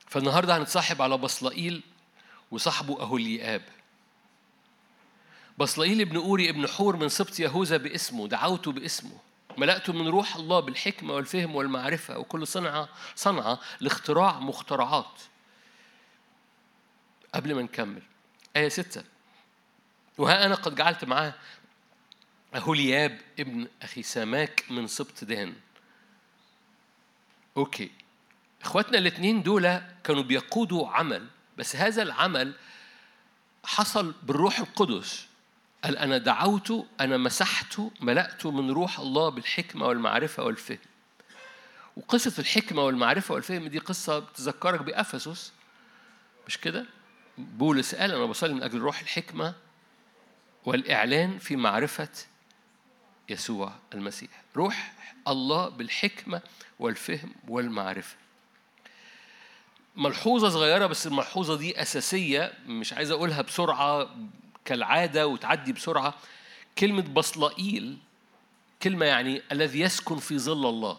فالنهاردة 0.07 0.57
هنتصاحب 0.57 1.01
على 1.01 1.18
بصلائيل 1.18 1.84
وصاحبه 2.51 3.01
أهوليآب 3.01 3.62
بصلائيل 5.57 6.01
ابن 6.01 6.18
أوري 6.18 6.49
ابن 6.49 6.68
حور 6.68 6.95
من 6.95 7.09
سبط 7.09 7.39
يهوذا 7.39 7.78
باسمه 7.78 8.28
دعوته 8.28 8.72
باسمه. 8.72 9.18
ملأته 9.57 9.93
من 9.93 10.07
روح 10.07 10.36
الله 10.36 10.59
بالحكمة 10.59 11.14
والفهم 11.14 11.55
والمعرفة 11.55 12.18
وكل 12.18 12.47
صنعة 12.47 12.89
صنعة 13.16 13.59
لاختراع 13.80 14.39
مخترعات. 14.39 15.22
قبل 17.36 17.55
ما 17.55 17.62
نكمل. 17.62 18.01
آية 18.55 18.70
ستة. 18.70 19.03
وها 20.18 20.45
أنا 20.45 20.55
قد 20.55 20.76
جعلت 20.76 21.05
معاه 21.05 21.34
أهولياب 22.56 23.22
ابن 23.39 23.68
أخي 23.82 24.04
ساماك 24.04 24.66
من 24.70 24.88
سبط 24.88 25.24
دهن. 25.24 25.54
أوكي. 27.58 27.91
إخواتنا 28.62 28.97
الاثنين 28.97 29.43
دول 29.43 29.82
كانوا 30.04 30.24
بيقودوا 30.24 30.89
عمل 30.89 31.28
بس 31.58 31.76
هذا 31.76 32.02
العمل 32.02 32.54
حصل 33.64 34.16
بالروح 34.24 34.60
القدس. 34.60 35.28
قال 35.84 35.97
أنا 35.97 36.18
دعوته 36.18 36.86
أنا 36.99 37.18
مسحته 37.18 37.91
ملأته 38.02 38.52
من 38.52 38.72
روح 38.72 38.99
الله 38.99 39.30
بالحكمة 39.30 39.86
والمعرفة 39.88 40.43
والفهم. 40.43 40.78
وقصة 41.97 42.34
الحكمة 42.39 42.82
والمعرفة 42.84 43.34
والفهم 43.34 43.68
دي 43.68 43.80
قصة 43.80 44.20
بتذكرك 44.20 44.82
بأفسس. 44.82 45.52
مش 46.47 46.58
كده؟ 46.58 46.86
بولس 47.38 47.95
قال 47.95 48.12
أنا 48.12 48.26
بصلي 48.26 48.54
من 48.54 48.64
أجل 48.64 48.80
روح 48.80 48.99
الحكمة 48.99 49.54
والإعلان 50.66 51.38
في 51.38 51.56
معرفة 51.56 52.10
يسوع 53.32 53.74
المسيح. 53.94 54.30
روح 54.56 54.94
الله 55.28 55.70
بالحكمة 55.70 56.42
والفهم 56.80 57.34
والمعرفة. 57.48 58.16
ملحوظة 59.96 60.50
صغيرة 60.50 60.86
بس 60.86 61.08
الملحوظة 61.08 61.58
دي 61.58 61.82
أساسية 61.82 62.54
مش 62.68 62.94
عايز 62.94 63.12
أقولها 63.12 63.42
بسرعة 63.42 64.16
كالعادة 64.66 65.28
وتعدي 65.28 65.74
بسرعة. 65.74 66.14
كلمة 66.78 67.02
بصلائيل 67.02 67.98
كلمة 68.84 69.06
يعني 69.06 69.42
الذي 69.52 69.80
يسكن 69.80 70.18
في 70.18 70.40
ظل 70.40 70.70
الله. 70.70 70.98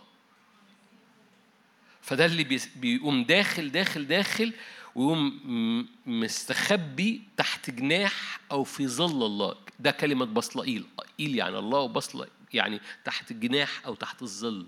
فده 2.02 2.24
اللي 2.24 2.60
بيقوم 2.76 3.24
داخل 3.24 3.72
داخل 3.72 4.06
داخل 4.06 4.52
ويقوم 4.94 5.88
مستخبي 6.06 7.22
تحت 7.36 7.70
جناح 7.70 8.40
أو 8.50 8.64
في 8.64 8.88
ظل 8.88 9.26
الله. 9.26 9.56
ده 9.80 9.90
كلمة 9.90 10.24
بصلائيل. 10.24 10.86
إيل 11.20 11.34
يعني 11.36 11.58
الله 11.58 11.78
وبصل 11.78 12.28
يعني 12.54 12.80
تحت 13.04 13.30
الجناح 13.30 13.86
أو 13.86 13.94
تحت 13.94 14.22
الظل. 14.22 14.66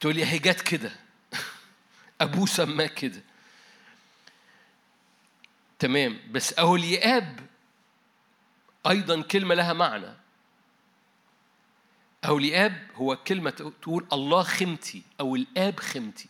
تقول 0.00 0.14
لي 0.14 0.26
هي 0.26 0.38
جت 0.38 0.60
كده. 0.60 0.92
أبوه 2.20 2.46
سماه 2.46 2.86
كده. 2.86 3.22
تمام. 5.78 6.18
بس 6.30 6.52
أولياب 6.52 7.40
أيضا 8.86 9.22
كلمة 9.22 9.54
لها 9.54 9.72
معنى. 9.72 10.14
أولياب 12.24 12.86
هو 12.94 13.16
كلمة 13.16 13.50
تقول 13.82 14.06
الله 14.12 14.42
خمتي 14.42 15.02
أو 15.20 15.36
الآب 15.36 15.80
خمتي. 15.80 16.28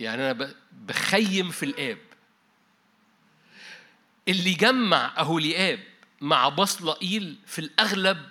يعني 0.00 0.30
أنا 0.30 0.54
بخيم 0.72 1.50
في 1.50 1.62
الآب. 1.62 1.98
اللي 4.28 4.54
جمع 4.54 5.14
أهولياب 5.18 5.80
مع 6.20 6.48
بصلائيل 6.48 7.38
في 7.46 7.58
الأغلب 7.58 8.28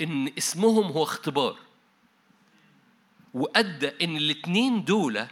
إن 0.00 0.32
اسمهم 0.38 0.84
هو 0.84 1.02
اختبار. 1.02 1.58
وأدى 3.34 3.92
إن 4.04 4.16
الاتنين 4.16 4.84
دول 4.84 5.26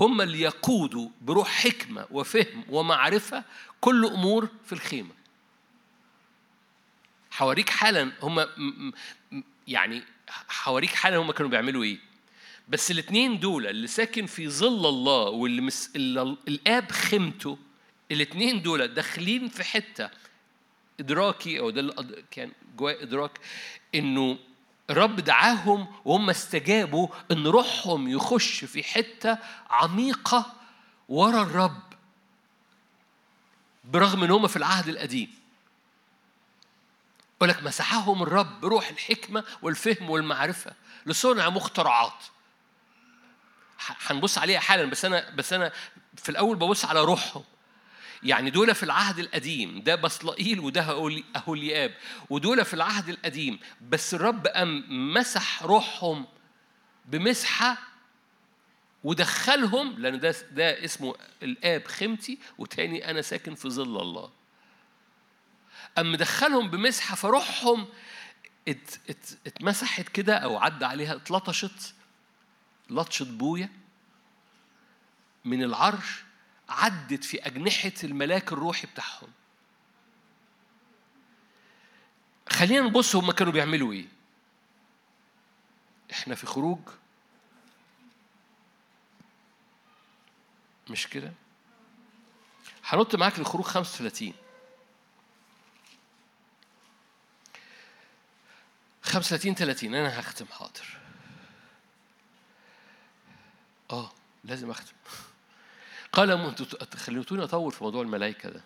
هم 0.00 0.20
اللي 0.20 0.40
يقودوا 0.40 1.08
بروح 1.22 1.48
حكمة 1.48 2.06
وفهم 2.10 2.64
ومعرفة 2.68 3.44
كل 3.80 4.06
أمور 4.06 4.48
في 4.64 4.72
الخيمة. 4.72 5.14
حواريك 7.30 7.70
حالا 7.70 8.12
هم 8.22 8.46
يعني 9.68 10.02
حواريك 10.48 10.90
حالا 10.94 11.16
هم 11.16 11.30
كانوا 11.32 11.50
بيعملوا 11.50 11.84
إيه؟ 11.84 12.07
بس 12.68 12.90
الاثنين 12.90 13.40
دول 13.40 13.66
اللي 13.66 13.86
ساكن 13.86 14.26
في 14.26 14.48
ظل 14.48 14.86
الله 14.86 15.28
واللي 15.28 15.62
مس... 15.62 15.90
الآب 16.48 16.92
خمته 16.92 17.58
الاثنين 18.12 18.62
دول 18.62 18.88
داخلين 18.88 19.48
في 19.48 19.64
حتة 19.64 20.10
إدراكي 21.00 21.58
أو 21.60 21.70
ده 21.70 21.80
اللي 21.80 22.24
كان 22.30 22.52
جوايا 22.76 23.02
إدراك 23.02 23.40
إنه 23.94 24.38
الرب 24.90 25.16
دعاهم 25.16 25.86
وهم 26.04 26.30
استجابوا 26.30 27.08
إن 27.32 27.46
روحهم 27.46 28.08
يخش 28.08 28.64
في 28.64 28.82
حتة 28.82 29.38
عميقة 29.70 30.52
ورا 31.08 31.42
الرب 31.42 31.82
برغم 33.84 34.24
إن 34.24 34.30
هم 34.30 34.46
في 34.46 34.56
العهد 34.56 34.88
القديم. 34.88 35.34
يقول 37.36 37.48
لك 37.48 37.62
مسحهم 37.62 38.22
الرب 38.22 38.60
بروح 38.60 38.88
الحكمة 38.88 39.44
والفهم 39.62 40.10
والمعرفة 40.10 40.72
لصنع 41.06 41.48
مخترعات. 41.48 42.24
هنبص 44.06 44.38
عليها 44.38 44.60
حالا 44.60 44.84
بس 44.84 45.04
أنا 45.04 45.30
بس 45.30 45.52
أنا 45.52 45.72
في 46.16 46.28
الأول 46.28 46.56
ببص 46.56 46.84
على 46.84 47.00
روحهم. 47.00 47.44
يعني 48.22 48.50
دول 48.50 48.74
في 48.74 48.82
العهد 48.82 49.18
القديم 49.18 49.82
ده 49.82 49.94
بصلائيل 49.94 50.60
وده 50.60 50.80
أهولياب 51.36 51.94
ودول 52.30 52.64
في 52.64 52.74
العهد 52.74 53.08
القديم 53.08 53.58
بس 53.88 54.14
الرب 54.14 54.46
قام 54.46 54.84
مسح 55.14 55.62
روحهم 55.62 56.26
بمسحة 57.06 57.78
ودخلهم 59.04 59.98
لأن 59.98 60.20
ده 60.20 60.34
ده 60.52 60.84
اسمه 60.84 61.14
الآب 61.42 61.86
خمتي 61.86 62.38
وتاني 62.58 63.10
أنا 63.10 63.22
ساكن 63.22 63.54
في 63.54 63.68
ظل 63.70 64.00
الله. 64.00 64.30
أم 65.98 66.16
دخلهم 66.16 66.70
بمسحة 66.70 67.16
فروحهم 67.16 67.86
ات 68.68 68.90
ات 69.10 69.26
اتمسحت 69.46 70.08
كده 70.08 70.34
أو 70.36 70.58
عدى 70.58 70.84
عليها 70.84 71.14
اتلطشت 71.14 71.94
لطشة 72.90 73.24
بويا. 73.24 73.70
من 75.48 75.62
العرش 75.62 76.24
عدت 76.68 77.24
في 77.24 77.46
أجنحة 77.46 77.92
الملاك 78.04 78.52
الروحي 78.52 78.86
بتاعهم. 78.86 79.28
خلينا 82.50 82.80
نبص 82.86 83.16
هما 83.16 83.32
كانوا 83.32 83.52
بيعملوا 83.52 83.92
إيه. 83.92 84.06
إحنا 86.12 86.34
في 86.34 86.46
خروج. 86.46 86.78
مش 90.90 91.06
كده؟ 91.06 91.32
هنط 92.84 93.14
معاك 93.16 93.38
لخروج 93.38 93.66
35 93.66 94.34
35 99.02 99.54
30 99.54 99.94
أنا 99.94 100.20
هختم 100.20 100.46
حاضر. 100.46 100.98
آه 103.90 104.12
لازم 104.44 104.70
أختم. 104.70 104.94
قال 106.12 106.54
خليتوني 106.96 107.42
أطول 107.44 107.72
في 107.72 107.84
موضوع 107.84 108.02
الملائكة 108.02 108.50
ده. 108.50 108.60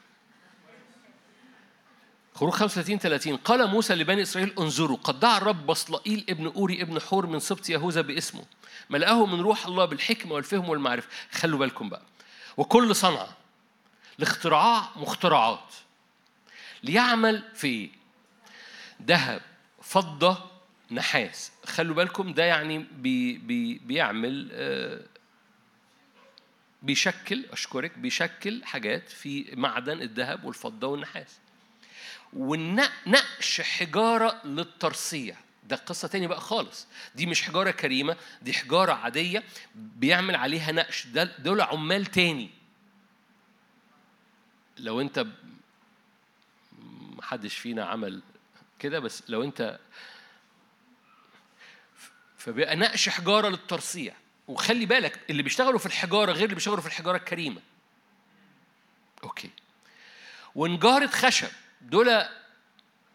خروج 2.34 2.52
35 2.52 2.98
30 2.98 3.36
قال 3.36 3.66
موسى 3.66 3.94
لبني 3.94 4.22
إسرائيل 4.22 4.54
انظروا 4.58 4.96
قد 4.96 5.20
دعا 5.20 5.38
الرب 5.38 5.66
بصلائيل 5.66 6.24
ابن 6.28 6.46
أوري 6.46 6.82
ابن 6.82 7.00
حور 7.00 7.26
من 7.26 7.40
سبط 7.40 7.68
يهوذا 7.68 8.00
باسمه. 8.00 8.44
ملأه 8.90 9.26
من 9.26 9.40
روح 9.40 9.66
الله 9.66 9.84
بالحكمة 9.84 10.32
والفهم 10.34 10.68
والمعرفة. 10.68 11.08
خلوا 11.32 11.58
بالكم 11.58 11.88
بقى. 11.88 12.02
وكل 12.56 12.96
صنعة 12.96 13.28
لاختراع 14.18 14.88
مخترعات. 14.96 15.74
ليعمل 16.82 17.42
في 17.54 17.90
ذهب 19.06 19.40
فضة 19.82 20.38
نحاس. 20.90 21.52
خلوا 21.66 21.94
بالكم 21.94 22.32
ده 22.34 22.44
يعني 22.44 22.78
بي 22.78 23.38
بي 23.38 23.74
بيعمل 23.78 24.48
آه 24.52 25.00
بيشكل 26.82 27.44
أشكرك 27.52 27.98
بيشكل 27.98 28.64
حاجات 28.64 29.08
في 29.08 29.50
معدن 29.56 30.00
الذهب 30.02 30.44
والفضة 30.44 30.86
والنحاس. 30.86 31.38
ونقش 32.32 33.60
حجارة 33.60 34.40
للترصيع. 34.46 35.36
ده 35.68 35.76
قصة 35.76 36.08
تاني 36.08 36.26
بقى 36.26 36.40
خالص. 36.40 36.86
دي 37.14 37.26
مش 37.26 37.42
حجارة 37.42 37.70
كريمة 37.70 38.16
دي 38.42 38.52
حجارة 38.52 38.92
عادية 38.92 39.42
بيعمل 39.74 40.36
عليها 40.36 40.72
نقش. 40.72 41.06
دول 41.38 41.60
عمال 41.60 42.06
تاني. 42.06 42.50
لو 44.78 45.00
انت 45.00 45.26
محدش 47.16 47.56
فينا 47.56 47.84
عمل 47.84 48.22
كده 48.78 48.98
بس 48.98 49.22
لو 49.28 49.42
انت 49.42 49.78
فبقى 52.38 52.76
نقش 52.76 53.08
حجارة 53.08 53.48
للترصيع. 53.48 54.14
وخلي 54.48 54.86
بالك 54.86 55.20
اللي 55.30 55.42
بيشتغلوا 55.42 55.78
في 55.78 55.86
الحجارة 55.86 56.32
غير 56.32 56.44
اللي 56.44 56.54
بيشتغلوا 56.54 56.80
في 56.80 56.86
الحجارة 56.86 57.16
الكريمة. 57.16 57.60
أوكي. 59.24 59.50
ونجارة 60.54 61.06
خشب 61.06 61.48
دول 61.80 62.22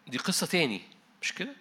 دي 0.06 0.18
قصة 0.18 0.46
تاني 0.46 0.82
مش 1.22 1.32
كده؟ 1.32 1.52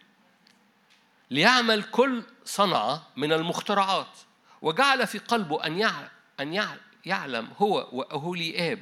ليعمل 1.31 1.83
كل 1.83 2.23
صنعة 2.45 3.07
من 3.15 3.33
المخترعات 3.33 4.17
وجعل 4.61 5.07
في 5.07 5.17
قلبه 5.17 5.65
أن 5.65 5.79
يعلم 5.79 6.09
أن 6.39 6.77
يعلم 7.05 7.51
هو 7.57 7.89
وأهولي 7.91 8.71
آب 8.71 8.79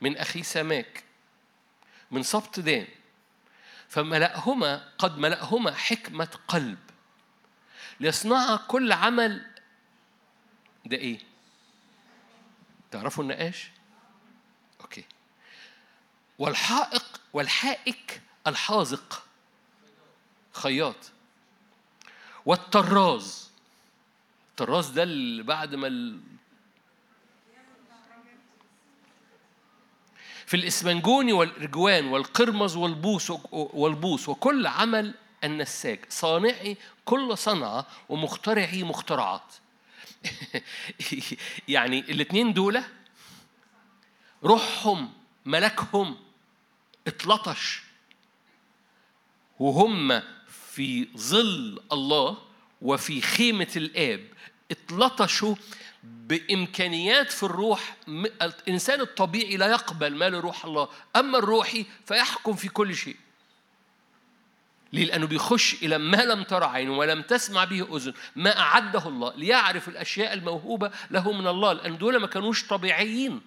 من 0.00 0.16
أخي 0.16 0.42
سماك 0.42 1.04
من 2.10 2.22
سبط 2.22 2.60
دان. 2.60 2.86
فملأهما 3.88 4.88
قد 4.98 5.18
ملأهما 5.18 5.74
حكمة 5.74 6.28
قلب. 6.48 6.78
ليصنع 8.00 8.56
كل 8.56 8.92
عمل 8.92 9.53
ده 10.86 10.96
إيه؟ 10.96 11.18
تعرفوا 12.90 13.24
النقاش؟ 13.24 13.70
أوكي. 14.80 15.04
والحائق 16.38 17.20
والحائك 17.32 18.22
الحاذق. 18.46 19.26
خياط. 20.52 20.96
والطراز. 22.46 23.50
الطراز 24.50 24.88
ده 24.88 25.02
اللي 25.02 25.42
بعد 25.42 25.74
ما 25.74 25.86
ال... 25.86 26.20
في 30.46 30.56
الإسمنجوني 30.56 31.32
والإرجوان 31.32 32.06
والقرمز 32.06 32.76
والبوس 32.76 33.32
والبوس 33.52 34.28
وكل 34.28 34.66
عمل 34.66 35.14
النساج 35.44 35.98
صانعي 36.08 36.76
كل 37.04 37.38
صنعة 37.38 37.86
ومخترعي 38.08 38.82
مخترعات. 38.82 39.54
يعني 41.68 41.98
الاثنين 41.98 42.52
دول 42.52 42.82
روحهم 44.44 45.12
ملكهم 45.44 46.16
اتلطش. 47.06 47.82
وهم 49.58 50.22
في 50.48 51.08
ظل 51.16 51.82
الله 51.92 52.38
وفي 52.82 53.20
خيمة 53.20 53.72
الآب 53.76 54.28
اتلطشوا 54.70 55.54
بإمكانيات 56.02 57.32
في 57.32 57.42
الروح. 57.42 57.96
الإنسان 58.42 59.00
الطبيعي 59.00 59.56
لا 59.56 59.66
يقبل 59.66 60.14
ما 60.14 60.28
لروح 60.28 60.64
الله 60.64 60.88
أما 61.16 61.38
الروحي 61.38 61.86
فيحكم 62.06 62.54
في 62.54 62.68
كل 62.68 62.96
شيء. 62.96 63.16
ليه؟ 64.94 65.04
لأنه 65.04 65.26
بيخش 65.26 65.74
إلى 65.82 65.98
ما 65.98 66.16
لم 66.16 66.42
ترى 66.42 66.64
عين 66.64 66.88
ولم 66.88 67.22
تسمع 67.22 67.64
به 67.64 67.96
أذن 67.96 68.12
ما 68.36 68.58
أعده 68.58 69.08
الله 69.08 69.32
ليعرف 69.36 69.88
الأشياء 69.88 70.32
الموهوبة 70.32 70.90
له 71.10 71.32
من 71.32 71.46
الله 71.46 71.72
لأن 71.72 71.98
دول 71.98 72.16
ما 72.16 72.26
كانوش 72.26 72.66
طبيعيين. 72.66 73.40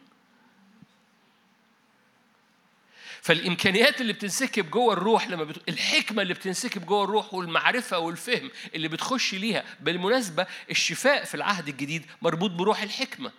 فالإمكانيات 3.21 4.01
اللي 4.01 4.13
بتنسكب 4.13 4.71
جوه 4.71 4.93
الروح 4.93 5.27
لما 5.29 5.43
بت... 5.43 5.69
الحكمة 5.69 6.21
اللي 6.21 6.33
بتنسكب 6.33 6.85
جوه 6.85 7.03
الروح 7.03 7.33
والمعرفة 7.33 7.99
والفهم 7.99 8.51
اللي 8.75 8.87
بتخش 8.87 9.33
ليها 9.33 9.63
بالمناسبة 9.79 10.47
الشفاء 10.71 11.23
في 11.23 11.35
العهد 11.35 11.67
الجديد 11.67 12.05
مربوط 12.21 12.51
بروح 12.51 12.81
الحكمة. 12.81 13.31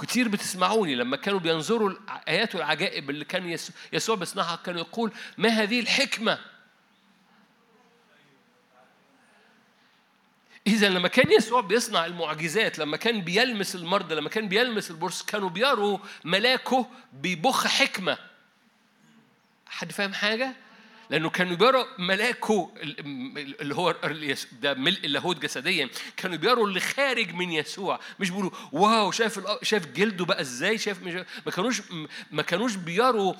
كتير 0.00 0.28
بتسمعوني 0.28 0.94
لما 0.94 1.16
كانوا 1.16 1.40
بينظروا 1.40 1.90
الايات 1.90 2.54
والعجائب 2.54 3.10
اللي 3.10 3.24
كان 3.24 3.58
يسوع 3.92 4.16
بيصنعها 4.16 4.56
كان 4.56 4.78
يقول 4.78 5.12
ما 5.38 5.48
هذه 5.48 5.80
الحكمة؟ 5.80 6.38
إذا 10.66 10.88
لما 10.88 11.08
كان 11.08 11.32
يسوع 11.32 11.60
بيصنع 11.60 12.06
المعجزات 12.06 12.78
لما 12.78 12.96
كان 12.96 13.20
بيلمس 13.20 13.74
المرضى 13.74 14.14
لما 14.14 14.28
كان 14.28 14.48
بيلمس 14.48 14.90
البرص 14.90 15.22
كانوا 15.22 15.48
بيروا 15.48 15.98
ملاكه 16.24 16.86
بيبخ 17.12 17.66
حكمة. 17.66 18.18
حد 19.66 19.92
فاهم 19.92 20.14
حاجة؟ 20.14 20.52
لأنه 21.10 21.30
كانوا 21.30 21.56
بيروا 21.56 21.84
ملاكه 21.98 22.70
اللي 23.60 23.74
هو 23.74 23.96
ده 24.52 24.74
ملء 24.74 25.04
اللاهوت 25.04 25.38
جسديا 25.38 25.88
كانوا 26.16 26.36
بيروا 26.36 26.66
اللي 26.66 26.80
خارج 26.80 27.34
من 27.34 27.52
يسوع. 27.52 28.00
مش 28.20 28.30
بيقولوا 28.30 28.50
واو 28.72 29.10
شايف 29.10 29.40
شايف 29.62 29.86
جلده 29.86 30.24
بقى 30.24 30.40
إزاي؟ 30.40 30.78
شايف 30.78 31.02
ما 31.46 31.52
كانوش 31.52 31.82
ما 32.30 32.42
كانوش 32.42 32.74
بيروا 32.74 33.34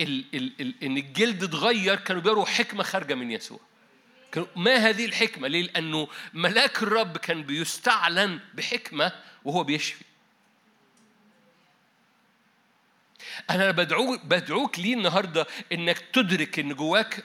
إن 0.00 0.96
الجلد 0.96 1.42
اتغير 1.42 1.96
كانوا 1.96 2.22
بيروا 2.22 2.44
حكمة 2.44 2.82
خارجة 2.82 3.14
من 3.14 3.30
يسوع. 3.30 3.60
ما 4.56 4.76
هذه 4.76 5.04
الحكمة؟ 5.04 5.48
ليه؟ 5.48 5.62
لأنه 5.62 6.08
ملاك 6.32 6.82
الرب 6.82 7.16
كان 7.16 7.42
بيستعلن 7.42 8.40
بحكمة 8.54 9.12
وهو 9.44 9.64
بيشفي. 9.64 10.04
أنا 13.50 13.70
بدعوك 13.70 14.24
بدعوك 14.24 14.78
ليه 14.78 14.94
النهارده 14.94 15.46
إنك 15.72 15.98
تدرك 15.98 16.58
إن 16.58 16.74
جواك 16.74 17.24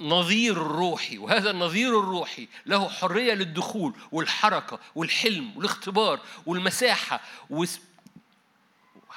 نظير 0.00 0.56
روحي 0.56 1.18
وهذا 1.18 1.50
النظير 1.50 2.00
الروحي 2.00 2.48
له 2.66 2.88
حرية 2.88 3.34
للدخول 3.34 3.94
والحركة 4.12 4.80
والحلم 4.94 5.56
والاختبار 5.56 6.20
والمساحة 6.46 7.20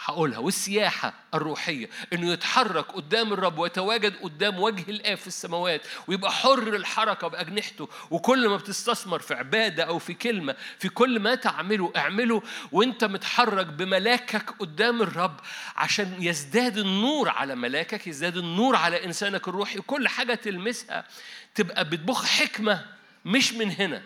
هقولها. 0.05 0.39
والسياحة 0.39 1.13
الروحية 1.33 1.89
إنه 2.13 2.31
يتحرك 2.33 2.91
قدام 2.91 3.33
الرب 3.33 3.57
ويتواجد 3.57 4.15
قدام 4.21 4.59
وجه 4.59 4.91
الآب 4.91 5.17
في 5.17 5.27
السماوات 5.27 5.81
ويبقى 6.07 6.31
حر 6.31 6.75
الحركة 6.75 7.27
بأجنحته. 7.27 7.89
وكل 8.11 8.47
ما 8.49 8.57
بتستثمر 8.57 9.19
في 9.19 9.33
عبادة 9.33 9.83
أو 9.83 9.99
في 9.99 10.13
كلمة 10.13 10.55
في 10.79 10.89
كل 10.89 11.19
ما 11.19 11.35
تعمله 11.35 11.91
اعمله 11.95 12.41
وأنت 12.71 13.03
متحرك 13.03 13.65
بملاكك 13.65 14.49
قدام 14.59 15.01
الرب 15.01 15.39
عشان 15.75 16.15
يزداد 16.19 16.77
النور 16.77 17.29
على 17.29 17.55
ملاكك 17.55 18.07
يزداد 18.07 18.37
النور 18.37 18.75
على 18.75 19.05
إنسانك 19.05 19.47
الروحي. 19.47 19.79
وكل 19.79 20.07
حاجة 20.07 20.33
تلمسها 20.33 21.05
تبقى 21.55 21.85
بتبخ 21.89 22.25
حكمة 22.25 22.85
مش 23.25 23.53
من 23.53 23.71
هنا. 23.71 24.01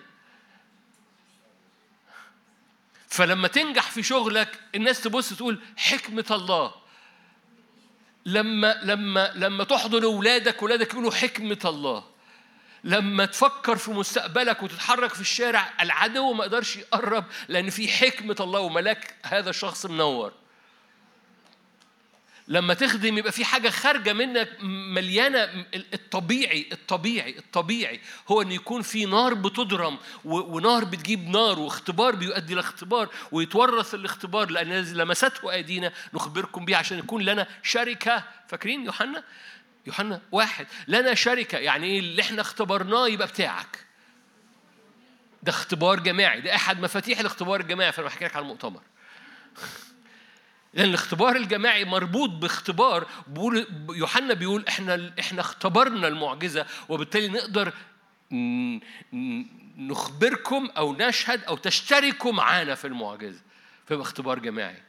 فلما 3.15 3.47
تنجح 3.47 3.91
في 3.91 4.03
شغلك 4.03 4.59
الناس 4.75 5.01
تبص 5.01 5.33
تقول 5.33 5.59
حكمة 5.77 6.25
الله. 6.31 6.73
لما 8.25 8.79
لما 8.83 9.31
لما 9.35 9.63
تحضن 9.63 10.03
أولادك 10.03 10.61
أولادك 10.61 10.93
يقولوا 10.93 11.11
حكمة 11.11 11.59
الله. 11.65 12.03
لما 12.83 13.25
تفكر 13.25 13.77
في 13.77 13.91
مستقبلك 13.91 14.63
وتتحرك 14.63 15.13
في 15.13 15.21
الشارع 15.21 15.73
العدو 15.81 16.33
ما 16.33 16.45
يقدرش 16.45 16.75
يقرب 16.75 17.25
لأن 17.47 17.69
في 17.69 17.87
حكمة 17.87 18.35
الله 18.39 18.59
وملاك 18.59 19.15
هذا 19.25 19.49
الشخص 19.49 19.85
منور. 19.85 20.33
لما 22.47 22.73
تخدم 22.73 23.17
يبقى 23.17 23.31
في 23.31 23.45
حاجة 23.45 23.69
خارجة 23.69 24.13
منك 24.13 24.49
مليانة 24.63 25.65
الطبيعي 25.75 26.69
الطبيعي 26.71 27.37
الطبيعي. 27.37 28.01
هو 28.27 28.41
أن 28.41 28.51
يكون 28.51 28.81
في 28.81 29.05
نار 29.05 29.33
بتضرم 29.33 29.97
ونار 30.25 30.83
بتجيب 30.85 31.29
نار 31.29 31.59
واختبار 31.59 32.15
بيؤدي 32.15 32.55
لاختبار 32.55 33.09
ويتورث 33.31 33.95
الاختبار 33.95 34.49
لأن 34.49 34.71
لمسته 34.71 35.51
أيدينا 35.51 35.91
نخبركم 36.13 36.65
به 36.65 36.77
عشان 36.77 36.99
يكون 36.99 37.21
لنا 37.21 37.47
شركة. 37.63 38.23
فاكرين 38.47 38.85
يوحنا؟ 38.85 39.23
يوحنا 39.87 40.21
واحد. 40.31 40.67
لنا 40.87 41.13
شركة. 41.13 41.57
يعني 41.57 41.87
إيه؟ 41.87 41.99
اللي 41.99 42.21
إحنا 42.21 42.41
اختبرناه 42.41 43.07
يبقى 43.07 43.27
بتاعك. 43.27 43.85
ده 45.43 45.49
اختبار 45.51 45.99
جماعي. 45.99 46.41
ده 46.41 46.55
أحد 46.55 46.79
مفاتيح 46.79 47.19
الاختبار 47.19 47.59
الجماعي. 47.59 47.91
فأنا 47.91 48.07
بحكي 48.07 48.25
لك 48.25 48.35
على 48.35 48.43
المؤتمر. 48.43 48.81
لأن 50.75 50.89
الاختبار 50.89 51.35
الجماعي 51.35 51.85
مربوط 51.85 52.29
باختبار 52.29 53.07
بيقول 53.27 53.67
يوحنا 53.89 54.33
بيقول 54.33 54.65
إحنا 54.67 55.13
إحنا 55.19 55.41
اختبرنا 55.41 56.07
المعجزة 56.07 56.65
وبالتالي 56.89 57.27
نقدر 57.27 57.73
نخبركم 59.77 60.69
أو 60.77 60.93
نشهد 60.95 61.43
أو 61.43 61.57
تشتركوا 61.57 62.31
معانا 62.31 62.75
في 62.75 62.87
المعجزة 62.87 63.41
فيبقى 63.87 64.03
اختبار 64.03 64.39
جماعي. 64.39 64.81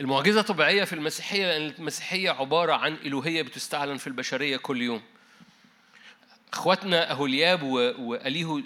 المعجزة 0.00 0.42
طبيعية 0.42 0.84
في 0.84 0.92
المسيحية 0.92 1.46
لأن 1.58 1.74
المسيحية 1.78 2.30
عبارة 2.30 2.72
عن 2.72 2.94
إلوهية 2.94 3.42
بتستعلن 3.42 3.96
في 3.96 4.06
البشرية 4.06 4.56
كل 4.56 4.82
يوم. 4.82 5.02
إخواتنا 6.52 7.10
أهولياب 7.10 7.62
وأليهو 7.62 8.60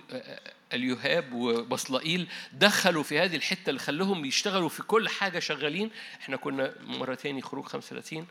اليهاب 0.73 1.33
وبصلائيل 1.33 2.29
دخلوا 2.53 3.03
في 3.03 3.19
هذه 3.19 3.37
الحتة 3.37 3.71
اللي 3.71 3.81
خلوهم 3.81 4.25
يشتغلوا 4.25 4.69
في 4.69 4.83
كل 4.83 5.09
حاجة 5.09 5.39
شغالين. 5.39 5.91
إحنا 6.21 6.37
كنا 6.37 6.75
مرة 6.81 7.14
تاني 7.14 7.43
خروج 7.43 7.64
35 7.64 8.27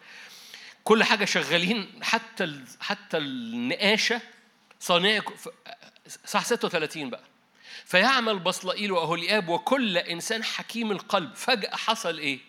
كل 0.84 1.04
حاجة 1.04 1.26
شغالين 1.26 2.04
حتى 2.04 2.60
حتى 2.80 3.18
النقاشة 3.18 4.22
صانع 4.80 5.22
صح 6.26 6.46
36 6.46 7.10
بقى. 7.10 7.24
فيعمل 7.86 8.40
بصلائيل 8.40 8.92
وأهولياب 8.92 9.50
وكل 9.50 9.98
إنسان 9.98 10.44
حكيم 10.44 10.92
القلب. 10.92 11.36
فجأة 11.36 11.76
حصل 11.76 12.18
إيه؟ 12.18 12.40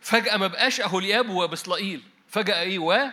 فجأة 0.00 0.36
ما 0.36 0.46
بقاش 0.46 0.80
أهولياب 0.80 1.28
وبصلائيل. 1.30 2.02
فجأة 2.28 2.60
إيه؟ 2.62 2.78
و 2.78 3.10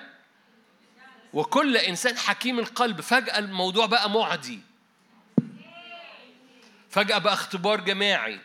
وكل 1.33 1.77
إنسان 1.77 2.17
حكيم 2.17 2.59
القلب 2.59 3.01
فجأة 3.01 3.39
الموضوع 3.39 3.85
بقى 3.85 4.09
معدي. 4.09 4.59
فجأة 6.89 7.17
بقى 7.17 7.33
اختبار 7.33 7.81
جماعي. 7.81 8.39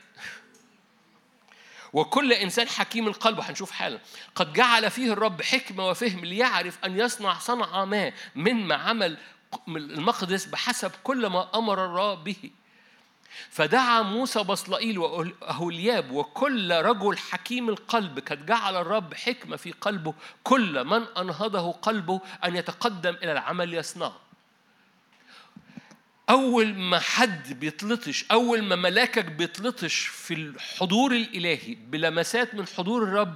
وكل 1.93 2.33
إنسان 2.33 2.69
حكيم 2.69 3.07
القلب 3.09 3.41
هنشوف 3.41 3.71
حالا 3.71 3.99
قد 4.35 4.53
جعل 4.53 4.91
فيه 4.91 5.13
الرب 5.13 5.43
حكمة 5.43 5.89
وفهم 5.89 6.25
ليعرف 6.25 6.79
أن 6.85 6.99
يصنع 6.99 7.39
صنعة 7.39 7.85
ما 7.85 8.13
من 8.35 8.55
ما 8.67 8.75
عمل 8.75 9.19
المقدس 9.69 10.45
بحسب 10.45 10.93
كل 11.05 11.27
ما 11.27 11.59
أمر 11.59 11.85
الرب 11.85 12.25
به. 12.25 12.51
فدعا 13.51 14.03
موسى 14.03 14.43
بصلائيل 14.43 14.99
وأهولياب 14.99 16.11
وكل 16.11 16.73
رجل 16.73 17.19
حكيم 17.19 17.69
القلب 17.69 18.19
قد 18.19 18.47
جعل 18.47 18.77
الرب 18.77 19.15
حكمة 19.15 19.57
في 19.57 19.73
قلبه 19.73 20.15
كل 20.45 20.85
من 20.85 21.03
أنهضه 21.19 21.73
قلبه 21.73 22.21
أن 22.45 22.57
يتقدم 22.57 23.15
إلى 23.15 23.33
العمل 23.33 23.75
يصنعه 23.75 24.17
أول 26.31 26.75
ما 26.75 26.99
حد 26.99 27.61
بيتلطش 27.61 28.25
أول 28.31 28.63
ما 28.63 28.77
ملاكك 28.77 29.25
بيتلطش 29.25 29.95
في 29.95 30.35
الحضور 30.35 31.13
الإلهي 31.13 31.75
بلمسات 31.75 32.55
من 32.55 32.67
حضور 32.67 33.03
الرب 33.03 33.35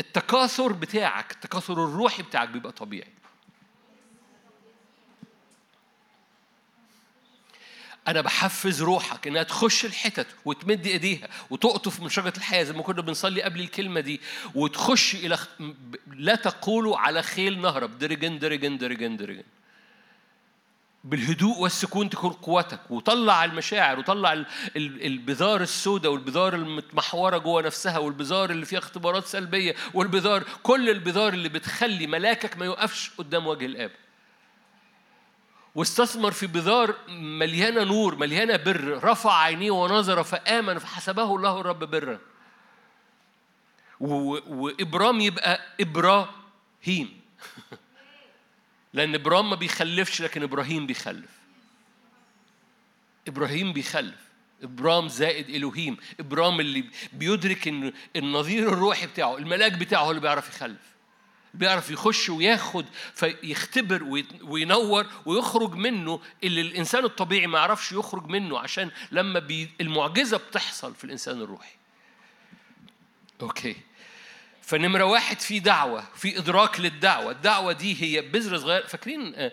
التكاثر 0.00 0.72
بتاعك 0.72 1.32
التكاثر 1.32 1.72
الروحي 1.72 2.22
بتاعك 2.22 2.48
بيبقى 2.48 2.72
طبيعي. 2.72 3.19
أنا 8.10 8.20
بحفز 8.20 8.82
روحك 8.82 9.26
إنها 9.26 9.42
تخش 9.42 9.84
الحتت 9.84 10.26
وتمد 10.44 10.86
إيديها 10.86 11.28
وتقطف 11.50 12.00
من 12.00 12.08
شجرة 12.08 12.32
الحياة 12.36 12.62
زي 12.62 12.72
ما 12.72 12.82
كنا 12.82 13.02
بنصلي 13.02 13.42
قبل 13.42 13.60
الكلمة 13.60 14.00
دي 14.00 14.20
وتخش 14.54 15.14
إلى 15.14 15.38
لا 16.16 16.34
تقولوا 16.34 16.98
على 16.98 17.22
خيل 17.22 17.60
نهرب. 17.60 17.98
درجن 17.98 18.38
درجن 18.38 18.78
درجن 18.78 19.16
درجن. 19.16 19.42
بالهدوء 21.04 21.58
والسكون 21.58 22.10
تكون 22.10 22.30
قوتك 22.32 22.90
وطلع 22.90 23.44
المشاعر 23.44 23.98
وطلع 23.98 24.44
البذار 24.76 25.60
السوداء 25.60 26.12
والبذار 26.12 26.54
المتمحورة 26.54 27.38
جوه 27.38 27.62
نفسها 27.62 27.98
والبذار 27.98 28.50
اللي 28.50 28.66
فيها 28.66 28.78
اختبارات 28.78 29.26
سلبية 29.26 29.74
والبذار 29.94 30.44
كل 30.62 30.90
البذار 30.90 31.32
اللي 31.32 31.48
بتخلي 31.48 32.06
ملاكك 32.06 32.58
ما 32.58 32.64
يوقفش 32.64 33.10
قدام 33.18 33.46
وجه 33.46 33.66
الآب. 33.66 33.90
واستثمر 35.74 36.30
في 36.30 36.46
بذار 36.46 36.94
مليانة 37.08 37.84
نور 37.84 38.16
مليانة 38.16 38.56
بر 38.56 39.04
رفع 39.04 39.42
عينيه 39.42 39.70
ونظر 39.70 40.22
فآمن 40.22 40.78
فحسبه 40.78 41.36
الله 41.36 41.60
الرب 41.60 41.84
برا. 41.84 42.18
وإبرام 44.00 45.20
يبقى 45.20 45.60
إبراهيم. 45.80 47.20
لأن 48.94 49.14
إبرام 49.14 49.50
ما 49.50 49.56
بيخلفش 49.56 50.22
لكن 50.22 50.42
إبراهيم 50.42 50.86
بيخلف. 50.86 51.30
إبراهيم 53.28 53.72
بيخلف. 53.72 54.30
إبرام 54.62 55.08
زائد 55.08 55.48
إلهيم. 55.48 55.96
إبرام 56.20 56.60
اللي 56.60 56.84
بيدرك 57.12 57.68
إن 57.68 57.92
النظير 58.16 58.68
الروحي 58.68 59.06
بتاعه 59.06 59.36
الملاك 59.38 59.72
بتاعه 59.72 60.10
اللي 60.10 60.20
بيعرف 60.20 60.48
يخلف. 60.48 60.89
بيعرف 61.54 61.90
يخش 61.90 62.28
وياخد 62.28 62.86
فيختبر 63.14 64.24
وينور 64.42 65.06
ويخرج 65.26 65.74
منه 65.74 66.20
اللي 66.44 66.60
الإنسان 66.60 67.04
الطبيعي 67.04 67.46
ما 67.46 67.58
يعرفش 67.58 67.92
يخرج 67.92 68.26
منه 68.26 68.58
عشان 68.58 68.90
لما 69.12 69.38
بي 69.38 69.70
المعجزة 69.80 70.36
بتحصل 70.36 70.94
في 70.94 71.04
الإنسان 71.04 71.40
الروحي. 71.40 71.72
okay. 73.42 73.76
فنمرة 74.62 75.04
واحد 75.04 75.40
في 75.40 75.58
دعوة 75.60 76.04
في 76.16 76.38
إدراك 76.38 76.80
للدعوة. 76.80 77.32
الدعوة 77.32 77.72
دي 77.72 78.02
هي 78.02 78.20
بذرة 78.20 78.58
صغيرة 78.58 78.86
فاكرين 78.86 79.34
آه، 79.34 79.52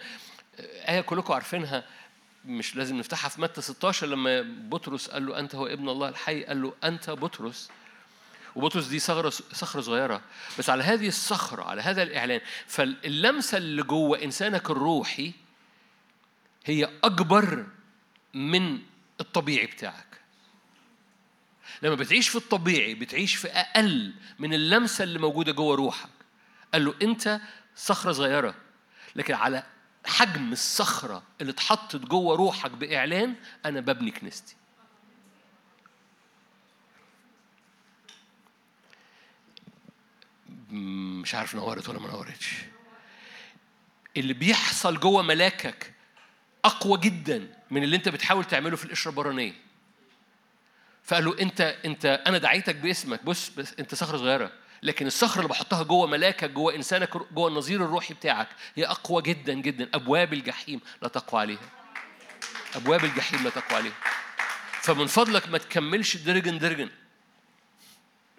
آه، 0.59 0.91
آية 0.91 1.01
كلكم 1.01 1.33
عارفينها؟ 1.33 1.83
مش 2.45 2.75
لازم 2.75 2.97
نفتحها 2.97 3.29
في 3.29 3.41
متى 3.41 3.61
16 3.61 4.07
لما 4.07 4.41
بطرس 4.41 5.07
قال 5.07 5.25
له 5.25 5.39
أنت 5.39 5.55
هو 5.55 5.67
ابن 5.67 5.89
الله 5.89 6.09
الحي؟ 6.09 6.43
قال 6.43 6.61
له 6.61 6.73
أنت 6.83 7.09
بطرس. 7.09 7.69
وبطرس 8.57 8.87
دي 8.87 8.99
صخرة 8.99 9.29
صخرة 9.29 9.81
صغيرة. 9.81 10.21
بس 10.59 10.69
على 10.69 10.83
هذه 10.83 11.07
الصخرة 11.07 11.63
على 11.63 11.81
هذا 11.81 12.03
الإعلان 12.03 12.41
فاللمسة 12.67 13.57
اللي 13.57 13.83
جوه 13.83 14.23
إنسانك 14.23 14.69
الروحي 14.69 15.33
هي 16.65 16.89
أكبر 17.03 17.65
من 18.33 18.79
الطبيعي 19.21 19.65
بتاعك. 19.65 20.21
لما 21.81 21.95
بتعيش 21.95 22.29
في 22.29 22.35
الطبيعي 22.35 22.93
بتعيش 22.93 23.35
في 23.35 23.47
أقل 23.47 24.13
من 24.39 24.53
اللمسة 24.53 25.03
اللي 25.03 25.19
موجودة 25.19 25.51
جوه 25.51 25.75
روحك. 25.75 26.09
قال 26.73 26.85
له 26.85 26.95
أنت 27.01 27.41
صخرة 27.75 28.11
صغيرة 28.11 28.55
لكن 29.15 29.33
على 29.33 29.63
حجم 30.05 30.51
الصخرة 30.51 31.23
اللي 31.41 31.51
اتحطت 31.51 31.95
جوه 31.95 32.35
روحك 32.35 32.71
بإعلان 32.71 33.35
أنا 33.65 33.79
ببني 33.79 34.11
كنيستي. 34.11 34.55
مش 40.69 41.35
عارف 41.35 41.55
نورت 41.55 41.89
ولا 41.89 41.99
ما 41.99 42.07
نورتش 42.07 42.53
اللي 44.17 44.33
بيحصل 44.33 44.99
جوه 44.99 45.21
ملاكك 45.21 45.93
أقوى 46.65 46.99
جدا 46.99 47.47
من 47.71 47.83
اللي 47.83 47.95
أنت 47.95 48.09
بتحاول 48.09 48.45
تعمله 48.45 48.75
في 48.75 48.85
القشرة 48.85 49.11
البرانية. 49.11 49.53
فقالوا 51.03 51.41
أنت 51.41 51.61
أنت 51.61 52.23
أنا 52.27 52.37
دعيتك 52.37 52.75
باسمك. 52.75 53.23
بص 53.23 53.49
بس 53.49 53.73
أنت 53.79 53.95
صخرة 53.95 54.17
صغيرة 54.17 54.51
لكن 54.83 55.07
الصخرة 55.07 55.37
اللي 55.37 55.49
بحطها 55.49 55.83
جوه 55.83 56.07
ملاكك 56.07 56.49
جوه 56.49 56.75
إنسانك 56.75 57.17
جوه 57.33 57.47
النظير 57.47 57.85
الروحي 57.85 58.13
بتاعك 58.13 58.47
هي 58.75 58.85
أقوى 58.85 59.21
جدا 59.21 59.53
جدا. 59.53 59.89
أبواب 59.93 60.33
الجحيم 60.33 60.81
لا 61.01 61.07
تقوى 61.07 61.41
عليها. 61.41 61.69
أبواب 62.75 63.05
الجحيم 63.05 63.43
لا 63.43 63.49
تقوى 63.49 63.77
عليها. 63.79 63.95
فمن 64.81 65.07
فضلك 65.07 65.49
ما 65.49 65.57
تكملش 65.57 66.17
درجن 66.17 66.57
درجن 66.57 66.89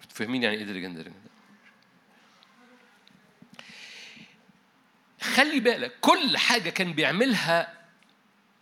فاهمين 0.09 0.43
يعني 0.43 0.57
إيه 0.57 0.63
درجن 0.63 0.93
درجن 0.93 1.13
خلي 5.21 5.59
بالك 5.59 5.93
كل 6.01 6.37
حاجة 6.37 6.69
كان 6.69 6.93
بيعملها 6.93 7.73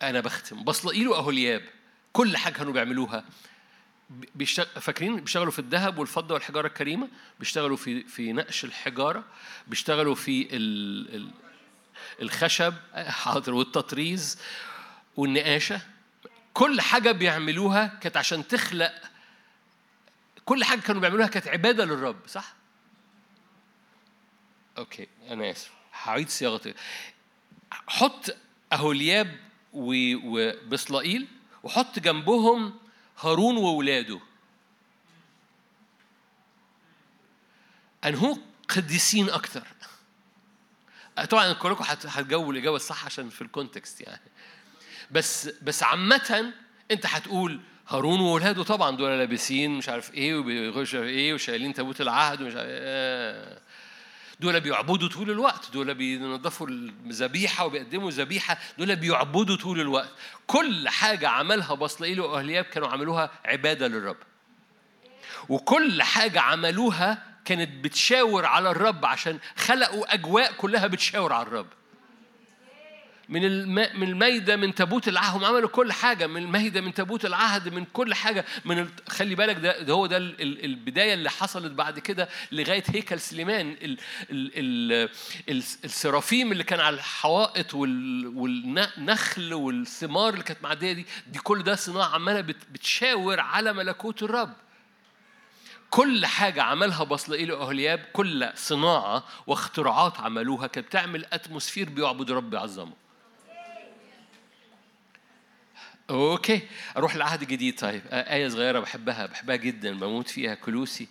أنا 0.01 0.19
بختم. 0.19 0.63
بصلائيل 0.63 1.07
وأهولياب 1.07 1.61
كل 2.13 2.37
حاجة 2.37 2.53
كانوا 2.53 2.73
بيعملوها. 2.73 3.23
فاكرين؟ 4.79 5.19
بيشتغلوا 5.19 5.51
في 5.51 5.59
الذهب 5.59 5.97
والفضة 5.97 6.33
والحجارة 6.33 6.67
الكريمة. 6.67 7.07
بيشتغلوا 7.39 7.77
في 7.77 8.03
في 8.03 8.33
نقش 8.33 8.63
الحجارة. 8.65 9.23
بيشتغلوا 9.67 10.15
في 10.15 10.47
ال 10.55 11.15
ال 11.15 11.31
الخشب 12.21 12.73
حاضر 13.21 13.53
والتطريز 13.53 14.39
والنقاشة. 15.17 15.81
كل 16.53 16.81
حاجة 16.81 17.11
بيعملوها 17.11 17.87
كانت 18.01 18.17
عشان 18.17 18.47
تخلق. 18.47 18.93
كل 20.45 20.63
حاجة 20.63 20.79
كانوا 20.79 21.01
بيعملوها 21.01 21.27
كانت 21.27 21.47
عبادة 21.47 21.85
للرب 21.85 22.27
صح؟ 22.27 22.53
أوكي 24.77 25.07
أنا 25.29 25.51
آسف. 25.51 25.76
هعيد 26.03 26.29
صياغه 26.29 26.73
حط 27.71 28.35
أهولياب 28.73 29.37
وبصلائيل 29.73 31.27
وحط 31.63 31.99
جنبهم 31.99 32.73
هارون 33.19 33.57
وولاده. 33.57 34.19
أنهو 38.05 38.37
قديسين 38.69 39.29
أكتر. 39.29 39.67
طبعا 41.29 41.53
كلكم 41.53 41.83
هتجاوبوا 41.87 42.53
الإجابة 42.53 42.75
الصح 42.75 43.05
عشان 43.05 43.29
في 43.29 43.41
الكونتكست 43.41 44.01
يعني. 44.01 44.21
بس 45.11 45.49
بس 45.61 45.83
عامة 45.83 46.53
أنت 46.91 47.05
هتقول 47.05 47.61
هارون 47.87 48.19
وولاده 48.19 48.63
طبعا 48.63 48.97
دول 48.97 49.17
لابسين 49.17 49.71
مش 49.77 49.89
عارف 49.89 50.13
إيه 50.13 50.35
وبيخشوا 50.35 51.03
إيه 51.03 51.33
وشايلين 51.33 51.73
تابوت 51.73 52.01
العهد 52.01 52.41
ومش 52.41 52.55
عارف 52.55 52.67
إيه. 52.69 53.59
دول 54.39 54.59
بيعبدوا 54.59 55.09
طول 55.09 55.31
الوقت. 55.31 55.71
دول 55.71 55.93
بينظفوا 55.93 56.67
الذبيحة 56.67 57.65
وبيقدموا 57.65 58.11
ذبيحة. 58.11 58.57
دول 58.77 58.95
بيعبدوا 58.95 59.55
طول 59.55 59.81
الوقت. 59.81 60.09
كل 60.47 60.89
حاجة 60.89 61.29
عملها 61.29 61.73
بصلائيل 61.73 62.21
وأهلياب 62.21 62.65
كانوا 62.65 62.87
عملوها 62.87 63.31
عبادة 63.45 63.87
للرب. 63.87 64.17
وكل 65.49 66.03
حاجة 66.03 66.41
عملوها 66.41 67.23
كانت 67.45 67.83
بتشاور 67.85 68.45
على 68.45 68.71
الرب 68.71 69.05
عشان 69.05 69.39
خلقوا 69.57 70.13
أجواء 70.13 70.53
كلها 70.53 70.87
بتشاور 70.87 71.33
على 71.33 71.47
الرب. 71.47 71.67
من 73.29 73.67
من 73.73 74.03
الميدة 74.07 74.55
من 74.55 74.75
تابوت 74.75 75.07
العهد. 75.07 75.35
هم 75.35 75.45
عملوا 75.45 75.69
كل 75.69 75.93
حاجة. 75.93 76.27
من 76.27 76.43
الميدة 76.43 76.81
من 76.81 76.93
تابوت 76.93 77.25
العهد 77.25 77.73
من 77.73 77.85
كل 77.93 78.13
حاجة. 78.13 78.45
من 78.65 78.79
ال... 78.79 78.87
خلي 79.09 79.35
بالك 79.35 79.55
ده, 79.55 79.81
ده 79.81 79.93
هو 79.93 80.05
ده 80.05 80.17
ال... 80.17 80.65
البداية 80.65 81.13
اللي 81.13 81.29
حصلت 81.29 81.71
بعد 81.71 81.99
كده 81.99 82.29
لغاية 82.51 82.83
هيكل 82.87 83.19
سليمان. 83.19 83.71
ال... 83.81 83.97
ال... 84.31 85.09
ال... 85.49 85.63
السرافيم 85.85 86.51
اللي 86.51 86.63
كان 86.63 86.79
على 86.79 86.95
الحوائط 86.95 87.73
وال... 87.73 88.27
والنخل 88.27 89.53
والثمار 89.53 90.33
اللي 90.33 90.43
كانت 90.43 90.63
معدية 90.63 90.93
دي 90.93 91.05
دي 91.27 91.39
كل 91.39 91.63
ده 91.63 91.75
صناعة 91.75 92.15
عمالة 92.15 92.41
بت... 92.41 92.57
بتشاور 92.71 93.39
على 93.39 93.73
ملكوت 93.73 94.23
الرب. 94.23 94.53
كل 95.89 96.25
حاجة 96.25 96.63
عملها 96.63 97.03
بصلائيل 97.03 97.51
وأهلياب 97.51 97.99
كل 98.13 98.49
صناعة 98.55 99.23
واختراعات 99.47 100.19
عملوها. 100.19 100.67
كانت 100.67 100.87
بتعمل 100.87 101.25
atmosphere 101.33 101.89
بيعبد 101.89 102.31
رب 102.31 102.53
يعظمه 102.53 103.06
okay. 106.09 106.61
أروح 106.97 107.15
العهد 107.15 107.41
الجديد 107.41 107.79
طيب. 107.79 108.01
آية 108.11 108.47
صغيرة 108.49 108.79
بحبها 108.79 109.25
بحبها 109.25 109.55
جدا. 109.55 109.99
بموت 109.99 110.27
فيها. 110.29 110.55
كلوسي 110.55 111.07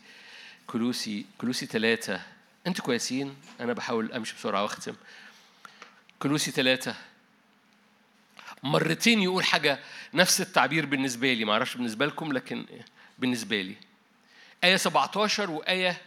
كلوسي 0.66 1.26
كلوسي 1.38 1.66
ثلاثة 1.66 2.22
أنتوا 2.66 2.84
كويسين؟ 2.84 3.36
أنا 3.61 3.72
بحاول 3.72 4.12
أمشي 4.12 4.34
بسرعة 4.34 4.62
وأختم. 4.62 4.94
كلوسي 6.18 6.51
ثلاثة 6.51 6.94
مرتين 8.62 9.22
يقول 9.22 9.44
حاجة 9.44 9.78
نفس 10.14 10.40
التعبير 10.40 10.86
بالنسبة 10.86 11.32
لي. 11.32 11.44
معرفش 11.44 11.74
بالنسبة 11.76 12.07
لكم 12.07 12.32
لكن 12.32 12.66
بالنسبة 13.18 13.62
لي. 13.62 13.74
آية 14.64 14.76
17 14.76 15.51
وآية 15.51 16.01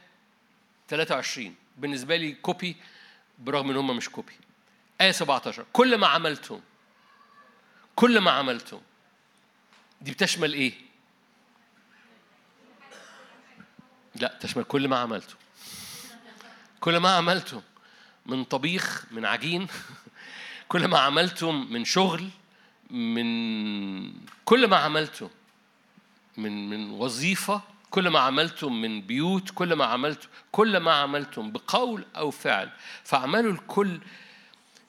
23 0.90 1.56
بالنسبة 1.78 2.16
لي 2.16 2.32
copy 2.32 2.76
برغم 3.40 3.70
إن 3.70 3.78
هم 3.78 3.98
مش 3.98 4.10
copy 4.10 4.34
آية 5.02 5.12
17 5.12 5.66
كل 5.74 5.98
ما 5.98 6.08
عملتم 6.08 6.60
كل 8.00 8.20
ما 8.20 8.32
عملتم 8.32 8.80
دي 10.02 10.12
بتشمل 10.12 10.54
إيه؟ 10.54 10.74
لا 14.16 14.38
تشمل 14.40 14.64
كل 14.64 14.88
ما 14.88 14.98
عملتم 14.98 15.36
كل 16.80 16.98
ما 16.98 17.10
عملتم 17.16 17.62
من 18.26 18.44
طبيخ 18.44 19.06
من 19.12 19.26
عجين 19.26 19.68
كل 20.72 20.88
ما 20.88 21.00
عملتم 21.00 21.68
من 21.72 21.86
شغل 21.86 22.30
من 22.90 24.14
كل 24.46 24.68
ما 24.68 24.78
عملتم 24.78 25.30
من 26.38 26.70
من 26.70 26.90
وظيفة 26.90 27.62
كل 27.90 28.08
ما 28.08 28.20
عملتم 28.20 28.82
من 28.82 29.02
بيوت 29.02 29.50
كل 29.50 29.74
ما 29.74 29.86
عملتم 29.86 30.28
كل 30.52 30.78
ما 30.78 30.94
عملتم 30.94 31.52
بقول 31.52 32.06
أو 32.16 32.32
فعل 32.32 32.70
فاعملوا 33.04 33.52
الكل 33.52 34.00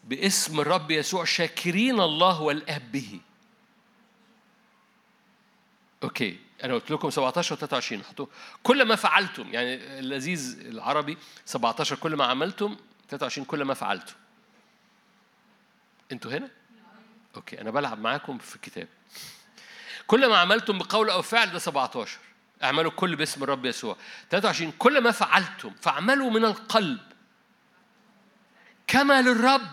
باسم 0.04 0.60
الرب 0.60 0.90
يسوع 0.90 1.24
شاكرين 1.24 2.00
الله 2.00 2.40
والآب 2.40 2.92
به. 2.92 3.20
okay 6.02 6.38
أنا 6.64 6.74
قلت 6.74 6.90
لكم 6.90 7.10
17 7.10 7.54
و 7.54 7.56
23 7.56 8.04
حطوا 8.04 8.26
كل 8.62 8.82
ما 8.82 8.96
فعلتم 8.96 9.54
يعني 9.54 9.98
اللذيذ 9.98 10.58
العربي 10.60 11.18
17 11.46 11.96
كل 11.96 12.16
ما 12.16 12.24
عملتم 12.24 12.76
23 13.08 13.44
كل 13.44 13.62
ما 13.62 13.74
فعلتم. 13.74 14.14
أنتوا 16.12 16.32
هنا؟ 16.32 16.50
okay 17.36 17.60
أنا 17.60 17.70
بلعب 17.70 17.98
معاكم 17.98 18.38
في 18.38 18.56
الكتاب. 18.56 18.88
كل 20.06 20.26
ما 20.28 20.36
عملتم 20.38 20.78
بقول 20.78 21.10
أو 21.10 21.22
فعل 21.22 21.52
ده 21.52 21.58
17 21.58 22.18
اعملوا 22.62 22.90
كل 22.90 23.16
باسم 23.16 23.42
الرب 23.42 23.66
يسوع. 23.66 23.96
23 24.30 24.72
كل 24.72 25.00
ما 25.00 25.10
فعلتم 25.10 25.74
فاعملوا 25.80 26.30
من 26.30 26.44
القلب. 26.44 27.00
كما 28.86 29.22
للرب 29.22 29.70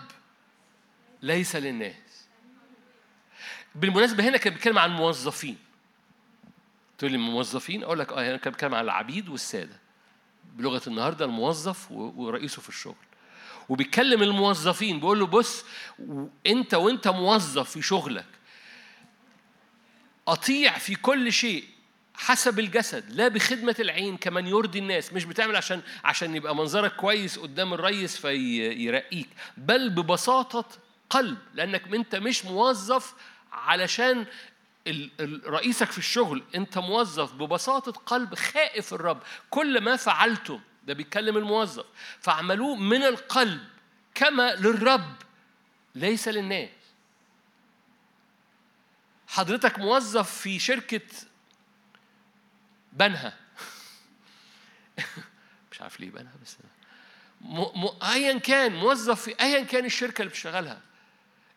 ليس 1.22 1.56
للناس. 1.56 2.26
بالمناسبة 3.74 4.28
هنا 4.28 4.36
كان 4.36 4.52
بيتكلم 4.52 4.78
عن 4.78 4.90
موظفين. 4.90 5.56
تقول 6.98 7.12
لي 7.12 7.18
موظفين؟ 7.18 7.82
أقول 7.82 7.98
لك 7.98 8.12
آه 8.12 8.28
هنا 8.28 8.36
كان 8.36 8.52
بيتكلم 8.52 8.74
عن 8.74 8.84
العبيد 8.84 9.28
والسادة. 9.28 9.76
بلغة 10.54 10.82
النهاردة 10.86 11.24
الموظف 11.24 11.90
ورئيسه 11.92 12.62
في 12.62 12.68
الشغل. 12.68 12.94
وبيتكلم 13.68 14.22
الموظفين 14.22 15.00
بيقول 15.00 15.18
له 15.20 15.26
بص 15.26 15.64
انت 16.46 16.74
وأنت 16.74 17.08
موظف 17.08 17.70
في 17.70 17.82
شغلك 17.82 18.26
أطيع 20.28 20.78
في 20.78 20.94
كل 20.94 21.32
شيء 21.32 21.64
حسب 22.14 22.58
الجسد 22.58 23.12
لا 23.12 23.28
بخدمة 23.28 23.76
العين 23.80 24.16
كمن 24.16 24.46
يرضي 24.46 24.78
الناس. 24.78 25.12
مش 25.12 25.24
بتعمل 25.24 25.56
عشان 25.56 25.80
عشان 26.04 26.36
يبقى 26.36 26.56
منظرك 26.56 26.96
كويس 26.96 27.38
قدام 27.38 27.74
الريس 27.74 28.16
فيرقيك 28.16 29.28
بل 29.56 29.90
ببساطة 29.90 30.64
قلب 31.10 31.38
لأنك 31.54 31.94
أنت 31.94 32.16
مش 32.16 32.44
موظف 32.44 33.14
علشان 33.52 34.26
رئيسك 35.46 35.90
في 35.90 35.98
الشغل 35.98 36.44
أنت 36.54 36.78
موظف 36.78 37.32
ببساطة 37.32 37.92
قلب 37.92 38.34
خائف 38.34 38.94
الرب. 38.94 39.22
كل 39.50 39.80
ما 39.80 39.96
فعلتم 39.96 40.60
ده 40.84 40.94
بيتكلم 40.94 41.36
الموظف 41.36 41.84
فاعملوه 42.20 42.76
من 42.76 43.02
القلب 43.02 43.60
كما 44.14 44.54
للرب 44.54 45.14
ليس 45.94 46.28
للناس. 46.28 46.68
حضرتك 49.28 49.78
موظف 49.78 50.30
في 50.38 50.58
شركة 50.58 51.00
بنها. 52.92 53.36
مش 55.72 55.80
عارف 55.80 56.00
ليه 56.00 56.10
بنها 56.10 56.32
بس. 56.42 56.56
ايا 58.02 58.38
كان 58.38 58.72
موظف 58.72 59.22
في 59.22 59.40
ايا 59.40 59.64
كان 59.64 59.84
الشركة 59.84 60.22
اللي 60.22 60.30
بتشتغلها 60.30 60.87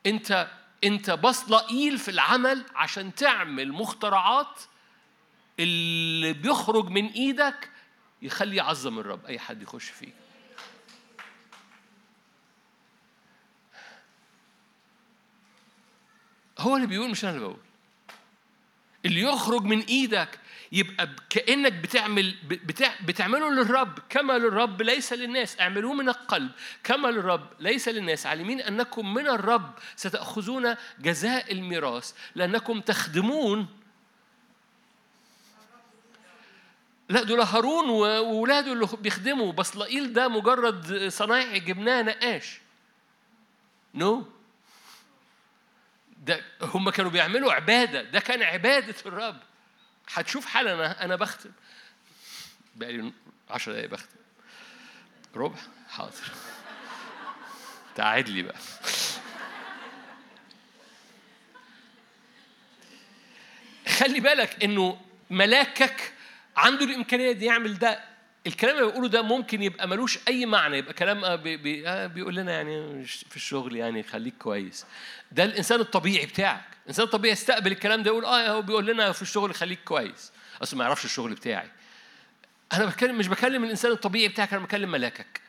انت 0.06 0.48
انت 0.84 1.12
بصلقيل 1.12 1.98
في 1.98 2.12
العمل 2.12 2.66
عشان 2.76 3.16
تعمل 3.16 3.72
مخترعات 3.72 4.60
اللي 5.60 6.34
بيخرج 6.34 6.90
من 6.90 7.08
إيدك 7.08 7.70
يخلي 8.22 8.56
يعظم 8.56 9.00
الرب. 9.00 9.26
أي 9.26 9.40
حد 9.40 9.62
يخش 9.62 9.90
فيه 9.90 10.14
هو 16.60 16.76
اللي 16.76 16.88
بيقول 16.88 17.10
مش 17.10 17.24
أنا 17.24 17.34
اللي 17.34 17.42
بقول. 17.42 17.60
اللي 19.06 19.22
يخرج 19.22 19.64
من 19.64 19.80
إيدك 19.80 20.40
يبقى 20.72 21.10
كأنك 21.30 21.74
بتعمل 21.74 22.36
بتع 22.44 22.94
بتعمله 23.06 23.50
للرب. 23.50 24.00
كما 24.10 24.34
للرب 24.34 24.82
ليس 24.82 25.14
للناس. 25.14 25.60
اعملوه 25.60 25.94
من 25.94 26.10
القلب. 26.10 26.52
كما 26.84 27.08
للرب 27.08 27.50
ليس 27.60 27.88
للناس. 27.88 28.26
عالمين 28.26 28.62
أنكم 28.62 29.14
من 29.14 29.28
الرب. 29.28 29.74
ستأخذون 29.96 30.76
جزاء 31.00 31.52
الميراث. 31.52 32.14
لأنكم 32.36 32.82
تخدمون. 32.82 33.68
لا 37.10 37.24
دول 37.24 37.42
هارون 37.42 37.90
وولاده 37.90 38.74
اللي 38.74 38.88
بيخدموا. 39.00 39.52
بصلائيل 39.52 40.14
ده 40.14 40.28
مجرد 40.28 41.08
صنايعي 41.08 41.60
جبناه 41.60 42.02
نقاش. 42.02 42.62
نو 43.96 44.22
no. 44.22 44.26
ده 46.18 46.42
هم 46.62 46.90
كانوا 46.90 47.12
بيعملوا 47.12 47.54
عبادة. 47.54 48.02
ده 48.02 48.20
كان 48.20 48.44
عبادة 48.44 48.96
الرب. 49.06 49.38
هتشوف 50.14 50.46
حالا 50.46 50.74
أنا 50.74 51.06
أنا 51.06 51.16
بختم. 51.16 51.52
بقالي 52.76 53.14
10 53.50 53.72
دقايق 53.74 53.90
بختم. 53.90 54.16
ربع؟ 55.36 55.58
حاضر. 55.90 56.32
تعاد 57.96 58.30
لي 58.30 58.42
بقى. 58.42 58.56
خلي 63.88 64.20
بالك 64.20 64.64
إنه 64.64 65.02
ملاكك 65.30 66.14
عنده 66.58 66.86
الإمكانية 66.86 67.32
دي 67.32 67.46
يعمل 67.46 67.80
ده 67.80 68.04
الكلام 68.48 68.78
اللي 68.78 68.88
بقوله 68.92 69.08
ده 69.08 69.22
ممكن 69.22 69.64
يبقى 69.64 69.88
ملوش 69.88 70.20
أي 70.28 70.46
معنى 70.46 70.78
يبقى 70.78 70.94
كلام 70.94 71.36
بي 71.36 71.58
بي 71.58 71.88
آه 71.90 72.08
بيقول 72.08 72.36
لنا 72.36 72.52
يعني 72.52 73.06
في 73.06 73.36
الشغل 73.36 73.76
يعني 73.76 74.04
خليك 74.04 74.34
كويس. 74.38 74.86
ده 75.32 75.44
الإنسان 75.44 75.80
الطبيعي 75.80 76.26
بتاعك. 76.26 76.66
الإنسان 76.84 77.06
الطبيعي 77.06 77.34
يستقبل 77.34 77.72
الكلام 77.72 78.04
ده 78.04 78.12
يقول 78.12 78.26
آه 78.26 78.50
هو 78.50 78.62
بيقول 78.62 78.86
لنا 78.86 79.12
في 79.12 79.22
الشغل 79.22 79.56
خليك 79.56 79.80
كويس. 79.86 80.32
أصل 80.64 80.78
ما 80.78 80.84
يعرفش 80.84 81.06
الشغل 81.06 81.34
بتاعي. 81.34 81.70
أنا 82.74 82.86
بتكلم 82.86 83.18
مش 83.18 83.28
بكلم 83.28 83.64
الإنسان 83.64 83.92
الطبيعي 83.92 84.28
بتاعك 84.28 84.54
أنا 84.54 84.64
بكلم 84.64 84.92
ملاكك. 84.92 85.42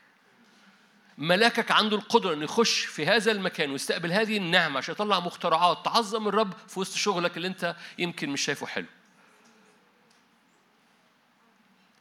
ملاكك 1.18 1.70
عنده 1.70 1.96
القدرة 1.96 2.34
إنه 2.34 2.44
يخش 2.44 2.80
في 2.84 3.06
هذا 3.06 3.32
المكان 3.32 3.70
ويستقبل 3.70 4.12
هذه 4.12 4.36
النعمة 4.36 4.78
عشان 4.78 4.92
يطلع 4.94 5.20
مخترعات 5.20 5.84
تعظم 5.84 6.28
الرب 6.28 6.52
في 6.68 6.80
وسط 6.80 6.96
شغلك 6.96 7.36
اللي 7.36 7.48
أنت 7.48 7.76
يمكن 7.98 8.30
مش 8.30 8.40
شايفه 8.40 8.66
حلو. 8.66 8.86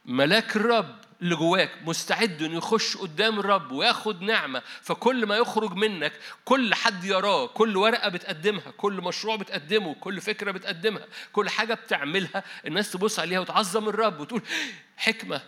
ملاك 0.06 0.56
الرب 0.56 0.95
اللي 1.22 1.36
جواك 1.36 1.72
مستعد 1.82 2.41
إنه 2.41 2.58
يخش 2.58 2.97
قدام 2.97 3.39
الرب 3.39 3.72
وياخد 3.72 4.22
نعمة 4.22 4.62
فكل 4.82 5.26
ما 5.26 5.36
يخرج 5.38 5.74
منك 5.74 6.14
كل 6.45 6.74
حد 6.74 7.04
يراه 7.04 7.47
كل 7.47 7.78
ورقة 7.78 8.10
بتقدمها 8.10 8.72
كل 8.78 8.93
مشروع 8.93 9.36
بتقدمه 9.36 9.93
كل 9.93 10.22
فكرة 10.22 10.52
بتقدمها 10.52 11.06
كل 11.34 11.49
حاجة 11.49 11.74
بتعملها 11.74 12.43
الناس 12.66 12.91
تبص 12.91 13.20
عليها 13.20 13.39
وتعظم 13.39 13.89
الرب 13.89 14.20
وتقول 14.20 14.41
حكمة 14.97 15.41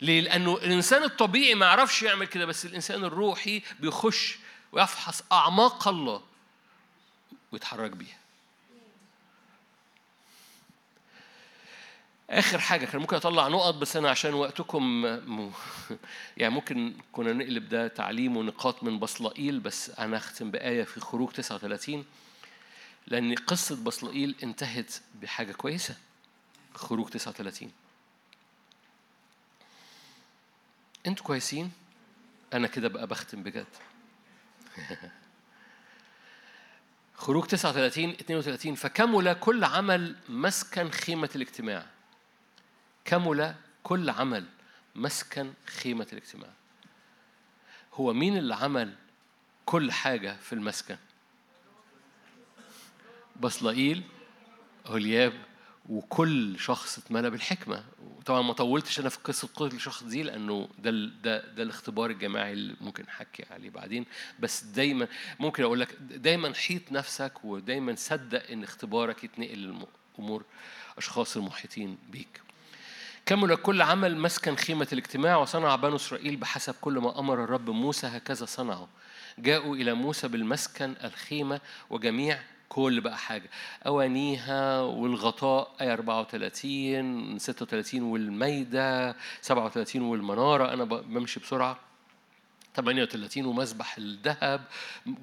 ليه؟ 0.00 0.20
لأنه 0.20 0.54
الإنسان 0.56 1.04
الطبيعي 1.04 1.54
ما 1.54 1.66
يعرفش 1.66 2.02
يعمل 2.02 2.26
كده 2.26 2.46
بس 2.46 2.64
الإنسان 2.64 3.04
الروحي 3.04 3.62
بيخش 3.80 4.38
ويفحص 4.72 5.22
أعماق 5.32 5.88
الله 5.88 6.22
ويتحرك 7.52 7.90
بيها. 7.90 8.18
آخر 12.30 12.58
حاجة 12.58 12.86
كان 12.86 13.00
ممكن 13.00 13.16
أطلع 13.16 13.48
نقط 13.48 13.74
بس 13.74 13.96
أنا 13.96 14.10
عشان 14.10 14.34
وقتكم 14.34 15.02
م... 15.02 15.52
يعني 16.36 16.54
ممكن 16.54 16.94
كنا 17.12 17.32
نقلب 17.32 17.68
ده 17.68 17.88
تعليم 17.88 18.36
ونقاط 18.36 18.82
من 18.84 18.98
بصلائيل 18.98 19.60
بس 19.60 19.90
أنا 19.90 20.16
أختم 20.16 20.50
بآية 20.50 20.84
في 20.84 21.00
خروج 21.00 21.30
39 21.30 22.04
لأن 23.06 23.34
قصة 23.34 23.76
بصلائيل 23.84 24.34
انتهت 24.42 24.94
بحاجة 25.22 25.52
كويسة 25.52 25.96
خروج 26.74 27.08
39 27.08 27.70
أنتوا 31.06 31.26
كويسين؟ 31.26 31.70
أنا 32.54 32.66
كده 32.66 32.88
بقى 32.88 33.06
بختم 33.06 33.42
بجد. 33.42 33.66
خروج 37.14 37.46
39 37.46 38.10
32 38.10 38.74
فكمل 38.74 39.32
كل 39.32 39.64
عمل 39.64 40.16
مسكن 40.28 40.90
خيمة 40.90 41.30
الاجتماع. 41.36 41.86
كمل 43.08 43.54
كل 43.82 44.10
عمل 44.10 44.44
مسكن 44.94 45.52
خيمة 45.66 46.06
الاجتماع. 46.12 46.50
هو 47.94 48.12
مين 48.12 48.36
اللي 48.36 48.54
عمل 48.54 48.94
كل 49.66 49.92
حاجة 49.92 50.36
في 50.36 50.52
المسكن؟ 50.52 50.96
بصلائيل 53.40 54.02
هولياب 54.86 55.32
وكل 55.88 56.58
شخص 56.58 56.98
اتملى 56.98 57.30
بالحكمة. 57.30 57.84
طبعا 58.26 58.42
ما 58.42 58.52
طولتش 58.52 59.00
أنا 59.00 59.08
في 59.08 59.18
قصة 59.24 59.48
كل 59.54 59.80
شخص 59.80 60.04
دي 60.04 60.22
لأنه 60.22 60.68
ده 60.78 60.90
ده 61.22 61.52
ده 61.52 61.62
الاختبار 61.62 62.10
الجماعي 62.10 62.52
اللي 62.52 62.76
ممكن 62.80 63.04
أحكي 63.04 63.44
عليه 63.50 63.70
بعدين. 63.70 64.06
بس 64.40 64.64
دايما 64.64 65.08
ممكن 65.40 65.62
أقول 65.62 65.80
لك 65.80 65.94
دايما 66.00 66.54
حيط 66.54 66.92
نفسك 66.92 67.44
ودايما 67.44 67.94
صدق 67.94 68.50
إن 68.50 68.62
اختبارك 68.62 69.24
يتنقل 69.24 69.84
لأمور 70.18 70.44
أشخاص 70.98 71.36
المحيطين 71.36 71.98
بيك. 72.10 72.47
كمل 73.28 73.56
كل 73.56 73.82
عمل 73.82 74.18
مسكن 74.18 74.56
خيمة 74.56 74.88
الاجتماع 74.92 75.36
وصنع 75.36 75.76
بنو 75.76 75.96
إسرائيل 75.96 76.36
بحسب 76.36 76.74
كل 76.80 76.98
ما 76.98 77.18
أمر 77.18 77.44
الرب 77.44 77.70
موسى 77.70 78.06
هكذا 78.06 78.46
صنعوا. 78.46 78.86
جاءوا 79.38 79.76
إلى 79.76 79.94
موسى 79.94 80.28
بالمسكن 80.28 80.94
الخيمة 81.04 81.60
وجميع 81.90 82.38
كل 82.68 83.00
بقى 83.00 83.18
حاجة. 83.18 83.50
أوانيها 83.86 84.80
والغطاء 84.80 85.74
آية 85.80 85.92
34 85.92 87.38
36 87.38 88.02
والميدة 88.02 89.16
37 89.40 90.02
والمنارة. 90.02 90.72
أنا 90.72 90.84
بمشي 90.84 91.40
بسرعة. 91.40 91.78
38 92.74 93.46
ومسبح 93.46 93.96
الذهب. 93.98 94.64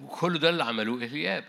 كل 0.09 0.39
ده 0.39 0.49
اللي 0.49 0.63
عملوه 0.63 0.97
إلياب. 0.97 1.43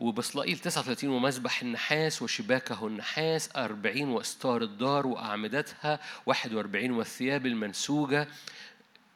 وبصلائيل 0.00 0.58
39 0.58 1.10
ومسبح 1.10 1.62
النحاس 1.62 2.22
وشباكه 2.22 2.86
النحاس 2.86 3.50
40 3.56 4.02
وأستار 4.02 4.62
الدار 4.62 5.06
وأعمدتها 5.06 6.00
41 6.26 6.90
والثياب 6.90 7.46
المنسوجة 7.46 8.28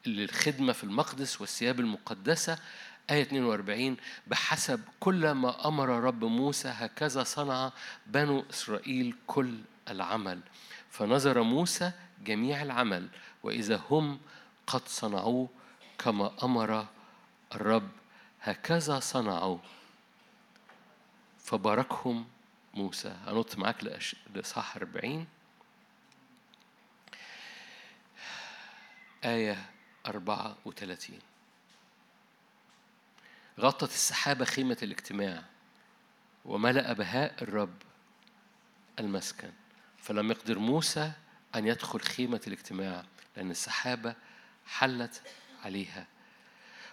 للخدمة 0.06 0.72
في 0.72 0.84
المقدس 0.84 1.40
والثياب 1.40 1.80
المقدسة 1.80 2.58
آية 3.10 3.22
42 3.22 3.96
بحسب 4.26 4.80
كل 5.00 5.30
ما 5.30 5.68
أمر 5.68 5.88
رب 5.88 6.24
موسى 6.24 6.68
هكذا 6.68 7.22
صنع 7.22 7.72
بنو 8.06 8.44
إسرائيل 8.50 9.14
كل 9.26 9.58
العمل. 9.88 10.40
فنظر 10.90 11.42
موسى 11.42 11.92
جميع 12.24 12.62
العمل 12.62 13.08
وإذا 13.42 13.80
هم 13.90 14.18
قد 14.66 14.88
صنعوه 14.88 15.48
كما 15.98 16.32
أمر 16.42 16.86
الرب 17.54 17.88
هكذا 18.42 19.00
صنعوا. 19.00 19.58
فباركهم 21.44 22.28
موسى. 22.74 23.16
هنط 23.26 23.58
معاك 23.58 23.84
لإصحاح 24.34 24.76
40 24.76 25.26
آية 29.24 29.70
34 30.06 31.18
غطت 33.60 33.92
السحابة 33.92 34.44
خيمة 34.44 34.76
الاجتماع 34.82 35.42
وملأ 36.44 36.92
بهاء 36.92 37.42
الرب 37.42 37.82
المسكن. 38.98 39.52
فلم 39.98 40.30
يقدر 40.30 40.58
موسى 40.58 41.12
أن 41.54 41.66
يدخل 41.66 42.00
خيمة 42.00 42.40
الاجتماع 42.46 43.04
لأن 43.36 43.50
السحابة 43.50 44.14
حلت 44.66 45.22
عليها 45.64 46.06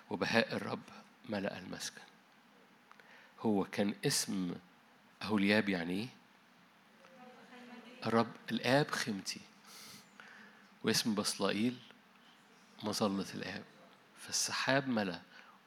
وبهاء 0.10 0.56
الرب 0.56 0.84
ملأ 1.30 1.60
المسكن. 1.60 2.11
هو 3.42 3.64
كان 3.64 3.96
اسم 4.06 4.56
أهولياب 5.22 5.70
يعني 5.70 5.94
إيه؟ 5.94 6.08
الرب 8.06 8.32
الآب 8.52 8.92
خيمتي. 8.92 9.42
واسم 10.84 11.16
بصلائيل 11.16 11.78
مظلة 12.84 13.26
الآب. 13.34 13.64
فالسحاب 14.18 14.88
ملأ 14.88 15.22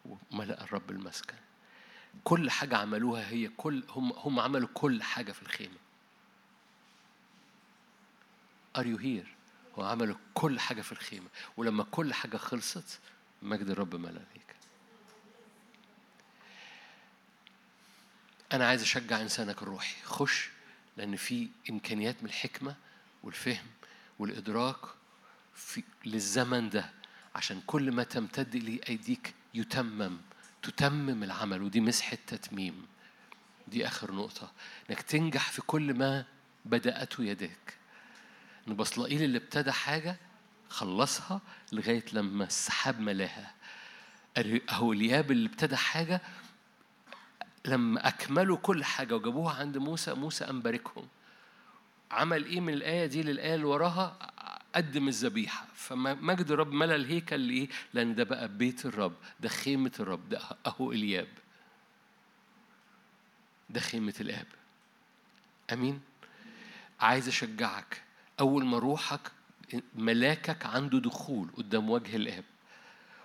وملأ 0.05 0.65
الرب 0.65 0.91
المسكن. 0.91 1.37
كل 2.25 2.51
حاجة 2.51 2.77
عملوها 2.77 3.29
هي 3.31 3.49
كل 3.49 3.85
هم 3.89 4.13
هم 4.13 4.41
عملوا 4.41 4.69
كل 4.75 5.03
حاجة 5.03 5.33
في 5.33 5.43
الخيمة. 5.43 5.79
Are 8.79 8.85
you 8.85 8.99
here؟ 8.99 9.29
هو 9.79 9.85
عملوا 9.85 10.17
كل 10.35 10.61
حاجة 10.61 10.83
في 10.83 10.93
الخيمة. 10.93 11.29
ولما 11.57 11.85
كل 11.85 12.15
حاجة 12.15 12.37
خلصت 12.37 13.01
مجد 13.43 13.71
الرب 13.71 13.97
ملأ 13.97 14.25
ليك 14.35 14.54
أنا 18.55 18.67
عايز 18.67 18.83
أشجع 18.83 19.21
إنسانك 19.21 19.63
الروحي. 19.63 19.97
خش 20.05 20.51
لأن 20.97 21.17
في 21.17 21.49
إمكانيات 21.71 22.23
من 22.23 22.29
الحكمة 22.29 22.77
والفهم 23.23 23.67
والإدراك 24.19 24.79
في 25.55 25.83
للزمن 26.05 26.71
ده. 26.71 26.91
عشان 27.35 27.61
كل 27.67 27.93
ما 27.93 28.03
تمتد 28.03 28.55
إليه 28.55 28.81
أيديك 28.89 29.35
يتمم 29.55 30.19
تتمم 30.63 31.23
العمل. 31.23 31.63
ودي 31.63 31.81
مسحة 31.81 32.19
تتميم 32.27 32.87
دي 33.69 33.87
آخر 33.87 34.13
نقطة. 34.13 34.53
إنك 34.91 35.03
تنجح 35.03 35.51
في 35.51 35.63
كل 35.63 35.95
ما 35.95 36.25
بدأته 36.65 37.25
يديك. 37.25 37.77
إن 38.69 38.75
بصلائيل 38.75 39.23
اللي 39.23 39.39
ابتدى 39.39 39.73
حاجة 39.73 40.17
خلصها 40.69 41.41
لغاية 41.73 42.05
لما 42.13 42.45
السحاب 42.45 43.01
ملاها 43.01 43.55
أهولياب 44.71 45.31
اللي 45.31 45.49
ابتدى 45.49 45.77
حاجة 45.77 46.21
لما 47.67 48.09
أكملوا 48.09 48.57
كل 48.57 48.85
حاجة 48.85 49.15
وجابوها 49.17 49.55
عند 49.55 49.79
موسى 49.79 50.15
موسى 50.15 50.45
أن 50.45 50.61
باركهم 50.61 51.09
عمل 52.11 52.45
إيه 52.45 52.61
من 52.61 52.73
الآية 52.75 53.07
دي 53.07 53.23
للآية 53.23 53.55
اللي 53.55 53.67
وراها؟ 53.67 54.17
قدم 54.75 55.09
الذبيحة. 55.09 55.67
فمجد 55.75 56.51
الرب 56.51 56.73
ملأ 56.73 56.95
الهيكل 56.95 57.41
ليه؟ 57.41 57.69
لأن 57.95 58.15
ده 58.15 58.25
بقى 58.25 58.49
بيت 58.49 58.87
الرب 58.87 59.15
ده 59.41 59.49
خيمة 59.49 59.93
الرب 60.01 60.29
ده 60.29 60.41
أهو 60.67 60.93
إلياب. 60.93 61.29
ده 63.71 63.81
خيمة 63.81 64.15
الآب. 64.21 64.47
أمين؟ 65.73 66.01
عايز 67.01 67.29
أشجعك. 67.29 68.03
أول 68.41 68.65
ما 68.65 68.79
روحك 68.79 69.33
ملاكك 69.95 70.67
عنده 70.67 70.99
دخول 71.01 71.49
قدام 71.57 71.91
وجه 71.91 72.17
الآب. 72.17 72.45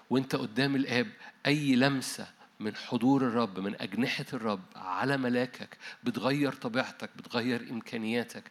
وأنت 0.10 0.36
قدام 0.36 0.76
الآب 0.76 1.08
أي 1.46 1.76
لمسة 1.76 2.28
من 2.60 2.76
حضور 2.76 3.28
الرب 3.28 3.60
من 3.60 3.82
أجنحة 3.82 4.26
الرب 4.34 4.62
على 4.76 5.18
ملاكك 5.18 5.78
بتغير 6.04 6.54
طبيعتك 6.54 7.10
بتغير 7.18 7.62
إمكانياتك. 7.72 8.44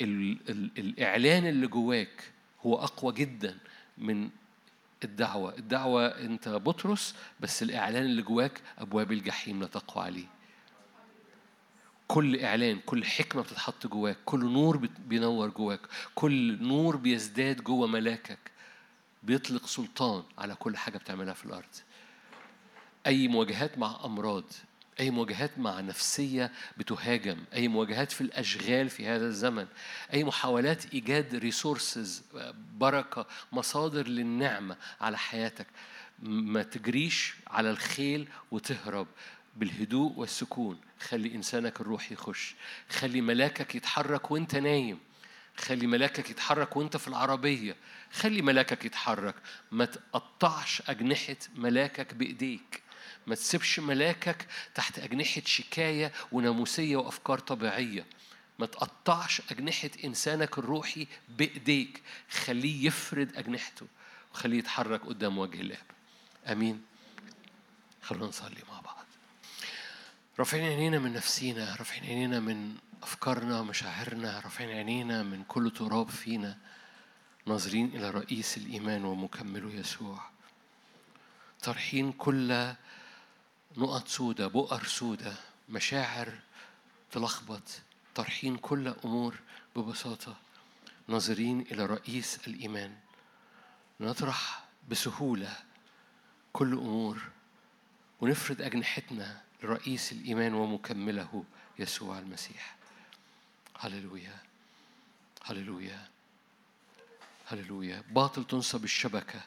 ال 0.00 0.38
ال 0.48 0.70
الإعلان 0.78 1.46
اللي 1.46 1.66
جواك 1.66 2.32
هو 2.66 2.74
أقوى 2.74 3.12
جدا 3.12 3.58
من 3.98 4.30
الدعوة. 5.04 5.58
الدعوة 5.58 6.06
أنت 6.06 6.48
بطرس 6.48 7.14
بس 7.40 7.62
الإعلان 7.62 8.02
اللي 8.02 8.22
جواك 8.22 8.60
أبواب 8.78 9.12
الجحيم 9.12 9.60
لا 9.60 9.66
تقوى 9.66 10.04
عليه. 10.04 10.26
كل 12.08 12.40
إعلان 12.40 12.80
كل 12.86 13.04
حكمة 13.04 13.42
بتتحط 13.42 13.86
جواك 13.86 14.16
كل 14.24 14.44
نور 14.44 14.76
بينور 15.08 15.48
جواك 15.48 15.80
كل 16.14 16.62
نور 16.62 16.96
بيزداد 16.96 17.62
جوا 17.64 17.86
ملاكك. 17.86 18.38
بيطلق 19.22 19.66
سلطان 19.66 20.22
على 20.38 20.54
كل 20.54 20.76
حاجة 20.76 20.98
بتعملها 20.98 21.34
في 21.34 21.44
الأرض. 21.44 21.74
أي 23.06 23.28
مواجهات 23.28 23.78
مع 23.78 24.00
أمراض 24.04 24.44
أي 25.00 25.10
مواجهات 25.10 25.58
مع 25.58 25.80
نفسية 25.80 26.52
بتهاجم 26.76 27.44
أي 27.54 27.68
مواجهات 27.68 28.12
في 28.12 28.20
الأشغال 28.20 28.90
في 28.90 29.06
هذا 29.06 29.26
الزمن 29.26 29.66
أي 30.12 30.24
محاولات 30.24 30.94
إيجاد 30.94 31.34
ريسورسز 31.34 32.22
بركة 32.78 33.26
مصادر 33.52 34.08
للنعمة 34.08 34.76
على 35.00 35.18
حياتك. 35.18 35.66
ما 36.22 36.62
تجريش 36.62 37.34
على 37.46 37.70
الخيل 37.70 38.28
وتهرب 38.50 39.06
بالهدوء 39.56 40.12
والسكون. 40.16 40.80
خلي 41.00 41.34
إنسانك 41.34 41.80
الروح 41.80 42.12
يخش. 42.12 42.54
خلي 42.90 43.20
ملاكك 43.20 43.74
يتحرك 43.74 44.30
وأنت 44.30 44.56
نايم. 44.56 44.98
خلي 45.56 45.86
ملاكك 45.86 46.30
يتحرك 46.30 46.76
وأنت 46.76 46.96
في 46.96 47.08
العربية. 47.08 47.76
خلي 48.12 48.42
ملاكك 48.42 48.84
يتحرك. 48.84 49.34
ما 49.70 49.84
تقطعش 49.84 50.82
أجنحة 50.88 51.36
ملاكك 51.56 52.14
بإيديك. 52.14 52.83
ما 53.26 53.34
تسيبش 53.34 53.80
ملاكك 53.80 54.46
تحت 54.74 54.98
أجنحة 54.98 55.42
شكاية 55.44 56.12
وناموسية 56.32 56.96
وأفكار 56.96 57.38
طبيعية. 57.38 58.06
ما 58.58 58.66
تقطعش 58.66 59.42
أجنحة 59.50 59.90
إنسانك 60.04 60.58
الروحي 60.58 61.06
بإيديك. 61.28 62.02
خليه 62.30 62.86
يفرد 62.86 63.36
أجنحته 63.36 63.86
وخليه 64.34 64.58
يتحرك 64.58 65.06
قدام 65.06 65.38
وجه 65.38 65.60
الآب 65.60 65.86
أمين. 66.46 66.82
خلونا 68.02 68.26
نصلي 68.26 68.62
مع 68.70 68.80
بعض. 68.80 69.04
رافعين 70.38 70.64
عينينا 70.64 70.98
من 70.98 71.12
نفسينا 71.12 71.74
رافعين 71.74 72.04
عينينا 72.04 72.40
من 72.40 72.74
أفكارنا 73.02 73.62
مشاعرنا 73.62 74.40
رافعين 74.40 74.70
عينينا 74.70 75.22
من 75.22 75.44
كل 75.44 75.70
تراب 75.70 76.08
فينا. 76.10 76.58
ناظرين 77.46 77.86
إلى 77.86 78.10
رئيس 78.10 78.56
الإيمان 78.56 79.04
ومكمله 79.04 79.74
يسوع. 79.74 80.20
طرحين 81.62 82.12
كل 82.12 82.74
نقط 83.76 84.08
سودة 84.08 84.46
بؤر 84.46 84.84
سودة 84.84 85.34
مشاعر 85.68 86.38
تلخبط 87.12 87.62
طرحين 88.14 88.56
كل 88.56 88.88
أمور 88.88 89.34
ببساطة. 89.76 90.36
ناظرين 91.08 91.60
إلى 91.60 91.86
رئيس 91.86 92.48
الإيمان. 92.48 92.96
نطرح 94.00 94.64
بسهولة 94.90 95.56
كل 96.52 96.72
أمور 96.72 97.22
ونفرد 98.20 98.62
أجنحتنا 98.62 99.42
لرئيس 99.62 100.12
الإيمان 100.12 100.54
ومكمله 100.54 101.44
يسوع 101.78 102.18
المسيح. 102.18 102.76
هللويا 103.78 104.36
هللويا 105.44 106.08
هللويا. 107.46 108.02
باطل 108.10 108.44
تنصب 108.44 108.84
الشبكة 108.84 109.40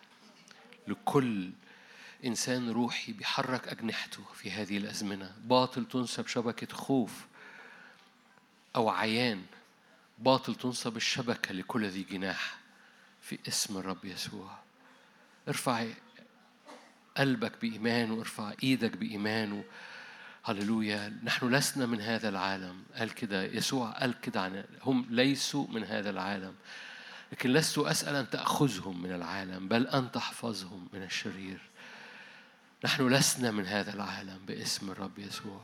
لكل 0.87 1.51
إنسان 2.25 2.69
روحي 2.69 3.11
بيحرك 3.11 3.67
أجنحته 3.67 4.23
في 4.33 4.51
هذه 4.51 4.77
الأزمنة. 4.77 5.35
باطل 5.43 5.85
تنصب 5.85 6.27
شبكة 6.27 6.75
خوف 6.75 7.25
أو 8.75 8.89
عيان. 8.89 9.41
باطل 10.19 10.55
تنصب 10.55 10.97
الشبكة 10.97 11.53
لكل 11.53 11.85
ذي 11.85 12.03
جناح 12.03 12.57
في 13.21 13.39
اسم 13.47 13.77
الرب 13.77 14.05
يسوع. 14.05 14.59
ارفع 15.47 15.85
قلبك 17.17 17.61
بإيمان 17.61 18.11
وارفع 18.11 18.53
إيدك 18.63 18.97
بإيمان 18.97 19.63
هللويا. 20.43 21.19
نحن 21.23 21.55
لسنا 21.55 21.85
من 21.85 22.01
هذا 22.01 22.29
العالم. 22.29 22.83
قال 22.95 23.13
كده 23.13 23.43
يسوع 23.43 23.91
قال 23.91 24.21
كده 24.21 24.41
عن 24.41 24.63
هم 24.81 25.05
ليسوا 25.09 25.67
من 25.67 25.83
هذا 25.83 26.09
العالم. 26.09 26.55
لكن 27.31 27.53
لست 27.53 27.77
أسأل 27.77 28.15
أن 28.15 28.29
تأخذهم 28.29 29.03
من 29.03 29.11
العالم 29.11 29.67
بل 29.67 29.87
أن 29.87 30.11
تحفظهم 30.11 30.87
من 30.93 31.03
الشرير. 31.03 31.66
نحن 32.85 33.07
لسنا 33.07 33.51
من 33.51 33.65
هذا 33.65 33.93
العالم 33.93 34.39
باسم 34.47 34.91
الرب 34.91 35.19
يسوع. 35.19 35.61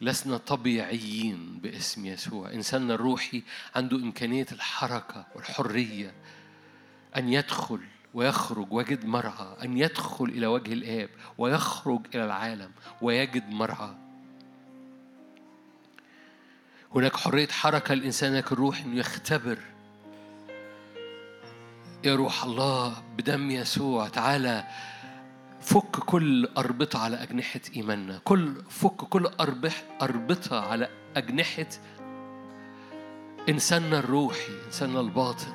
لسنا 0.00 0.36
طبيعيين 0.36 1.58
باسم 1.62 2.06
يسوع. 2.06 2.52
إنساننا 2.52 2.94
الروحي 2.94 3.42
عنده 3.76 3.96
إمكانية 3.96 4.46
الحركة 4.52 5.26
والحرية 5.34 6.14
أن 7.16 7.28
يدخل 7.28 7.80
ويخرج 8.14 8.72
ويجد 8.72 9.04
مرعى 9.04 9.56
أن 9.62 9.78
يدخل 9.78 10.24
إلى 10.24 10.46
وجه 10.46 10.72
الآب 10.72 11.08
ويخرج 11.38 12.00
إلى 12.14 12.24
العالم 12.24 12.70
ويجد 13.02 13.50
مرعى. 13.50 13.94
هناك 16.94 17.16
حرية 17.16 17.48
حركة 17.48 17.94
لإنسانك 17.94 18.52
الروح 18.52 18.80
إنه 18.80 18.96
يختبر. 18.96 19.58
يا 22.04 22.14
روح 22.14 22.44
الله 22.44 23.02
بدم 23.16 23.50
يسوع 23.50 24.08
تعالى 24.08 24.64
فك 25.64 25.96
كل 25.96 26.48
أربطة 26.58 26.98
على 26.98 27.22
أجنحة 27.22 27.60
إيماننا. 27.76 28.20
كل 28.24 28.62
فك 28.70 28.96
كل 28.96 29.26
أربطة 30.02 30.60
على 30.60 30.88
أجنحة 31.16 31.66
إنساننا 33.48 33.98
الروحي 33.98 34.52
إنساننا 34.66 35.00
الباطن. 35.00 35.52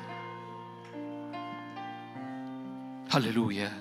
هللويا. 3.10 3.72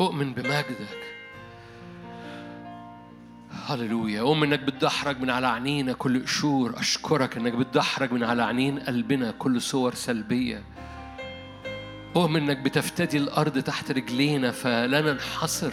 أؤمن 0.00 0.32
بمجدك. 0.32 1.21
هللويا. 3.66 4.20
أؤمن 4.20 4.52
إنك 4.52 4.60
بتدحرج 4.60 5.20
من 5.20 5.30
على 5.30 5.46
عينينا 5.46 5.92
كل 5.92 6.22
قشور. 6.22 6.78
أشكرك 6.78 7.36
إنك 7.36 7.52
بتدحرج 7.52 8.12
من 8.12 8.24
على 8.24 8.42
عينين 8.42 8.78
قلبنا 8.78 9.30
كل 9.30 9.60
صور 9.60 9.94
سلبية. 9.94 10.62
أؤمن 12.16 12.42
إنك 12.42 12.58
بتفتدي 12.58 13.16
الأرض 13.16 13.58
تحت 13.58 13.90
رجلينا 13.90 14.50
فلا 14.50 15.00
ننحصر. 15.00 15.72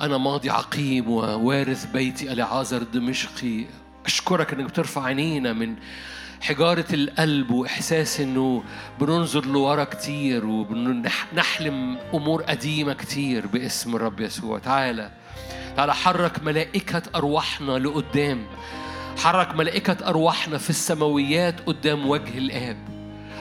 أنا 0.00 0.18
ماضي 0.18 0.50
عقيم 0.50 1.10
ووارث 1.10 1.84
بيتي 1.92 2.32
ألعازر 2.32 2.82
دمشقي. 2.82 3.64
أشكرك 4.06 4.52
إنك 4.52 4.64
بترفع 4.64 5.04
عينينا 5.04 5.52
من 5.52 5.76
حجارة 6.40 6.86
القلب 6.92 7.50
وإحساس 7.50 8.20
إنه 8.20 8.64
بننظر 9.00 9.46
لورا 9.46 9.84
كتير 9.84 10.46
وبنحلم 10.46 11.98
أمور 12.14 12.42
قديمة 12.42 12.92
كتير 12.92 13.46
باسم 13.46 13.96
الرب 13.96 14.20
يسوع. 14.20 14.58
تعالى 14.58 15.10
تعالى 15.76 15.94
حرك 15.94 16.42
ملائكة 16.42 17.02
أرواحنا 17.14 17.78
لقدام. 17.78 18.46
حرك 19.16 19.54
ملائكة 19.54 20.08
أرواحنا 20.08 20.58
في 20.58 20.70
السماويات 20.70 21.60
قدام 21.66 22.08
وجه 22.08 22.38
الآب. 22.38 22.76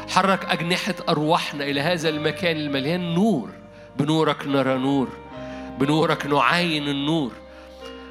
حرك 0.10 0.46
أجنحة 0.46 0.96
أرواحنا 1.10 1.64
إلى 1.64 1.82
هذا 1.82 2.10
المكان 2.10 2.58
المليان 2.58 3.14
نور. 3.14 3.50
بنورك 4.00 4.48
نرى 4.48 4.78
نور. 4.78 5.10
بنورك 5.80 6.26
نعاين 6.26 6.88
النور. 6.88 7.32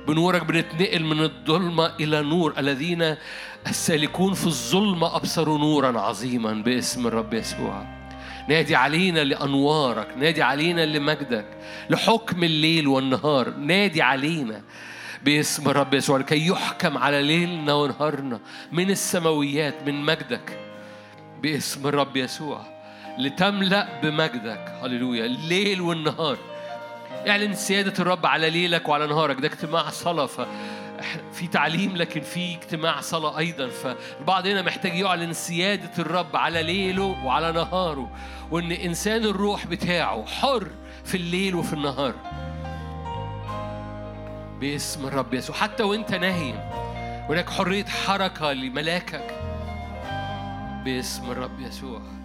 بنورك 0.08 0.44
بنتنقل 0.44 1.04
من 1.04 1.22
الظلمة 1.22 1.86
إلى 2.00 2.22
نور. 2.22 2.54
الذين 2.58 3.16
السالكون 3.66 4.34
في 4.34 4.46
الظلمة 4.46 5.16
أبصروا 5.16 5.58
نورا 5.58 6.00
عظيما 6.00 6.52
باسم 6.52 7.06
الرب 7.06 7.34
يسوع. 7.34 8.01
نادي 8.48 8.76
علينا 8.76 9.24
لأنوارك 9.24 10.08
نادي 10.16 10.42
علينا 10.42 10.86
لمجدك 10.86 11.46
لحكم 11.90 12.44
الليل 12.44 12.88
والنهار 12.88 13.50
نادي 13.50 14.02
علينا 14.02 14.62
باسم 15.24 15.70
الرب 15.70 15.94
يسوع 15.94 16.18
لكي 16.18 16.46
يحكم 16.46 16.98
على 16.98 17.22
ليلنا 17.22 17.74
ونهارنا 17.74 18.40
من 18.72 18.90
السماويات 18.90 19.74
من 19.86 19.94
مجدك 19.94 20.58
باسم 21.42 21.86
الرب 21.88 22.16
يسوع 22.16 22.72
لتملأ 23.18 24.00
بمجدك. 24.02 24.72
هللويا. 24.82 25.24
الليل 25.26 25.80
والنهار. 25.80 26.38
اعلن 27.28 27.54
سيادة 27.54 27.92
الرب 27.98 28.26
على 28.26 28.50
ليلك 28.50 28.88
وعلى 28.88 29.06
نهارك. 29.06 29.40
ده 29.40 29.48
اجتماع 29.48 29.90
صلاة 29.90 30.26
في 31.32 31.46
تعليم 31.46 31.96
لكن 31.96 32.20
في 32.20 32.54
اجتماع 32.54 33.00
صلاة 33.00 33.38
أيضا. 33.38 33.68
فالبعض 33.68 34.46
هنا 34.46 34.62
محتاج 34.62 34.94
يعلن 34.94 35.32
سيادة 35.32 35.90
الرب 35.98 36.36
على 36.36 36.62
ليله 36.62 37.24
وعلى 37.24 37.52
نهاره 37.52 38.10
وإن 38.50 38.72
إنسان 38.72 39.24
الروح 39.24 39.66
بتاعه 39.66 40.26
حر 40.26 40.68
في 41.04 41.16
الليل 41.16 41.54
وفي 41.54 41.72
النهار. 41.72 42.14
باسم 44.60 45.06
الرب 45.06 45.34
يسوع. 45.34 45.56
حتى 45.56 45.82
وإنت 45.82 46.14
نايم 46.14 46.56
هناك 47.28 47.50
حرية 47.50 47.84
حركة 47.84 48.52
لملاكك. 48.52 49.34
باسم 50.84 51.30
الرب 51.30 51.60
يسوع. 51.60 52.21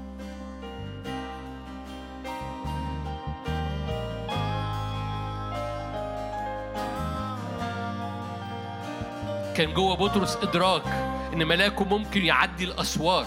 كان 9.57 9.73
جوه 9.73 9.95
بطرس 9.95 10.35
إدراك 10.35 10.83
إن 11.33 11.47
ملاكه 11.47 11.85
ممكن 11.85 12.25
يعدي 12.25 12.63
الأسوار. 12.63 13.25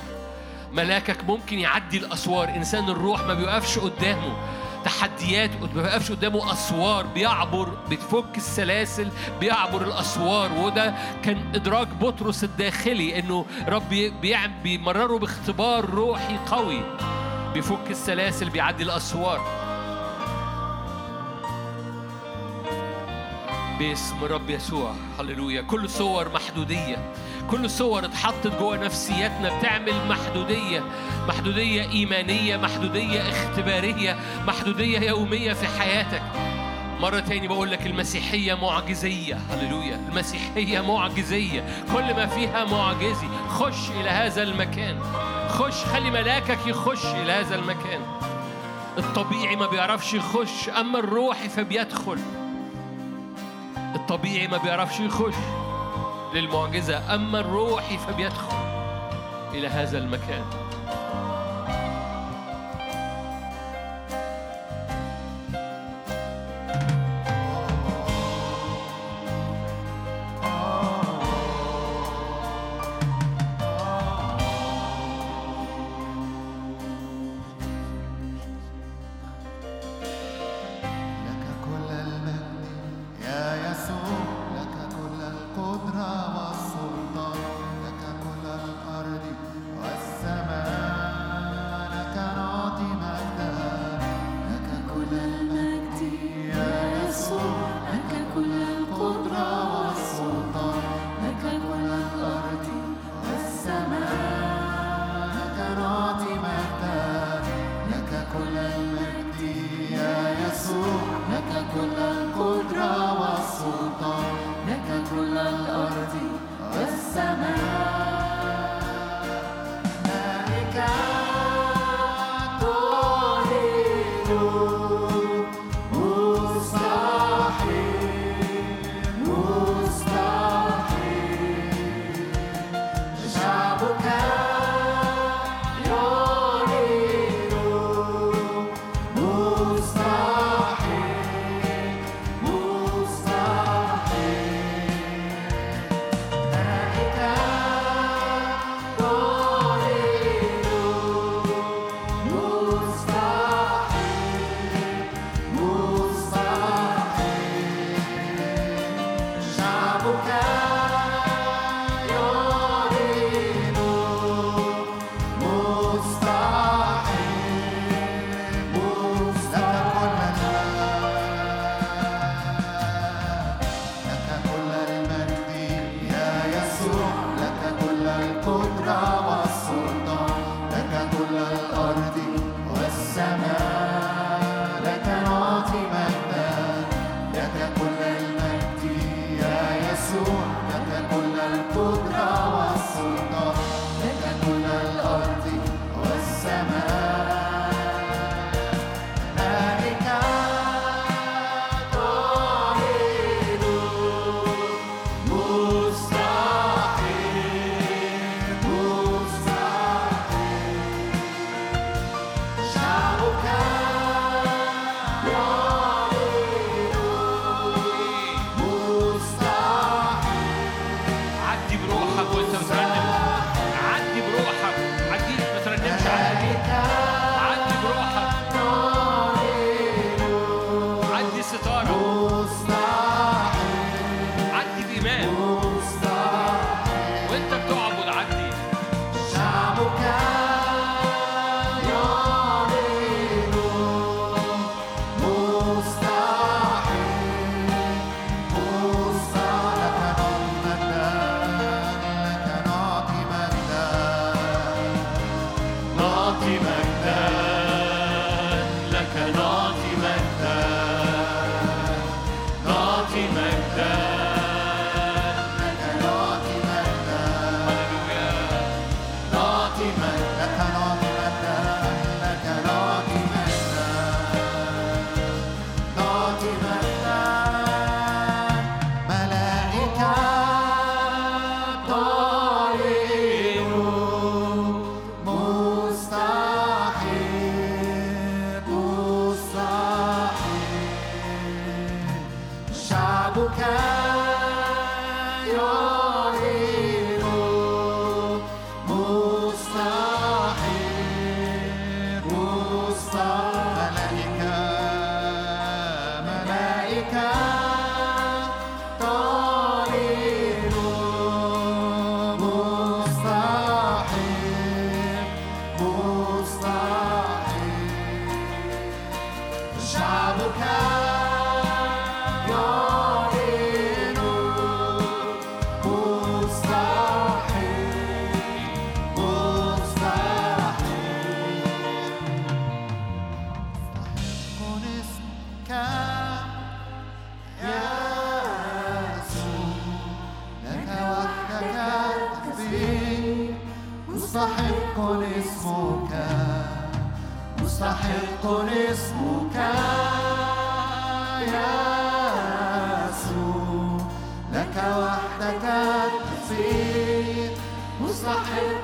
ملاكك 0.73 1.24
ممكن 1.24 1.59
يعدي 1.59 1.98
الأسوار. 1.98 2.48
إنسان 2.48 2.89
الروح 2.89 3.20
ما 3.20 3.35
بيوقفش 3.35 3.78
قدامه. 3.78 4.36
تحديات 4.85 5.51
ما 5.61 5.66
بيوقفش 5.66 6.12
قدامه. 6.12 6.52
أسوار 6.52 7.07
بيعبر 7.07 7.69
بتفك 7.90 8.36
السلاسل 8.36 9.09
بيعبر 9.40 9.82
الأسوار. 9.82 10.52
وده 10.52 10.94
كان 11.24 11.55
إدراك 11.55 11.89
بطرس 11.89 12.44
الداخلي 12.44 13.19
إنه 13.19 13.47
رب 13.69 13.89
بيمرره 14.62 15.19
باختبار 15.19 15.85
روحي 15.85 16.36
قوي. 16.51 16.82
بيفك 17.55 17.90
السلاسل 17.90 18.51
بيعدي 18.51 18.82
الأسوار. 18.82 19.70
باسم 23.81 24.24
رب 24.24 24.51
يسوع. 24.51 24.94
هللويا. 25.20 25.62
كل 25.62 25.90
صور 25.90 26.28
محدودية. 26.28 27.12
كل 27.51 27.70
صور 27.70 28.05
اتحطت 28.05 28.47
جوه 28.47 28.77
نفسياتنا 28.77 29.59
بتعمل 29.59 30.09
محدودية. 30.09 30.85
محدودية 31.28 31.90
إيمانية 31.90 32.57
محدودية 32.57 33.20
اختبارية 33.20 34.16
محدودية 34.47 34.98
يومية 34.98 35.52
في 35.52 35.66
حياتك. 35.66 36.23
مرة 37.01 37.20
تاني 37.20 37.48
بقول 37.48 37.70
لك 37.70 37.86
المسيحية 37.86 38.55
معجزية. 38.55 39.39
هللويا. 39.51 40.01
المسيحية 40.09 40.81
معجزية. 40.81 41.85
كل 41.94 42.15
ما 42.15 42.27
فيها 42.27 42.65
معجزي 42.65 43.28
خش 43.48 43.90
إلى 43.90 44.11
هذا 44.11 44.43
المكان. 44.43 45.01
خش 45.48 45.85
خلي 45.85 46.11
ملاكك 46.11 46.66
يخش 46.66 47.07
إلى 47.07 47.32
هذا 47.32 47.55
المكان. 47.55 48.01
الطبيعي 48.98 49.57
ما 49.57 49.66
بيعرفش 49.66 50.15
يخش 50.15 50.69
أما 50.69 50.98
الروحي 50.98 51.48
فبيدخل. 51.48 52.19
الطبيعي 53.95 54.47
ما 54.47 54.57
بيعرفش 54.59 55.01
يخش. 55.01 55.35
للمعجزة 56.35 57.15
أما 57.15 57.41
الروحي 57.41 57.99
فبيدخل 57.99 58.57
إلى 59.55 59.69
هذا 59.69 59.99
المكان. 59.99 60.45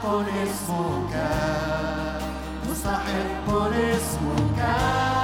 اسمك 0.07 1.15
مستحق 2.71 3.49
اسمك 3.75 5.16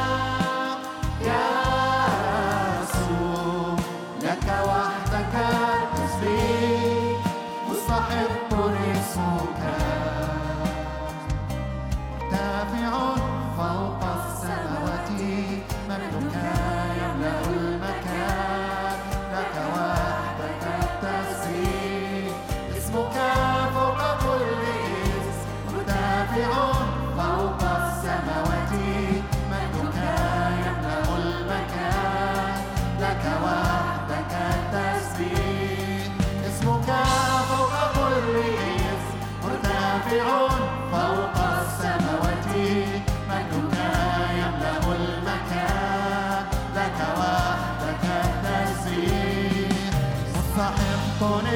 مستحق 51.22 51.51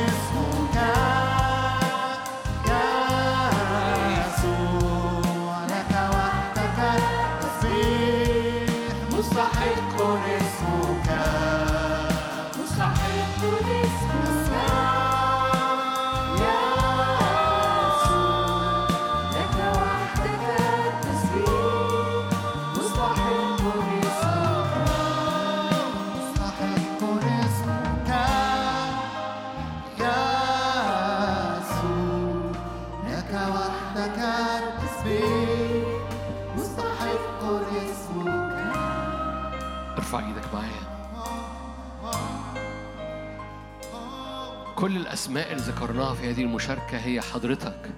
كل 44.96 45.02
الأسماء 45.02 45.52
اللي 45.52 45.62
ذكرناها 45.62 46.14
في 46.14 46.30
هذه 46.30 46.42
المشاركة 46.42 46.98
هي 46.98 47.20
حضرتك. 47.20 47.90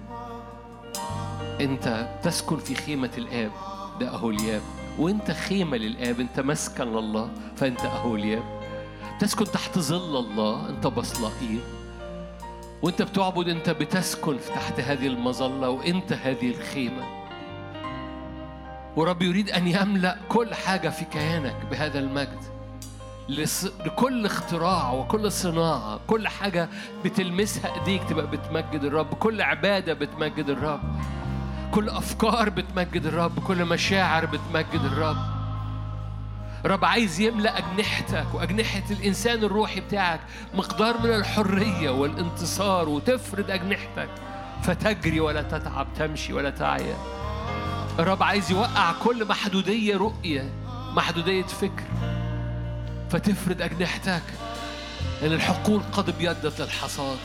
انت 1.61 2.09
تسكن 2.23 2.57
في 2.57 2.75
خيمة 2.75 3.09
الآب 3.17 3.51
ده 3.99 4.09
اهولياب 4.15 4.61
وانت 4.97 5.31
خيمة 5.31 5.77
للآب 5.77 6.19
انت 6.19 6.39
مسكن 6.39 6.83
لله 6.83 7.31
فانت 7.55 7.79
اهولياب 7.79 8.43
تسكن 9.19 9.45
تحت 9.45 9.79
ظل 9.79 10.17
الله 10.19 10.69
انت 10.69 10.87
بصلائيل 10.87 11.59
وانت 12.81 13.01
بتعبد 13.01 13.49
انت 13.49 13.69
بتسكن 13.69 14.37
تحت 14.55 14.79
هذه 14.79 15.07
المظلة 15.07 15.69
وانت 15.69 16.13
هذه 16.13 16.51
الخيمة. 16.51 17.03
ورب 18.95 19.21
يريد 19.21 19.49
أن 19.49 19.67
يملأ 19.67 20.17
كل 20.29 20.55
حاجة 20.55 20.89
في 20.89 21.05
كيانك 21.05 21.55
بهذا 21.71 21.99
المجد. 21.99 22.58
لكل 23.29 24.25
اختراع 24.25 24.91
وكل 24.91 25.31
صناعة 25.31 25.99
كل 26.07 26.27
حاجة 26.27 26.69
بتلمسها 27.05 27.75
إيديك 27.79 28.03
تبقى 28.09 28.27
بتمجد 28.27 28.83
الرب 28.83 29.13
كل 29.13 29.41
عبادة 29.41 29.93
بتمجد 29.93 30.49
الرب 30.49 30.81
كل 31.71 31.89
أفكار 31.89 32.49
بتمجد 32.49 33.05
الرب 33.05 33.39
كل 33.39 33.65
مشاعر 33.65 34.25
بتمجد 34.25 34.85
الرب. 34.85 35.17
رب 36.65 36.85
عايز 36.85 37.19
يملأ 37.19 37.57
أجنحتك 37.57 38.25
وأجنحة 38.33 38.83
الإنسان 38.91 39.43
الروحي 39.43 39.81
بتاعك 39.81 40.19
مقدار 40.53 41.01
من 41.03 41.09
الحرية 41.09 41.89
والانتصار 41.89 42.89
وتفرد 42.89 43.51
أجنحتك. 43.51 44.09
فتجري 44.63 45.19
ولا 45.19 45.41
تتعب 45.41 45.87
تمشي 45.97 46.33
ولا 46.33 46.49
تعيا. 46.49 46.97
الرب 47.99 48.23
عايز 48.23 48.51
يوقع 48.51 48.91
كل 49.03 49.25
محدودية 49.25 49.97
رؤية 49.97 50.49
محدودية 50.95 51.43
فكر. 51.43 52.18
فتفرد 53.09 53.61
أجنحتك 53.61 54.23
لأن 55.21 55.33
الحقول 55.33 55.81
قد 55.93 56.09
ابيضت 56.09 56.61
للحصاد 56.61 57.17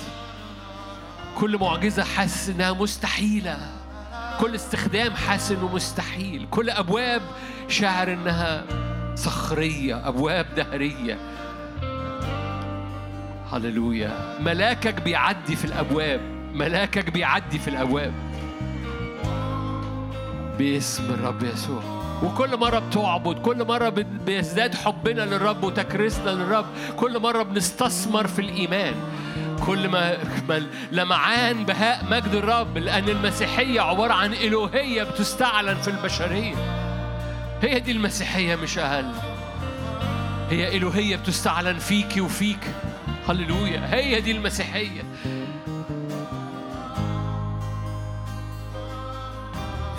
كل 1.38 1.58
معجزة 1.58 2.04
حاسس 2.04 2.48
إنها 2.48 2.72
مستحيلة. 2.72 3.58
كل 4.40 4.54
استخدام 4.54 5.14
حاسس 5.14 5.50
إنه 5.50 5.74
مستحيل. 5.74 6.46
كل 6.50 6.70
أبواب 6.70 7.22
شاعر 7.68 8.12
إنها 8.12 8.64
صخرية 9.14 10.08
أبواب 10.08 10.46
دهرية. 10.56 11.18
هللويا. 13.52 14.38
ملاكك 14.40 15.02
بيعدي 15.02 15.56
في 15.56 15.64
الأبواب. 15.64 16.20
ملاكك 16.54 17.10
بيعدي 17.10 17.58
في 17.58 17.68
الأبواب. 17.68 18.12
باسم 20.58 21.04
الرب 21.04 21.42
يسوع. 21.42 22.03
وكل 22.24 22.56
مرة 22.56 22.78
بتعبد 22.78 23.38
كل 23.38 23.64
مرة 23.64 23.88
بيزداد 24.26 24.74
حبنا 24.74 25.22
للرب 25.22 25.64
وتكريسنا 25.64 26.30
للرب 26.30 26.66
كل 26.96 27.18
مرة 27.18 27.42
بنستثمر 27.42 28.26
في 28.26 28.38
الإيمان. 28.38 28.94
كل 29.66 29.88
ما 29.88 30.16
لمعان 30.92 31.64
بهاء 31.64 32.04
مجد 32.10 32.34
الرب 32.34 32.78
لأن 32.78 33.08
المسيحية 33.08 33.80
عبارة 33.80 34.12
عن 34.12 34.32
إلوهية 34.32 35.02
بتستعلن 35.02 35.74
في 35.74 35.88
البشرية. 35.88 36.54
هي 37.62 37.80
دي 37.80 37.92
المسيحية 37.92 38.56
مش 38.56 38.78
أهل. 38.78 39.12
هي 40.50 40.76
إلوهية 40.76 41.16
بتستعلن 41.16 41.78
فيكي 41.78 42.20
وفيك. 42.20 42.60
هللويا. 43.28 43.94
هي 43.94 44.20
دي 44.20 44.30
المسيحية. 44.30 45.02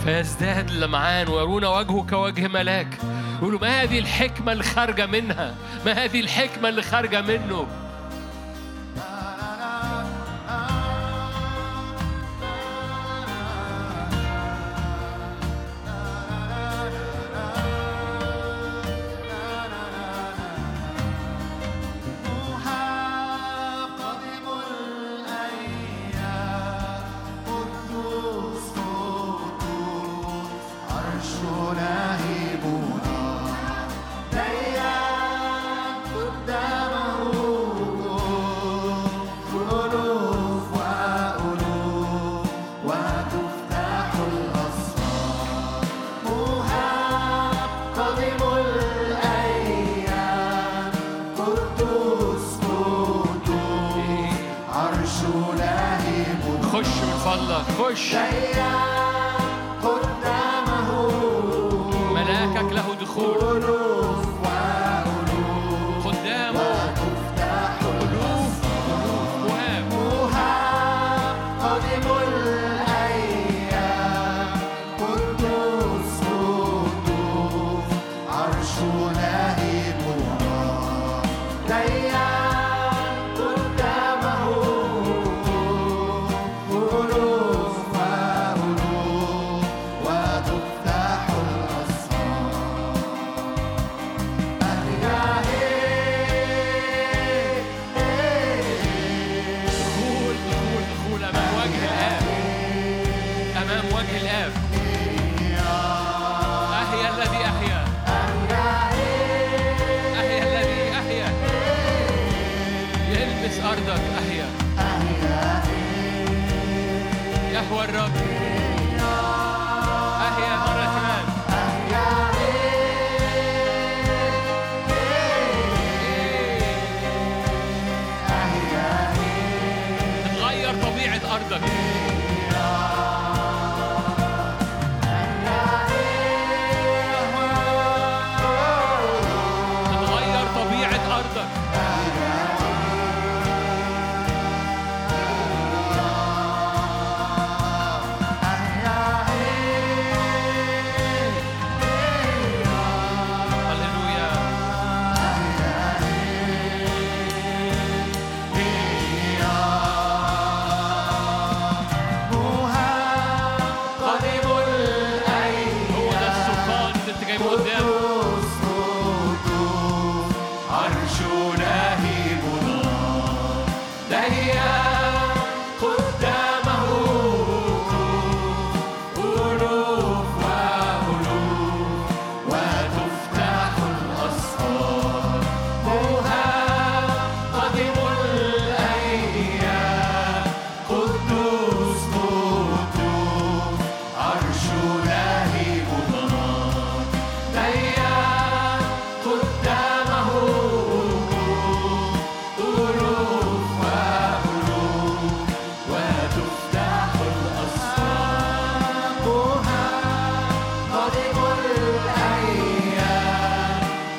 فيزداد 0.06 0.70
اللمعان 0.70 1.28
ويرونا 1.28 1.70
وجهه 1.70 2.06
كوجه 2.10 2.48
ملاك. 2.48 2.88
يقولوا 3.38 3.60
ما 3.60 3.84
هذه 3.84 4.00
الحكمة 4.00 4.52
اللي 4.52 4.64
خارجة 4.64 5.06
منها؟ 5.06 5.56
ما 5.86 5.92
هذه 5.92 6.20
الحكمة 6.20 6.70
اللي 6.70 6.82
خارجة 6.82 7.22
منه؟ 7.22 7.68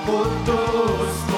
قدوس 0.06 1.35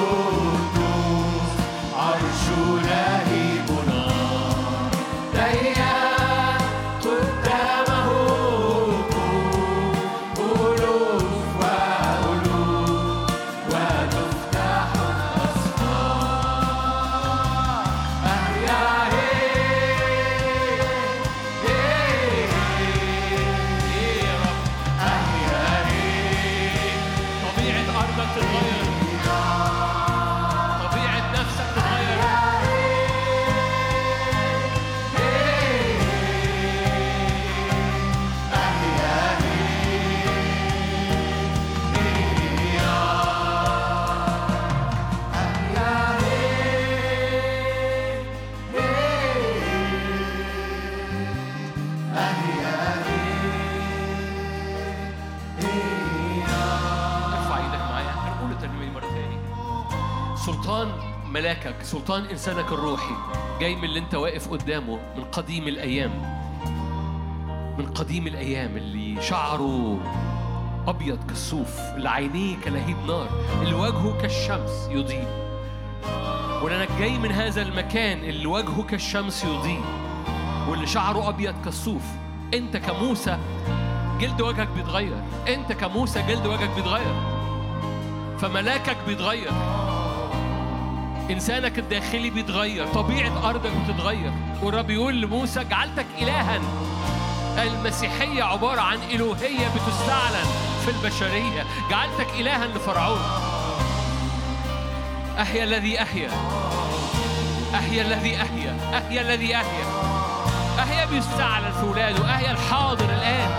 سلطان 61.88 62.24
إنسانك 62.24 62.72
الروحي 62.72 63.14
جاي 63.60 63.76
من 63.76 63.84
اللي 63.84 63.98
أنت 63.98 64.14
واقف 64.14 64.48
قدامه 64.48 64.98
من 65.16 65.24
قديم 65.24 65.68
الأيام. 65.68 66.10
من 67.78 67.86
قديم 67.94 68.26
الأيام 68.26 68.76
اللي 68.76 69.22
شعره 69.22 69.98
أبيض 70.86 71.18
كالصوف 71.28 71.80
اللي 71.96 72.08
عينيه 72.08 72.56
كلهيب 72.64 72.96
نار 73.06 73.28
اللي 73.62 73.74
وجهه 73.74 74.18
كالشمس 74.20 74.88
يضيء. 74.90 75.26
ولأنك 76.62 76.88
جاي 76.98 77.18
من 77.18 77.32
هذا 77.32 77.62
المكان 77.62 78.18
اللي 78.18 78.46
وجهه 78.46 78.82
كالشمس 78.82 79.44
يضيء 79.44 79.84
واللي 80.68 80.86
شعره 80.86 81.28
أبيض 81.28 81.54
كالصوف. 81.64 82.02
أنت 82.54 82.76
كموسى 82.76 83.38
جلد 84.20 84.40
وجهك 84.40 84.68
بيتغير. 84.76 85.22
أنت 85.48 85.72
كموسى 85.72 86.22
جلد 86.22 86.46
وجهك 86.46 86.70
بيتغير. 86.76 87.14
فملاكك 88.38 88.96
بيتغير. 89.06 89.52
إنسانك 91.30 91.78
الداخلي 91.78 92.30
بيتغير 92.30 92.86
طبيعة 92.86 93.50
أرضك 93.50 93.70
بتتغير. 93.70 94.32
والرب 94.62 94.90
يقول 94.90 95.20
لموسى 95.20 95.64
جعلتك 95.64 96.06
إلها. 96.22 96.60
المسيحية 97.58 98.42
عبارة 98.42 98.80
عن 98.80 98.98
إلوهية 99.10 99.68
بتستعلن 99.68 100.46
في 100.84 100.90
البشرية. 100.90 101.64
جعلتك 101.90 102.26
إلها 102.40 102.66
لفرعون. 102.66 103.20
أحيا 105.40 105.64
الذي 105.64 106.02
أحيا. 106.02 106.30
أحيا 107.74 108.02
الذي 108.02 108.36
أحيا. 108.36 108.76
أحيا 108.94 109.20
الذي 109.20 109.56
أحيا. 109.56 109.86
أحيا 110.78 111.04
بيستعلن 111.04 111.72
في 111.80 111.86
ولاده. 111.86 112.34
أحيا 112.34 112.50
الحاضر 112.50 113.04
الآن. 113.04 113.50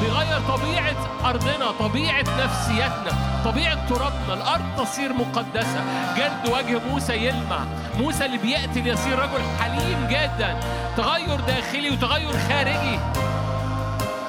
بيغير 0.00 0.40
طبيعة 0.48 0.96
أرضنا 1.24 1.70
طبيعة 1.80 2.24
نفسيتنا. 2.44 3.42
طبيعة 3.44 3.88
ترابنا. 3.88 4.34
الأرض 4.34 4.64
تصير 4.78 5.12
مقدسة. 5.12 5.84
جلد 6.16 6.54
وجه 6.54 6.80
موسى 6.90 7.12
يلمع. 7.12 7.58
موسى 7.98 8.24
اللي 8.24 8.38
بيقتل 8.38 8.86
يصير 8.86 9.18
رجل 9.18 9.42
حليم 9.60 10.06
جدا. 10.10 10.60
تغير 10.96 11.40
داخلي 11.40 11.90
وتغير 11.90 12.32
خارجي. 12.48 12.98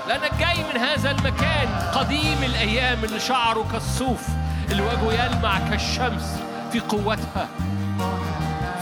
لأنك 0.07 0.33
جاي 0.39 0.63
من 0.73 0.79
هذا 0.79 1.11
المكان. 1.11 1.67
قديم 1.93 2.43
الأيام 2.43 3.03
اللي 3.03 3.19
شعره 3.19 3.65
كالصوف. 3.71 4.27
اللي 4.71 4.83
وجهه 4.83 5.25
يلمع 5.25 5.59
كالشمس 5.69 6.39
في 6.71 6.79
قوتها. 6.79 7.47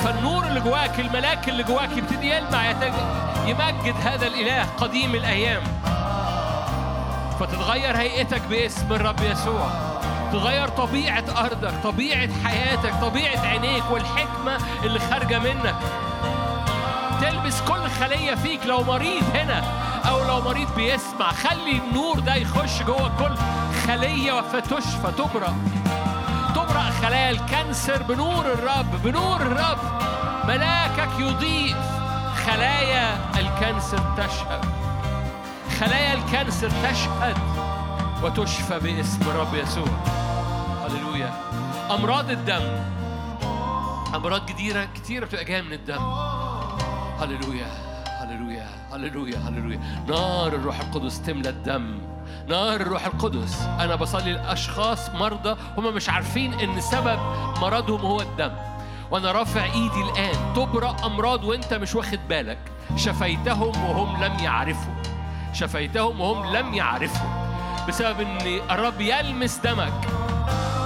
فالنور 0.03 0.47
اللي 0.47 0.59
جواك 0.59 0.99
الملاك 0.99 1.49
اللي 1.49 1.63
جواك 1.63 1.97
يبتدي 1.97 2.29
يلمع 2.29 2.71
يمجد 3.45 3.95
هذا 4.03 4.27
الإله 4.27 4.65
قديم 4.77 5.15
الأيام. 5.15 5.61
فتتغير 7.39 7.97
هيئتك 7.97 8.41
باسم 8.49 8.93
الرب 8.93 9.21
يسوع. 9.21 9.69
تغير 10.31 10.67
طبيعة 10.67 11.23
أرضك 11.37 11.73
طبيعة 11.83 12.29
حياتك 12.43 12.93
طبيعة 13.01 13.39
عينيك 13.39 13.83
والحكمة 13.91 14.57
اللي 14.83 14.99
خارجة 14.99 15.39
منك. 15.39 15.75
تلبس 17.21 17.61
كل 17.61 17.89
خلية 17.89 18.35
فيك 18.35 18.65
لو 18.65 18.83
مريض 18.83 19.23
هنا 19.35 19.63
أو 20.09 20.23
لو 20.23 20.41
مريض 20.41 20.75
بيسمع. 20.75 21.31
خلي 21.31 21.71
النور 21.71 22.19
ده 22.19 22.35
يخش 22.35 22.83
جوه 22.83 23.11
كل 23.19 23.35
خلية 23.87 24.41
فتشفى 24.41 25.11
تبرأ 25.17 25.55
تبرأ 26.55 26.89
خلايا 27.01 27.29
الكانسر 27.29 28.03
بنور 28.03 28.45
الرب 28.45 29.03
بنور 29.03 29.41
الرب. 29.41 29.77
ملاكك 30.47 31.19
يضيء 31.19 31.75
خلايا 32.45 33.17
ال 33.39 33.48
cancer 33.48 33.99
تشهد. 34.17 34.76
خلايا 35.79 36.13
ال 36.13 36.21
cancer 36.21 36.69
تشهد 36.69 37.37
وتشفى 38.23 38.79
باسم 38.79 39.21
الرب 39.21 39.53
يسوع. 39.53 39.87
هللويا. 40.85 41.33
أمراض 41.91 42.29
الدم. 42.29 42.63
أمراض 44.15 44.45
كتيرة 44.45 44.87
كتيرة 44.95 45.25
بتبقى 45.25 45.45
جاية 45.45 45.61
من 45.61 45.73
الدم. 45.73 46.01
هللويا. 47.19 47.67
هللويا. 48.21 48.67
هللويا. 48.91 49.37
هللويا. 49.37 49.79
نار 50.07 50.47
الروح 50.47 50.79
القدس 50.79 51.21
تملى 51.21 51.49
الدم. 51.49 51.99
نار 52.47 52.75
الروح 52.75 53.05
القدس. 53.05 53.61
أنا 53.61 53.95
بصلي 53.95 54.33
لأشخاص 54.33 55.09
مرضى 55.09 55.55
هم 55.77 55.95
مش 55.95 56.09
عارفين 56.09 56.53
إن 56.53 56.81
سبب 56.81 57.19
مرضهم 57.61 58.01
هو 58.01 58.21
الدم. 58.21 58.51
وأنا 59.11 59.31
رافع 59.31 59.63
إيدي 59.63 60.01
الآن. 60.01 60.53
تبرأ 60.55 60.95
أمراض 61.05 61.43
وأنت 61.43 61.73
مش 61.73 61.95
واخد 61.95 62.19
بالك. 62.29 62.59
شفيتهم 62.95 63.83
وهم 63.83 64.23
لم 64.23 64.39
يعرفوا. 64.39 64.96
شفيتهم 65.59 66.21
وهم 66.21 66.55
لم 66.55 66.73
يعرفوا 66.73 67.29
بسبب 67.87 68.21
إن 68.21 68.59
الرب 68.71 69.01
يلمس 69.01 69.57
دمك 69.57 69.93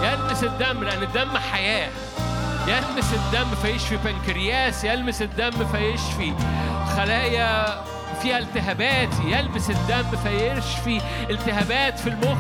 يلمس 0.04 0.44
الدم 0.44 0.84
لأن 0.84 1.04
الدم 1.04 1.38
حياة 1.38 1.90
يلمس 2.68 3.14
الدم 3.14 3.56
فيشفي 3.62 3.98
بنكرياس 3.98 4.84
يلمس 4.84 5.22
الدم 5.22 5.52
فيشفي 5.52 6.34
خلايا 6.98 7.84
فيها 8.22 8.40
التهابات 8.40 9.10
يلمس 9.26 9.70
الدم 9.70 10.18
فيشفي 10.24 11.02
التهابات 11.30 12.00
في 12.00 12.10
المخ 12.10 12.38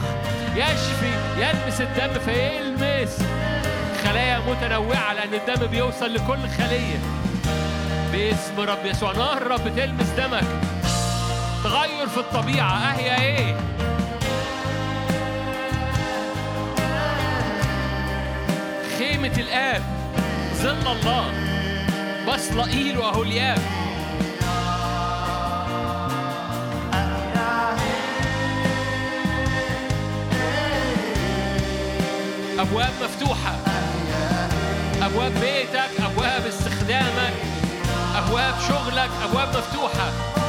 يشفي 0.56 1.12
يلمس 1.38 1.82
الدم 1.82 2.20
فيلمس 2.20 3.24
خلايا 4.03 4.40
متنوعة 4.40 5.14
لأن 5.14 5.34
الدم 5.34 5.68
بيوصل 5.68 6.14
لكل 6.14 6.49
خلية. 6.58 6.99
باسم 8.12 8.60
رب 8.60 8.86
يسوع 8.86 9.12
نار 9.12 9.48
رب 9.48 9.76
تلمس 9.76 10.10
دمك. 10.18 10.60
تغير 11.63 12.07
في 12.07 12.17
الطبيعة 12.17 12.73
أهي 12.73 13.21
إيه؟ 13.21 13.55
خيمة 18.97 19.38
الآب 19.38 19.81
ظل 20.55 20.88
الله. 20.91 21.31
بصلائيل 22.27 22.97
وأهولياب 22.97 23.59
أبواب 32.59 32.91
مفتوحة. 33.03 33.55
أبواب 35.01 35.31
بيتك 35.31 36.01
أبواب 36.05 36.45
استخدامك. 36.45 37.33
أبواب 38.15 38.53
شغلك 38.67 39.09
أبواب 39.23 39.57
مفتوحة. 39.57 40.40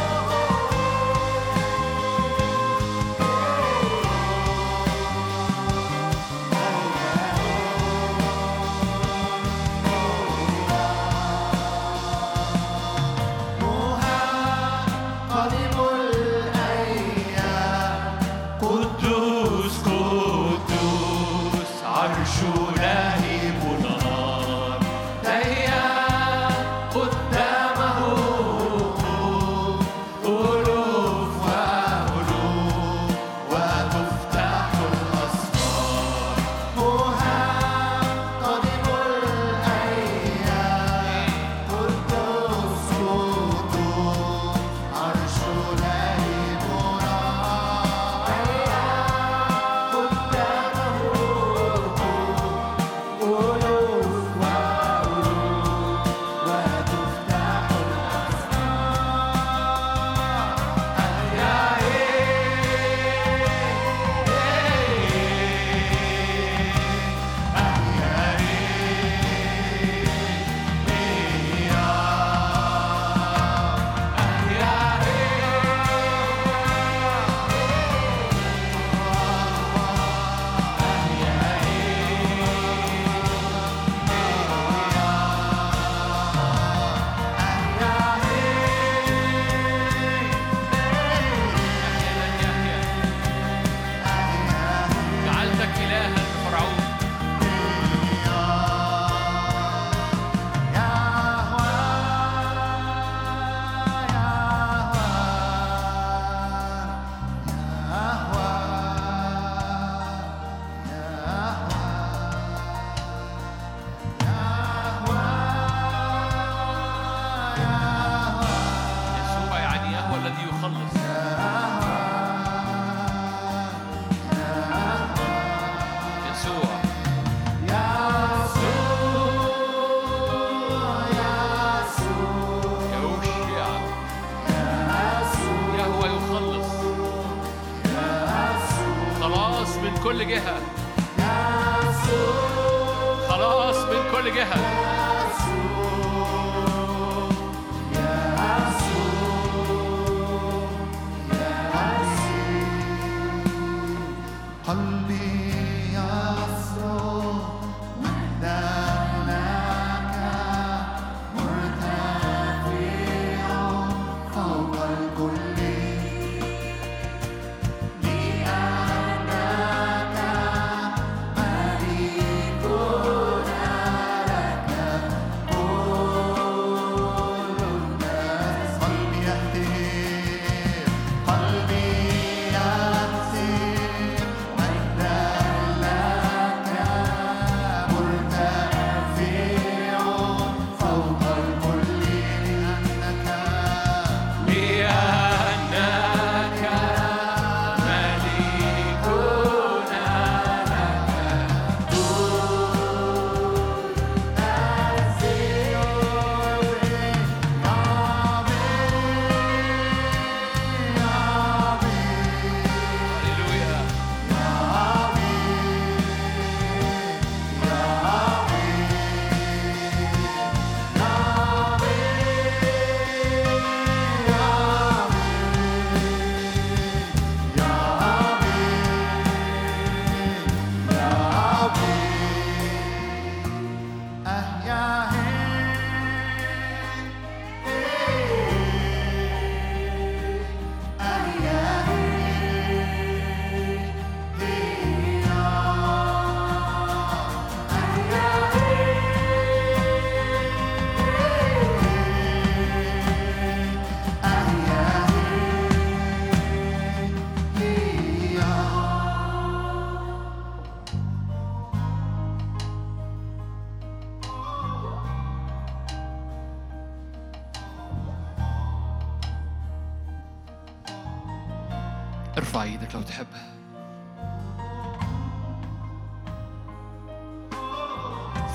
لو 272.95 273.03
تحب 273.03 273.27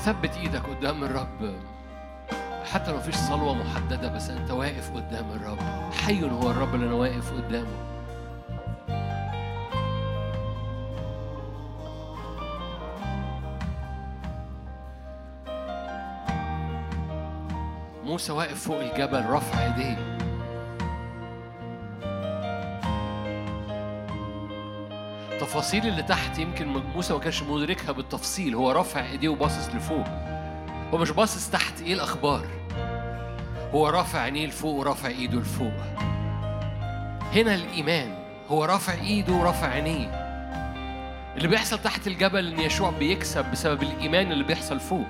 ثبت 0.04 0.36
إيدك 0.36 0.62
قدام 0.62 1.04
الرب. 1.04 1.54
حتى 2.72 2.90
لو 2.90 2.96
مفيش 2.96 3.14
صلوة 3.14 3.54
محددة 3.54 4.08
بس 4.08 4.30
انت 4.30 4.50
واقف 4.50 4.90
قدام 4.90 5.30
الرب. 5.30 5.58
حي 5.92 6.30
هو 6.30 6.50
الرب 6.50 6.74
اللي 6.74 6.86
أنا 6.86 6.94
واقف 6.94 7.32
قدامه. 7.32 7.88
موسى 18.04 18.32
واقف 18.32 18.64
فوق 18.64 18.80
الجبل 18.80 19.26
رفع 19.30 19.64
ايديه 19.64 19.97
التفاصيل 25.48 25.86
اللي 25.86 26.02
تحت 26.02 26.38
يمكن 26.38 26.66
موسى 26.68 27.12
ما 27.12 27.18
كانش 27.18 27.42
مدركها 27.42 27.92
بالتفصيل. 27.92 28.54
هو 28.54 28.70
رافع 28.70 29.06
ايديه 29.06 29.28
وباصص 29.28 29.68
لفوق. 29.74 30.06
هو 30.92 30.98
مش 30.98 31.10
باصص 31.10 31.50
تحت 31.50 31.80
إيه 31.80 31.94
الأخبار؟ 31.94 32.46
هو 33.74 33.88
رافع 33.88 34.18
عينيه 34.18 34.46
لفوق 34.46 34.74
ورافع 34.74 35.08
ايده 35.08 35.38
لفوق. 35.38 35.72
هنا 37.34 37.54
الإيمان. 37.54 38.14
هو 38.48 38.64
رافع 38.64 38.92
ايده 38.92 39.32
ورافع 39.32 39.66
عينيه. 39.66 40.06
اللي 41.36 41.48
بيحصل 41.48 41.78
تحت 41.78 42.06
الجبل 42.06 42.46
إن 42.46 42.60
يشوع 42.60 42.90
بيكسب 42.90 43.50
بسبب 43.50 43.82
الإيمان 43.82 44.32
اللي 44.32 44.44
بيحصل 44.44 44.80
فوق. 44.80 45.06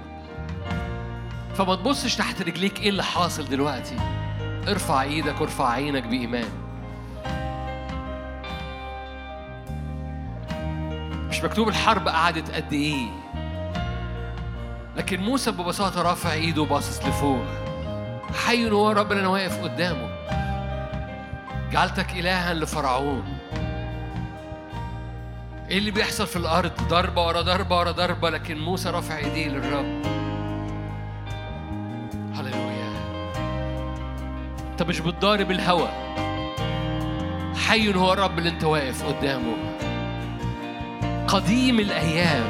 فما 1.55 1.77
تبصش 1.77 2.17
تحت 2.17 2.43
رجليك 2.43 2.81
إيه 2.81 2.89
اللي 2.89 3.05
حاصل 3.05 3.49
دلوقتي؟ 3.49 3.97
ارفع 4.69 5.03
إيدك 5.03 5.41
وارفع 5.41 5.69
عينك 5.69 6.03
بإيمان. 6.03 6.68
مش 11.39 11.45
مكتوب 11.45 11.69
الحرب 11.69 12.09
قعدت 12.09 12.51
قد 12.51 12.73
إيه. 12.73 13.07
لكن 14.97 15.21
موسى 15.21 15.51
ببساطة 15.51 16.03
رافع 16.03 16.33
إيده 16.33 16.63
وباصص 16.63 17.07
لفوق. 17.07 17.45
حي 18.47 18.71
هو 18.71 18.93
اللي 19.13 19.21
أنا 19.21 19.29
واقف 19.29 19.63
قدامه. 19.63 20.09
جعلتك 21.73 22.13
الها 22.13 22.55
لفرعون. 22.55 23.39
إيه 25.71 25.79
اللي 25.79 25.91
بيحصل 25.91 26.27
في 26.27 26.37
الأرض؟ 26.37 26.73
ضربة 26.89 27.27
ورا 27.27 27.41
ضربة 27.41 27.79
ورا 27.79 27.91
ضربة 27.91 28.31
لكن 28.31 28.59
موسى 28.59 28.91
رافع 28.91 29.17
إيديه 29.17 29.49
للرب. 29.49 30.03
هللويا. 32.35 32.93
أنت 34.71 34.83
مش 34.83 35.01
بتضارب 35.01 35.51
الهوى. 35.51 35.89
حي 37.67 37.95
هو 37.95 38.13
الرب 38.13 38.39
اللي 38.39 38.51
أنت 38.51 38.65
واقف 38.65 39.05
قدامه. 39.05 39.68
قديم 41.29 41.81
الأيام. 41.81 42.45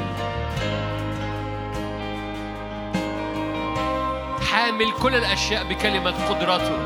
حامل 4.51 4.91
كل 5.01 5.15
الأشياء 5.15 5.63
بكلمة 5.63 6.13
قدرته. 6.29 6.77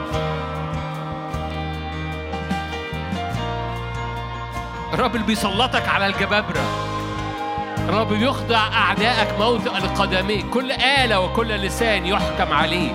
الرب 4.94 5.16
اللي 5.16 5.28
بيسلطك 5.28 5.88
على 5.88 6.08
الجبابرة. 6.08 6.64
الرب 7.78 8.14
بيخضع 8.14 8.58
أعدائك 8.58 9.40
موطئ 9.40 9.70
لقدميك 9.70 10.50
كل 10.50 10.72
آلة 10.72 11.20
وكل 11.20 11.48
لسان 11.48 12.06
يحكم 12.06 12.54
عليه. 12.54 12.92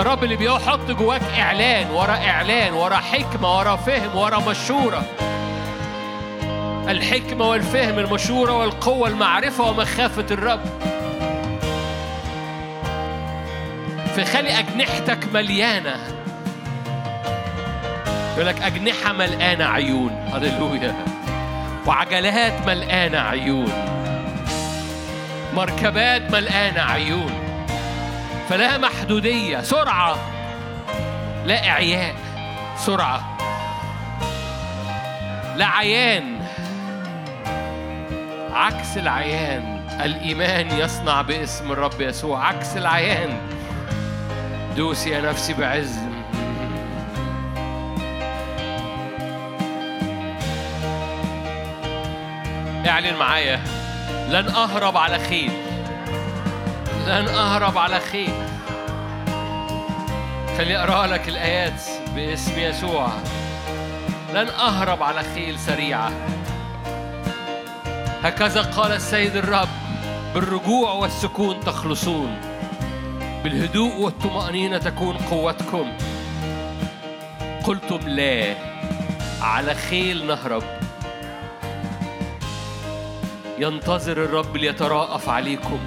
الرب 0.00 0.24
اللي 0.24 0.36
بيحط 0.36 0.90
جواك 0.90 1.22
إعلان 1.38 1.90
ورا 1.90 2.14
إعلان 2.14 2.72
ورا 2.72 2.96
حكمة 2.96 3.58
ورا 3.58 3.76
فهم 3.76 4.16
ورا 4.16 4.38
مشوره 4.38 5.02
الحكمة 6.88 7.48
والفهم 7.48 7.98
المشورة 7.98 8.52
والقوة 8.52 9.08
المعرفة 9.08 9.64
ومخافة 9.64 10.26
الرب. 10.30 10.60
فخلي 14.16 14.58
أجنحتك 14.58 15.18
مليانة. 15.34 15.96
يقول 18.34 18.46
لك 18.46 18.62
أجنحة 18.62 19.12
ملقانة 19.12 19.64
عيون. 19.64 20.10
هللويا. 20.34 20.94
وعجلات 21.86 22.66
ملقانة 22.66 23.18
عيون. 23.18 23.72
مركبات 25.54 26.30
ملقانة 26.30 26.80
عيون. 26.80 27.32
فلا 28.48 28.78
محدودية. 28.78 29.60
سرعة. 29.60 30.16
لا 31.46 31.68
إعياء. 31.68 32.14
سرعة. 32.78 33.38
لا 35.56 35.66
عيان. 35.66 36.31
عكس 38.54 38.96
العيان. 38.96 39.86
الإيمان 40.04 40.78
يصنع 40.78 41.22
باسم 41.22 41.72
الرب 41.72 42.00
يسوع. 42.00 42.46
عكس 42.46 42.76
العيان. 42.76 43.38
دوسي 44.76 45.10
يا 45.10 45.20
نفسي 45.20 45.52
بعز. 45.52 45.98
اعلن 52.86 53.16
معايا. 53.16 53.60
لن 54.28 54.48
أهرب 54.48 54.96
على 54.96 55.18
خيل. 55.18 55.52
لن 57.06 57.28
أهرب 57.28 57.78
على 57.78 58.00
خيل. 58.00 58.32
خليني 60.58 60.78
أقرأ 60.78 61.06
لك 61.06 61.28
الآيات 61.28 61.80
باسم 62.14 62.52
يسوع. 62.58 63.08
لن 64.34 64.48
أهرب 64.48 65.02
على 65.02 65.22
خيل 65.34 65.58
سريعة. 65.58 66.12
هكذا 68.22 68.62
قال 68.62 68.92
السيد 68.92 69.36
الرب 69.36 69.68
بالرجوع 70.34 70.92
والسكون 70.92 71.60
تخلصون 71.60 72.36
بالهدوء 73.44 73.96
والطمأنينة 73.96 74.78
تكون 74.78 75.16
قوتكم. 75.16 75.92
قلتم 77.64 78.08
لا 78.08 78.54
على 79.40 79.74
خيل 79.74 80.26
نهرب. 80.26 80.62
ينتظر 83.58 84.12
الرب 84.12 84.56
ليتراءف 84.56 85.28
عليكم 85.28 85.78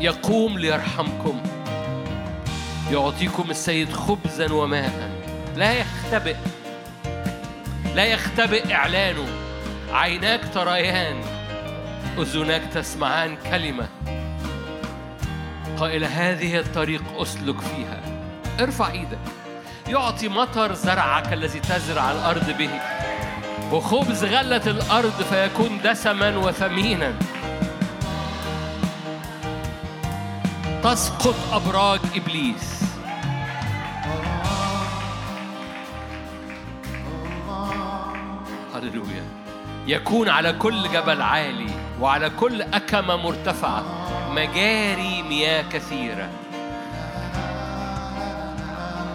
يقوم 0.00 0.58
ليرحمكم. 0.58 1.40
يعطيكم 2.92 3.50
السيد 3.50 3.92
خبزا 3.92 4.52
وماء. 4.52 5.10
لا 5.56 5.72
يختبئ 5.72 6.36
لا 7.94 8.04
يختبئ 8.04 8.74
إعلانه. 8.74 9.26
عيناك 9.92 10.40
تريان. 10.54 11.37
أذناك 12.18 12.62
تسمعان 12.74 13.36
كلمة. 13.50 13.88
قائل 15.78 16.04
هذه 16.04 16.58
الطريق 16.58 17.02
أسلك 17.16 17.60
فيها. 17.60 18.00
ارفع 18.60 18.90
إيدك. 18.90 19.18
يعطي 19.88 20.28
مطر 20.28 20.74
زرعك 20.74 21.32
الذي 21.32 21.60
تزرع 21.60 22.12
الأرض 22.12 22.50
به. 22.58 22.70
وخبز 23.72 24.24
غلة 24.24 24.66
الأرض 24.66 25.22
فيكون 25.30 25.80
دسما 25.84 26.36
وثمينا. 26.36 27.12
تسقط 30.82 31.34
أبراج 31.52 32.00
إبليس. 32.16 32.84
هللويا. 38.74 39.24
يكون 39.86 40.28
على 40.28 40.52
كل 40.52 40.88
جبل 40.92 41.22
عالي. 41.22 41.87
وعلى 42.00 42.30
كل 42.30 42.62
أكمة 42.62 43.16
مرتفعة 43.16 43.82
مجاري 44.30 45.22
مياه 45.22 45.62
كثيرة. 45.62 46.28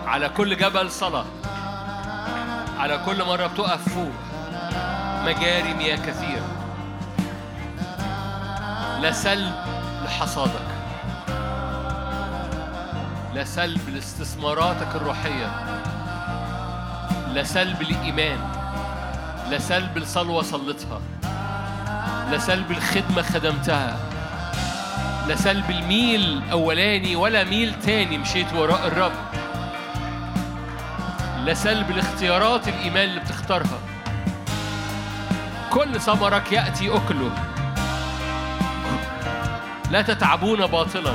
على 0.07 0.29
كل 0.29 0.57
جبل 0.57 0.91
صلاة. 0.91 1.25
على 2.77 2.99
كل 3.05 3.23
مرة 3.23 3.47
بتقف 3.47 3.89
فوق 3.89 4.11
مجاري 5.25 5.73
مياه 5.73 5.95
كثيرة. 5.95 6.47
لا 9.01 9.11
سلب 9.11 9.53
لحصادك. 10.05 10.67
لا 13.33 13.43
سلب 13.43 13.89
لاستثماراتك 13.89 14.95
الروحية. 14.95 15.47
لا 17.33 17.43
سلب 17.43 17.81
لإيمان. 17.81 18.39
لا 19.49 19.59
سلب 19.59 19.97
لصلوة 19.97 20.41
صلتها. 20.41 21.01
لا 22.33 22.39
سلب 22.39 22.71
الخدمة 22.71 23.21
خدمتها. 23.21 23.97
لا 25.27 25.35
سلب 25.35 25.69
الميل 25.69 26.41
أولاني 26.51 27.15
ولا 27.15 27.43
ميل 27.43 27.73
تاني 27.85 28.17
مشيت 28.17 28.53
وراء 28.53 28.87
الرب. 28.87 29.11
لا 31.45 31.53
سلب 31.53 31.91
الاختيارات 31.91 32.67
الإيمان 32.67 33.09
اللي 33.09 33.19
بتختارها. 33.19 33.79
كل 35.69 36.01
ثمرك 36.01 36.51
يأتي 36.51 36.95
أكله. 36.95 37.31
لا 39.91 40.01
تتعبون 40.01 40.65
باطلا. 40.65 41.13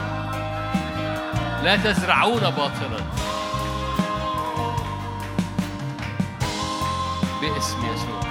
لا 1.62 1.77
تزرعون 1.77 2.40
باطلا. 2.40 3.01
باسم 7.40 7.78
يسوع. 7.95 8.27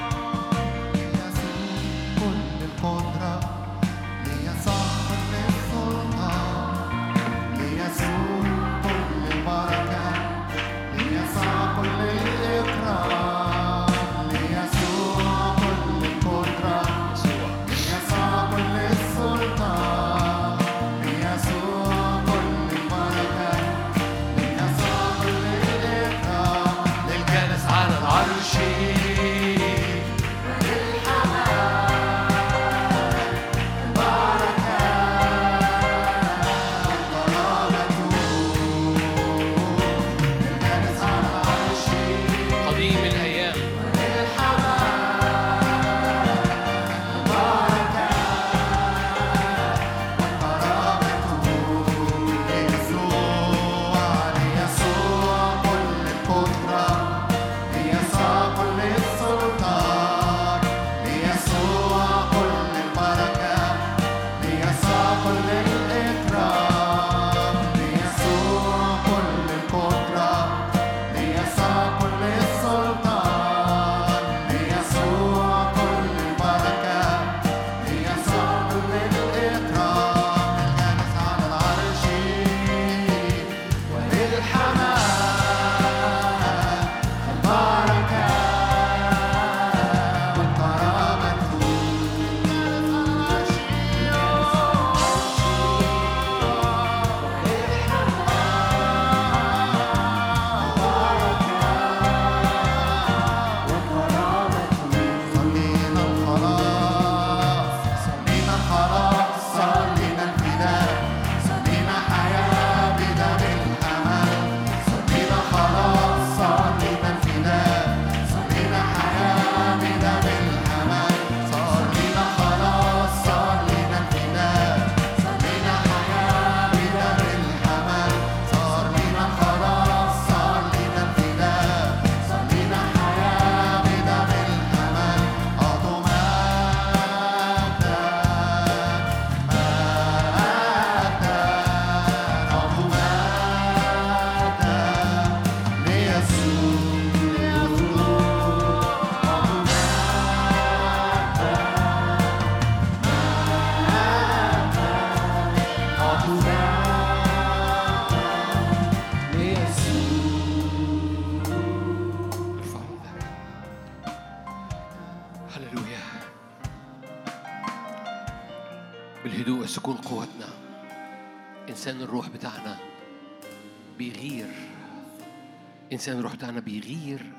إنسان 176.08 176.20
الروح 176.20 176.36
بتاعنا 176.36 176.60
بيغير 176.60 177.32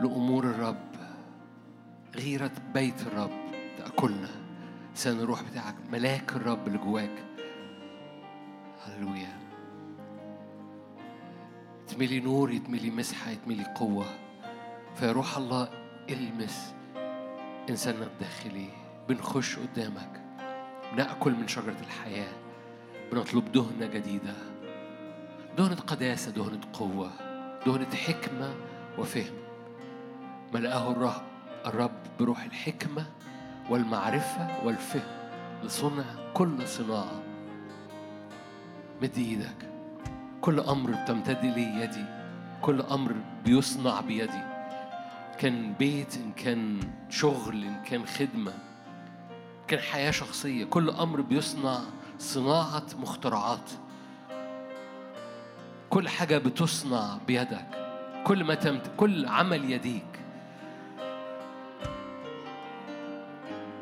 لأمور 0.00 0.44
الرب. 0.44 0.90
غيرة 2.14 2.50
بيت 2.74 3.00
الرب 3.06 3.30
تأكلنا 3.78 4.28
إنسان 4.90 5.20
الروح 5.20 5.42
بتاعك 5.42 5.74
ملاك 5.92 6.32
الرب 6.32 6.66
اللي 6.66 6.78
جواك. 6.78 7.24
هللويا. 8.84 9.38
يتملي 11.82 12.20
نور 12.20 12.52
يتملي 12.52 12.90
مسحة 12.90 13.30
يتملي 13.30 13.64
قوة. 13.64 14.06
فيا 14.94 15.12
روح 15.12 15.36
الله 15.36 15.68
المس 16.10 16.74
إنساننا 17.70 18.06
الداخلي. 18.06 18.68
بنخش 19.08 19.58
قدامك. 19.58 20.20
نأكل 20.96 21.32
من 21.32 21.48
شجرة 21.48 21.80
الحياة. 21.80 22.32
بنطلب 23.12 23.52
دهنة 23.52 23.86
جديدة. 23.86 24.34
دهنة 25.58 25.76
قداسة 25.76 26.30
دهنة 26.30 26.60
قوة. 26.72 27.25
دهنة 27.66 27.94
حكمة 27.94 28.54
وفهم. 28.98 29.34
ملأه 30.54 30.90
الرب 30.90 31.22
الرب 31.66 31.90
بروح 32.20 32.42
الحكمة 32.42 33.06
والمعرفة 33.70 34.64
والفهم 34.64 35.02
لصنع 35.64 36.04
كل 36.34 36.68
صناعة. 36.68 37.22
مد 39.02 39.18
إيدك. 39.18 39.70
كل 40.40 40.60
أمر 40.60 40.90
بتمتد 40.90 41.44
اليه 41.44 41.84
يدي. 41.84 42.04
كل 42.62 42.80
أمر 42.80 43.14
بيصنع 43.44 44.00
بيدي. 44.00 44.42
كان 45.38 45.72
بيت 45.78 46.16
إن 46.16 46.32
كان 46.32 46.80
شغل 47.10 47.64
إن 47.64 47.82
كان 47.82 48.06
خدمة. 48.06 48.50
إن 48.50 49.66
كان 49.68 49.80
حياة 49.80 50.10
شخصية. 50.10 50.64
كل 50.64 50.90
أمر 50.90 51.20
بيصنع 51.20 51.78
صناعة 52.18 52.86
مخترعات. 52.98 53.70
كل 55.90 56.08
حاجة 56.08 56.38
بتصنع 56.38 57.18
بيدك. 57.26 57.66
كل 58.24 58.44
ما 58.44 58.54
تمت 58.54 58.90
كل 58.96 59.26
عمل 59.26 59.70
يديك. 59.70 60.20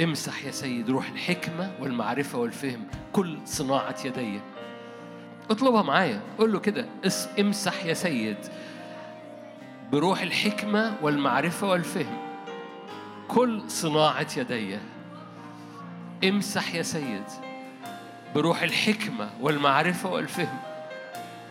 امسح 0.02 0.44
يا 0.44 0.50
سيد 0.50 0.90
روح 0.90 1.08
الحكمة 1.08 1.72
والمعرفة 1.80 2.38
والفهم. 2.38 2.86
كل 3.12 3.38
صناعة 3.44 3.96
يدي. 4.04 4.40
اطلبها 5.50 5.82
معايا. 5.82 6.20
قول 6.38 6.52
له 6.52 6.60
كده 6.60 6.86
امسح 7.40 7.84
يا 7.84 7.94
سيد 7.94 8.38
بروح 9.92 10.20
الحكمة 10.20 10.94
والمعرفة 11.02 11.68
والفهم. 11.68 12.18
كل 13.28 13.62
صناعة 13.70 14.26
يدي. 14.36 14.78
امسح 16.24 16.74
يا 16.74 16.82
سيد 16.82 17.24
بروح 18.34 18.62
الحكمة 18.62 19.30
والمعرفة 19.40 20.12
والفهم. 20.12 20.58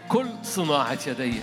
كل 0.10 0.28
صناعة 0.44 1.00
يدي. 1.08 1.42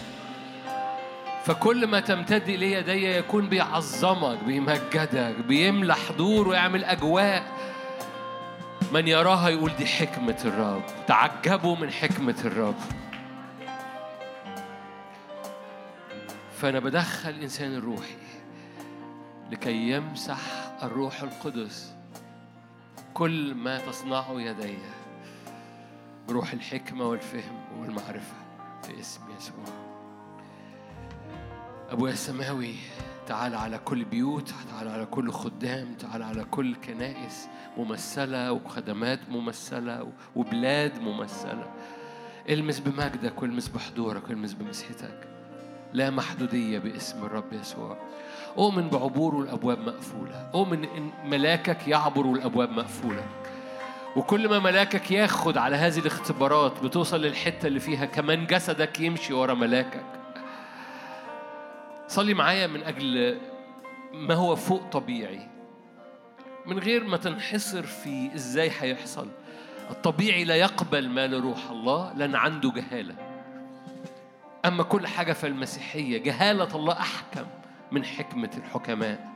فكل 1.44 1.86
ما 1.86 2.00
تمتد 2.00 2.48
إليه 2.48 2.76
يدي 2.76 3.16
يكون 3.16 3.48
بيعظمك 3.48 4.44
بيمجدك 4.44 5.34
بيملى 5.48 5.94
حضور 5.94 6.48
ويعمل 6.48 6.84
أجواء. 6.84 7.42
من 8.92 9.08
يراها 9.08 9.48
يقول 9.48 9.76
دي 9.76 9.86
حكمة 9.86 10.38
الرب. 10.44 10.82
تعجبوا 11.06 11.76
من 11.76 11.90
حكمة 11.90 12.36
الرب. 12.44 12.74
فأنا 16.56 16.78
بدخل 16.78 17.30
الإنسان 17.30 17.74
الروحي 17.74 18.16
لكي 19.50 19.90
يمسح 19.90 20.38
الروح 20.82 21.22
القدس 21.22 21.92
كل 23.14 23.54
ما 23.54 23.78
تصنعه 23.78 24.40
يدي 24.40 24.78
بروح 26.28 26.52
الحكمة 26.52 27.04
والفهم 27.04 27.80
والمعرفة. 27.80 28.49
في 28.82 29.00
اسم 29.00 29.20
يسوع. 29.38 29.74
أبويا 31.90 32.12
السماوي 32.12 32.74
تعال 33.26 33.54
على 33.54 33.78
كل 33.78 34.04
بيوت 34.04 34.52
تعال 34.70 34.88
على 34.88 35.06
كل 35.06 35.32
خدام 35.32 35.94
تعال 35.94 36.22
على 36.22 36.44
كل 36.44 36.74
كنائس 36.74 37.48
ممثلة 37.76 38.52
وخدمات 38.52 39.20
ممثلة 39.28 40.12
وبلاد 40.36 40.98
ممثلة. 41.00 41.70
المس 42.48 42.78
بمجدك 42.78 43.42
والمس 43.42 43.68
بحضورك 43.68 44.28
والمس 44.28 44.52
بمسحتك 44.52 45.28
لا 45.92 46.10
محدودية 46.10 46.78
باسم 46.78 47.24
الرب 47.24 47.52
يسوع. 47.52 47.96
أؤمن 48.58 48.88
بعبوره 48.88 49.40
الأبواب 49.40 49.78
مقفولة. 49.78 50.50
أؤمن 50.54 50.84
إن 50.84 51.10
ملاكك 51.24 51.88
يعبر 51.88 52.26
والأبواب 52.26 52.70
مقفولة. 52.70 53.24
وكل 54.16 54.48
ما 54.48 54.58
ملاكك 54.58 55.10
ياخد 55.10 55.58
على 55.58 55.76
هذه 55.76 55.98
الاختبارات 55.98 56.84
بتوصل 56.84 57.20
للحتة 57.20 57.66
اللي 57.66 57.80
فيها 57.80 58.04
كمان 58.04 58.46
جسدك 58.46 59.00
يمشي 59.00 59.32
ورا 59.32 59.54
ملاكك. 59.54 60.04
صلي 62.08 62.34
معايا 62.34 62.66
من 62.66 62.82
أجل 62.82 63.38
ما 64.12 64.34
هو 64.34 64.56
فوق 64.56 64.82
طبيعي. 64.82 65.48
من 66.66 66.78
غير 66.78 67.04
ما 67.04 67.16
تنحصر 67.16 67.82
في 67.82 68.30
إزاي 68.34 68.70
هيحصل. 68.80 69.28
الطبيعي 69.90 70.44
لا 70.44 70.56
يقبل 70.56 71.08
ما 71.08 71.26
لروح 71.26 71.70
الله 71.70 72.12
لأن 72.16 72.34
عنده 72.34 72.70
جهالة. 72.70 73.14
أما 74.64 74.82
كل 74.82 75.06
حاجة 75.06 75.32
في 75.32 75.46
المسيحية 75.46 76.18
جهالة 76.18 76.76
الله 76.76 76.92
أحكم 76.92 77.46
من 77.92 78.04
حكمة 78.04 78.50
الحكماء. 78.56 79.30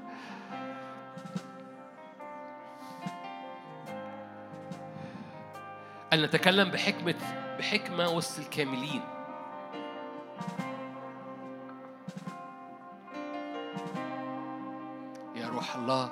أن 6.15 6.23
نتكلم 6.23 6.69
بحكمة 6.69 7.15
بحكمة 7.59 8.09
وسط 8.11 8.39
الكاملين. 8.39 9.01
يا 15.36 15.49
روح 15.49 15.77
الله 15.77 16.11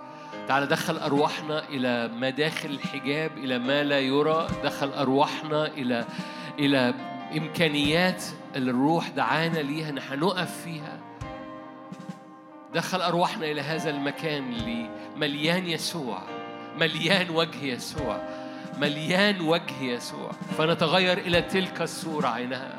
تعال 0.49 0.69
دخل 0.69 0.97
أرواحنا 0.97 1.69
إلى 1.69 2.09
مداخل 2.09 2.70
الحجاب 2.70 3.39
إلى 3.39 3.59
ما 3.59 3.85
لا 3.85 4.01
يرى. 4.01 4.47
دخل 4.65 4.89
أرواحنا 4.89 5.66
إلى 5.66 6.05
إلى 6.59 6.95
إمكانيات 7.37 8.24
اللي 8.57 8.70
الروح 8.70 9.09
دعانا 9.09 9.59
ليها 9.59 9.89
إن 9.89 9.99
هنقف 9.99 10.62
فيها. 10.65 10.99
دخل 12.74 13.03
أرواحنا 13.03 13.47
إلى 13.47 13.61
هذا 13.61 13.91
المكان 13.91 14.53
اللي 14.53 14.91
مليان 15.16 15.66
يسوع 15.66 16.23
مليان 16.77 17.31
وجه 17.31 17.65
يسوع. 17.65 18.41
مليان 18.78 19.40
وجه 19.40 19.82
يسوع. 19.82 20.31
فنتغير 20.59 21.19
إلى 21.19 21.43
تلك 21.43 21.82
الصورة 21.82 22.28
عينها. 22.28 22.78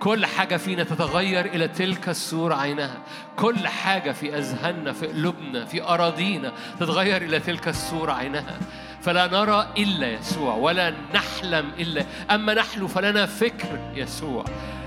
كل 0.00 0.26
حاجة 0.26 0.56
فينا 0.56 0.84
تتغير 0.84 1.44
إلى 1.46 1.68
تلك 1.68 2.08
الصورة 2.08 2.54
عينها. 2.54 2.98
كل 3.36 3.68
حاجة 3.68 4.12
في 4.12 4.38
أذهاننا 4.38 4.92
في 4.92 5.06
قلوبنا 5.06 5.64
في 5.64 5.82
أراضينا 5.82 6.52
تتغير 6.80 7.22
إلى 7.22 7.40
تلك 7.40 7.68
الصورة 7.68 8.12
عينها. 8.12 8.58
فلا 9.02 9.26
نرى 9.26 9.68
إلا 9.78 10.12
يسوع 10.12 10.54
ولا 10.54 10.94
نحلم 11.14 11.70
إلا. 11.78 12.04
أما 12.30 12.54
نحن 12.54 12.86
فلنا 12.86 13.26
فكر 13.26 13.92
يسوع. 13.94 14.44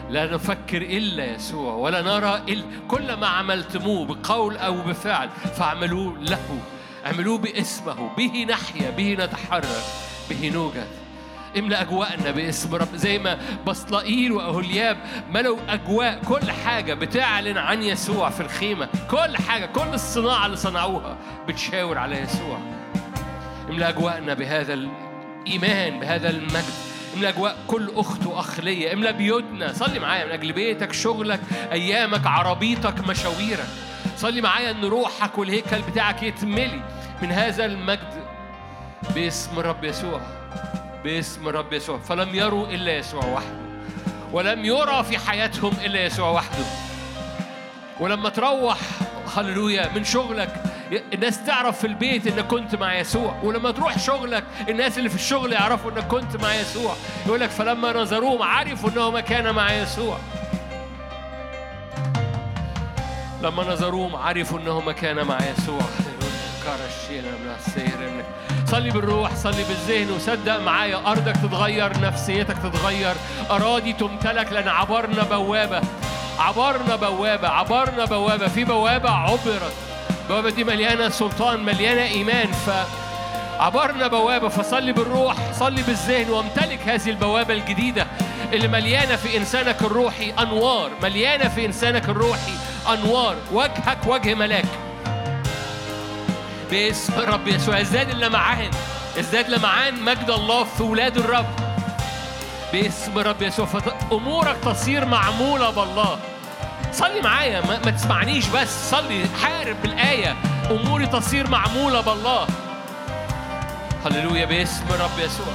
لا 0.10 0.34
نفكر 0.34 0.82
إلا 0.82 1.26
يسوع 1.26 1.74
ولا 1.74 2.02
نرى 2.02 2.42
إلا. 2.50 2.66
كل 2.88 3.14
ما 3.14 3.28
عملتموه 3.28 4.06
بقول 4.06 4.58
أو 4.58 4.82
بفعل 4.82 5.30
فاعملوه 5.30 6.18
له. 6.20 6.60
اعملوه 7.06 7.38
باسمه. 7.38 8.16
به 8.18 8.46
نحيا 8.50 8.90
به 8.90 9.14
نتحرك 9.20 9.86
به 10.30 10.52
نوجد 10.54 10.88
املأ 11.58 11.82
أجواءنا 11.82 12.32
باسم 12.32 12.76
رب 12.76 12.96
زي 12.96 13.20
ما 13.20 13.38
بصلائيل 13.68 14.32
وأهولياب 14.32 14.98
ملوا 15.32 15.58
أجواء 15.70 16.22
كل 16.28 16.52
حاجة 16.52 16.94
بتعلن 16.94 17.58
عن 17.58 17.84
يسوع 17.84 18.30
في 18.30 18.42
الخيمة. 18.42 18.90
كل 19.12 19.38
حاجة 19.38 19.66
كل 19.66 19.94
الصناعة 19.94 20.46
اللي 20.46 20.58
صنعوها 20.58 21.18
بتشاور 21.48 21.98
على 21.98 22.20
يسوع. 22.20 22.60
املأ 23.70 23.90
أجواءنا 23.90 24.34
بهذا 24.34 24.74
الإيمان 24.74 26.00
بهذا 26.00 26.30
المجد. 26.30 26.74
املأ 27.16 27.30
أجواء 27.30 27.58
كل 27.68 27.92
أخت 27.96 28.26
وأخ 28.26 28.60
ليا. 28.60 28.94
املأ 28.94 29.12
بيوتنا. 29.12 29.74
صلي 29.74 30.00
معايا 30.00 30.26
من 30.26 30.32
أجل 30.32 30.52
بيتك 30.52 30.94
شغلك 30.94 31.40
أيامك 31.72 32.28
عربيتك 32.28 33.08
مشاويرك. 33.08 33.68
صلي 34.18 34.42
معايا 34.42 34.72
إن 34.72 34.86
روحك 34.86 35.38
والهيكل 35.38 35.82
بتاعك 35.82 36.24
يتملي 36.24 36.82
من 37.22 37.32
هذا 37.32 37.66
المجد. 37.66 38.25
باسم 39.16 39.60
رب 39.60 39.84
يسوع. 39.84 40.22
باسم 41.04 41.48
رب 41.48 41.74
يسوع. 41.74 41.98
فلم 41.98 42.36
يروا 42.36 42.68
إلا 42.68 42.98
يسوع 42.98 43.26
وحده. 43.26 43.66
ولم 44.32 44.66
يرى 44.66 45.04
في 45.04 45.18
حياتهم 45.18 45.74
إلا 45.86 46.06
يسوع 46.06 46.30
وحده. 46.30 46.66
ولما 48.00 48.30
تروح 48.30 48.78
هللويا 49.38 49.94
من 49.96 50.04
شغلك 50.04 50.64
الناس 51.14 51.46
تعرف 51.46 51.80
في 51.80 51.88
البيت 51.88 52.28
انك 52.28 52.48
كنت 52.48 52.76
مع 52.76 52.96
يسوع. 52.96 53.36
ولما 53.44 53.72
تروح 53.72 53.98
شغلك 54.00 54.44
الناس 54.70 54.98
اللي 54.98 55.10
في 55.10 55.16
الشغل 55.16 55.54
يعرفوا 55.54 55.92
انك 55.92 56.08
كنت 56.08 56.36
مع 56.36 56.56
يسوع. 56.56 56.96
يقول 57.26 57.40
لك 57.40 57.50
فلما 57.50 57.94
نظروهم 57.94 58.42
عرفوا 58.42 58.90
انه 58.90 59.12
ما 59.12 59.22
كان 59.22 59.56
مع 59.56 59.74
يسوع. 59.74 60.18
لما 63.42 63.64
نظروهم 63.64 64.16
عرفوا 64.16 64.60
انه 64.60 64.80
ما 64.80 64.92
كان 64.92 65.28
مع 65.28 65.38
يسوع. 65.38 65.82
صلي 68.68 68.92
بالروح 68.92 69.36
صلي 69.36 69.64
بالذهن 69.64 70.12
وصدق 70.12 70.60
معايا 70.60 70.98
أرضك 71.06 71.36
تتغير 71.36 72.00
نفسيتك 72.02 72.58
تتغير. 72.58 73.16
أراضي 73.52 73.94
تمتلك 73.94 74.52
لأن 74.52 74.68
عبرنا 74.68 75.24
بوابة. 75.24 75.82
عبرنا 76.40 76.96
بوابة 76.96 77.48
عبرنا 77.48 78.06
بوابة. 78.06 78.48
في 78.48 78.64
بوابة 78.64 79.10
عبرت. 79.10 79.74
البوابة 80.24 80.50
دي 80.50 80.64
مليانة 80.64 81.10
سلطان 81.10 81.64
مليانة 81.64 82.04
إيمان. 82.04 82.52
ف 82.52 82.70
عبرنا 83.60 84.08
بوابة 84.08 84.50
فصلي 84.50 84.92
بالروح 84.92 85.36
صلي 85.54 85.82
بالذهن 85.82 86.30
وامتلك 86.30 86.80
هذه 86.86 87.10
البوابة 87.10 87.54
الجديدة 87.54 88.08
اللي 88.54 88.68
مليانة 88.68 89.16
في 89.16 89.38
إنسانك 89.38 89.82
الروحي 89.82 90.34
أنوار. 90.40 90.92
مليانة 91.04 91.50
في 91.50 91.66
إنسانك 91.66 92.10
الروحي 92.10 92.54
أنوار. 92.90 93.36
وجهك 93.52 93.98
وجه 94.08 94.34
ملاك. 94.34 94.66
باسم 96.72 97.14
الرب 97.14 97.48
يسوع. 97.48 97.82
ازداد 97.82 98.10
اللمعان 98.10 98.72
ازداد 99.20 99.50
لمعان 99.50 100.02
مجد 100.04 100.30
الله 100.30 100.64
في 100.64 100.84
ولاد 100.84 101.18
الرب. 101.18 101.46
باسم 102.74 103.20
الرب 103.20 103.42
يسوع. 103.42 103.68
أمورك 104.12 104.58
تصير 104.66 105.06
معمولة 105.06 105.70
بالله. 105.70 106.20
صلي 106.94 107.22
معايا 107.22 107.62
ما, 107.62 107.80
ما 107.86 107.92
تسمعنيش 107.92 108.48
بس. 108.48 108.92
صلي 108.92 109.26
حارب 109.44 109.76
بالآية. 109.84 110.36
أموري 110.72 111.08
تصير 111.08 111.50
معمولة 111.50 112.02
بالله. 112.02 112.48
هللويا. 114.06 114.46
باسم 114.46 114.84
الرب 114.90 115.20
يسوع. 115.20 115.54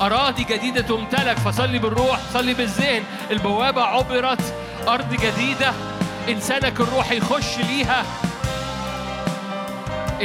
أراضي 0.00 0.44
جديدة 0.44 0.80
تمتلك. 0.80 1.38
فصلي 1.38 1.78
بالروح 1.78 2.18
صلي 2.34 2.54
بالذهن. 2.54 3.02
البوابة 3.30 3.82
عبرت. 3.82 4.54
أرض 4.88 5.12
جديدة. 5.12 5.72
إنسانك 6.28 6.80
الروحي 6.80 7.16
يخش 7.16 7.58
ليها. 7.58 8.04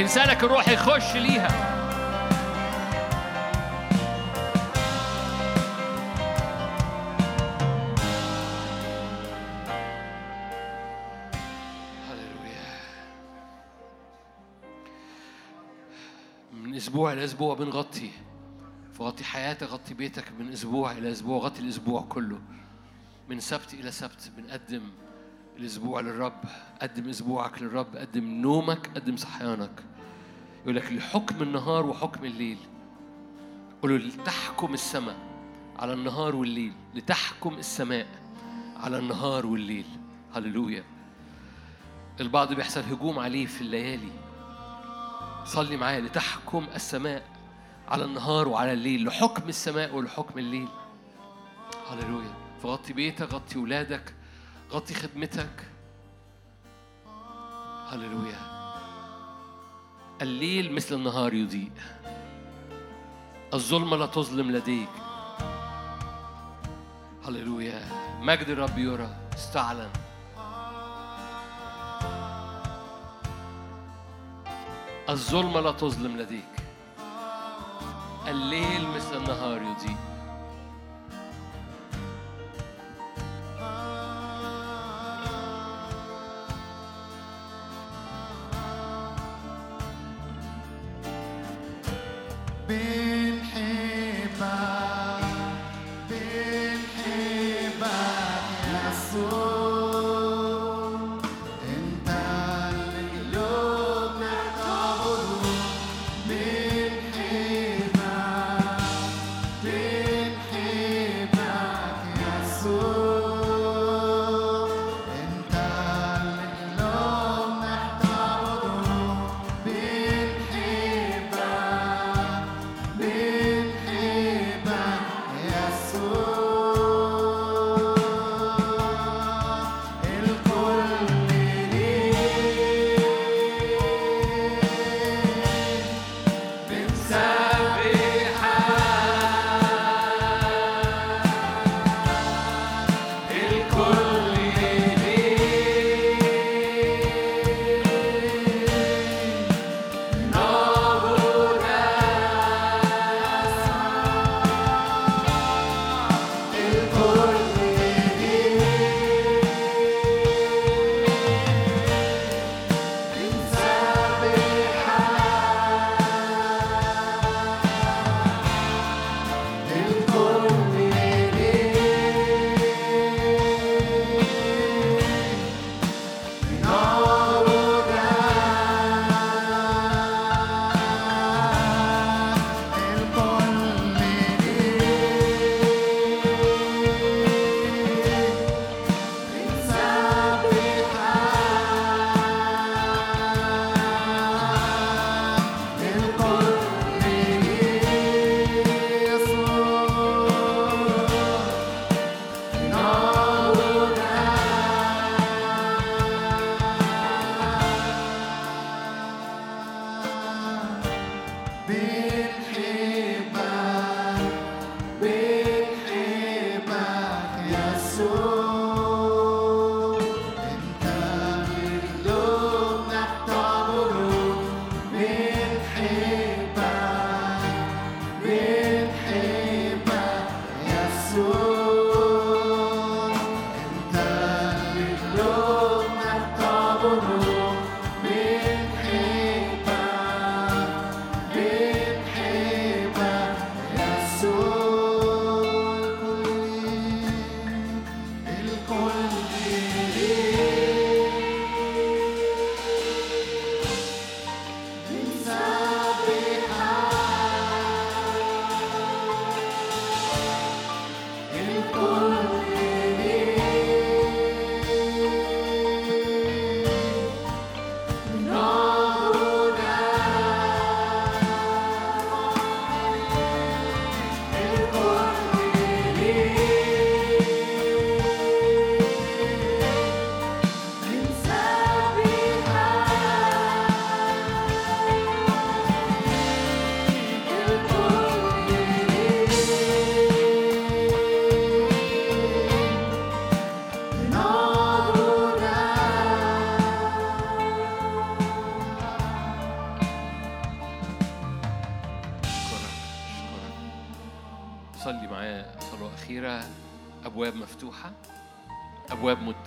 إنسانك 0.00 0.44
الروحي 0.44 0.74
يخش 0.74 1.16
ليها. 1.16 1.80
من 16.52 16.74
أسبوع 16.74 17.12
لاسبوع 17.12 17.54
بنغطي 17.54 18.10
فغطي 18.94 19.24
حياتك 19.24 19.62
غطي 19.62 19.94
بيتك 19.94 20.24
من 20.38 20.52
أسبوع 20.52 20.92
إلى 20.92 21.12
أسبوع 21.12 21.38
غطي 21.38 21.60
الأسبوع 21.60 22.02
كله. 22.02 22.38
من 23.28 23.40
سبت 23.40 23.74
إلى 23.74 23.90
سبت 23.90 24.30
بنقدم 24.36 24.82
الأسبوع 25.56 26.00
للرب 26.00 26.40
قدم 26.82 27.08
أسبوعك 27.08 27.62
للرب 27.62 27.96
قدم 27.96 28.24
نومك 28.24 28.90
قدم 28.94 29.16
صحيانك. 29.16 29.89
يقول 30.62 30.76
لك 30.76 30.92
لحكم 30.92 31.42
النهار 31.42 31.86
وحكم 31.86 32.24
الليل. 32.24 32.58
قولوا 33.82 33.98
لتحكم 33.98 34.74
السماء 34.74 35.16
على 35.78 35.92
النهار 35.92 36.36
والليل 36.36 36.72
لتحكم 36.94 37.54
السماء 37.54 38.06
على 38.76 38.98
النهار 38.98 39.46
والليل. 39.46 39.86
هللويا. 40.34 40.84
البعض 42.20 42.52
بيحصل 42.52 42.80
هجوم 42.80 43.18
عليه 43.18 43.46
في 43.46 43.60
الليالي. 43.60 44.12
صلي 45.44 45.76
معايا 45.76 46.00
لتحكم 46.00 46.66
السماء 46.74 47.22
على 47.88 48.04
النهار 48.04 48.48
وعلى 48.48 48.72
الليل 48.72 49.06
لحكم 49.06 49.48
السماء 49.48 49.94
ولحكم 49.94 50.38
الليل. 50.38 50.68
هللويا. 51.90 52.34
فغطي 52.62 52.92
بيتك 52.92 53.32
غطي 53.32 53.58
ولادك 53.58 54.14
غطي 54.72 54.94
خدمتك. 54.94 55.70
هللويا. 57.88 58.49
الليل 60.20 60.72
مثل 60.72 60.94
النهار 60.94 61.34
يضيء. 61.34 61.72
الظلمة 63.54 63.96
لا 63.96 64.06
تظلم 64.06 64.50
لديك. 64.50 64.88
هللويا. 67.28 67.80
مجد 68.20 68.48
الرب 68.48 68.78
يرى؟ 68.78 69.16
استعلن. 69.34 69.90
الظلمة 75.08 75.60
لا 75.60 75.72
تظلم 75.72 76.16
لديك. 76.16 76.64
الليل 78.28 78.88
مثل 78.88 79.16
النهار 79.16 79.62
يضيء. 79.62 80.09
be 92.70 93.19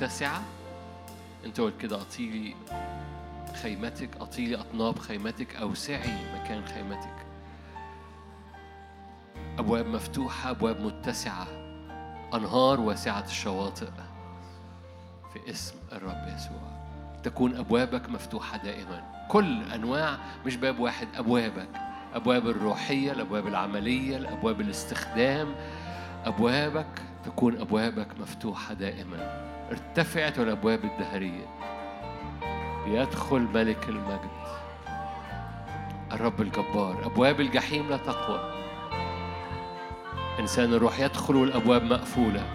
متسعة 0.03 0.41
أنت 1.45 1.59
قلت 1.61 1.81
كده 1.81 2.01
أطيلي 2.01 2.55
خيمتك 3.61 4.09
أطيلي 4.21 4.55
أطناب 4.55 4.99
خيمتك 4.99 5.55
أوسعي 5.55 6.39
مكان 6.39 6.65
خيمتك. 6.65 7.25
أبواب 9.59 9.87
مفتوحة 9.87 10.49
أبواب 10.49 10.81
متسعة. 10.81 11.47
أنهار 12.33 12.79
واسعة 12.79 13.25
الشواطئ 13.25 13.89
في 15.33 15.51
اسم 15.51 15.75
الرب 15.91 16.27
يسوع. 16.35 16.83
تكون 17.23 17.55
أبوابك 17.55 18.09
مفتوحة 18.09 18.57
دائما. 18.57 19.27
كل 19.29 19.63
أنواع 19.63 20.17
مش 20.45 20.55
باب 20.55 20.79
واحد 20.79 21.07
أبوابك. 21.15 21.69
أبواب 22.13 22.47
الروحية 22.47 23.11
الأبواب 23.11 23.47
العملية 23.47 24.17
الأبواب 24.17 24.61
الاستخدام. 24.61 25.55
أبوابك 26.25 27.01
تكون 27.25 27.61
أبوابك 27.61 28.19
مفتوحة 28.19 28.73
دائما. 28.73 29.52
ارتفعت 29.73 30.39
الأبواب 30.39 30.83
الدهرية. 30.83 31.45
يدخل 32.87 33.39
ملك 33.39 33.89
المجد. 33.89 34.29
الرب 36.11 36.41
الجبار. 36.41 37.05
أبواب 37.05 37.41
الجحيم 37.41 37.89
لا 37.89 37.97
تقوى. 37.97 38.53
إنسان 40.39 40.73
الروح 40.73 40.99
يدخل 40.99 41.35
والأبواب 41.35 41.83
مقفولة. 41.83 42.45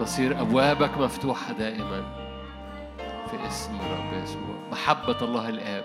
تصير 0.00 0.40
أبوابك 0.40 0.98
مفتوحة 0.98 1.52
دائما 1.52 2.02
في 3.30 3.48
اسم 3.48 3.74
الرب 3.74 4.22
يسوع. 4.22 4.68
محبة 4.72 5.22
الله 5.22 5.48
الآب. 5.48 5.84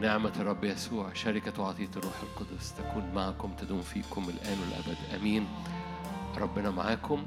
نعمة 0.00 0.32
الرب 0.40 0.64
يسوع. 0.64 1.12
شركة 1.14 1.62
وعطية 1.62 1.90
الروح 1.96 2.14
القدس 2.22 2.74
تكون 2.74 3.10
معكم 3.14 3.52
تدوم 3.58 3.80
فيكم 3.80 4.28
الآن 4.28 4.58
والأبد. 4.60 4.96
آمين. 5.20 5.48
ربنا 6.38 6.70
معاكم. 6.70 7.26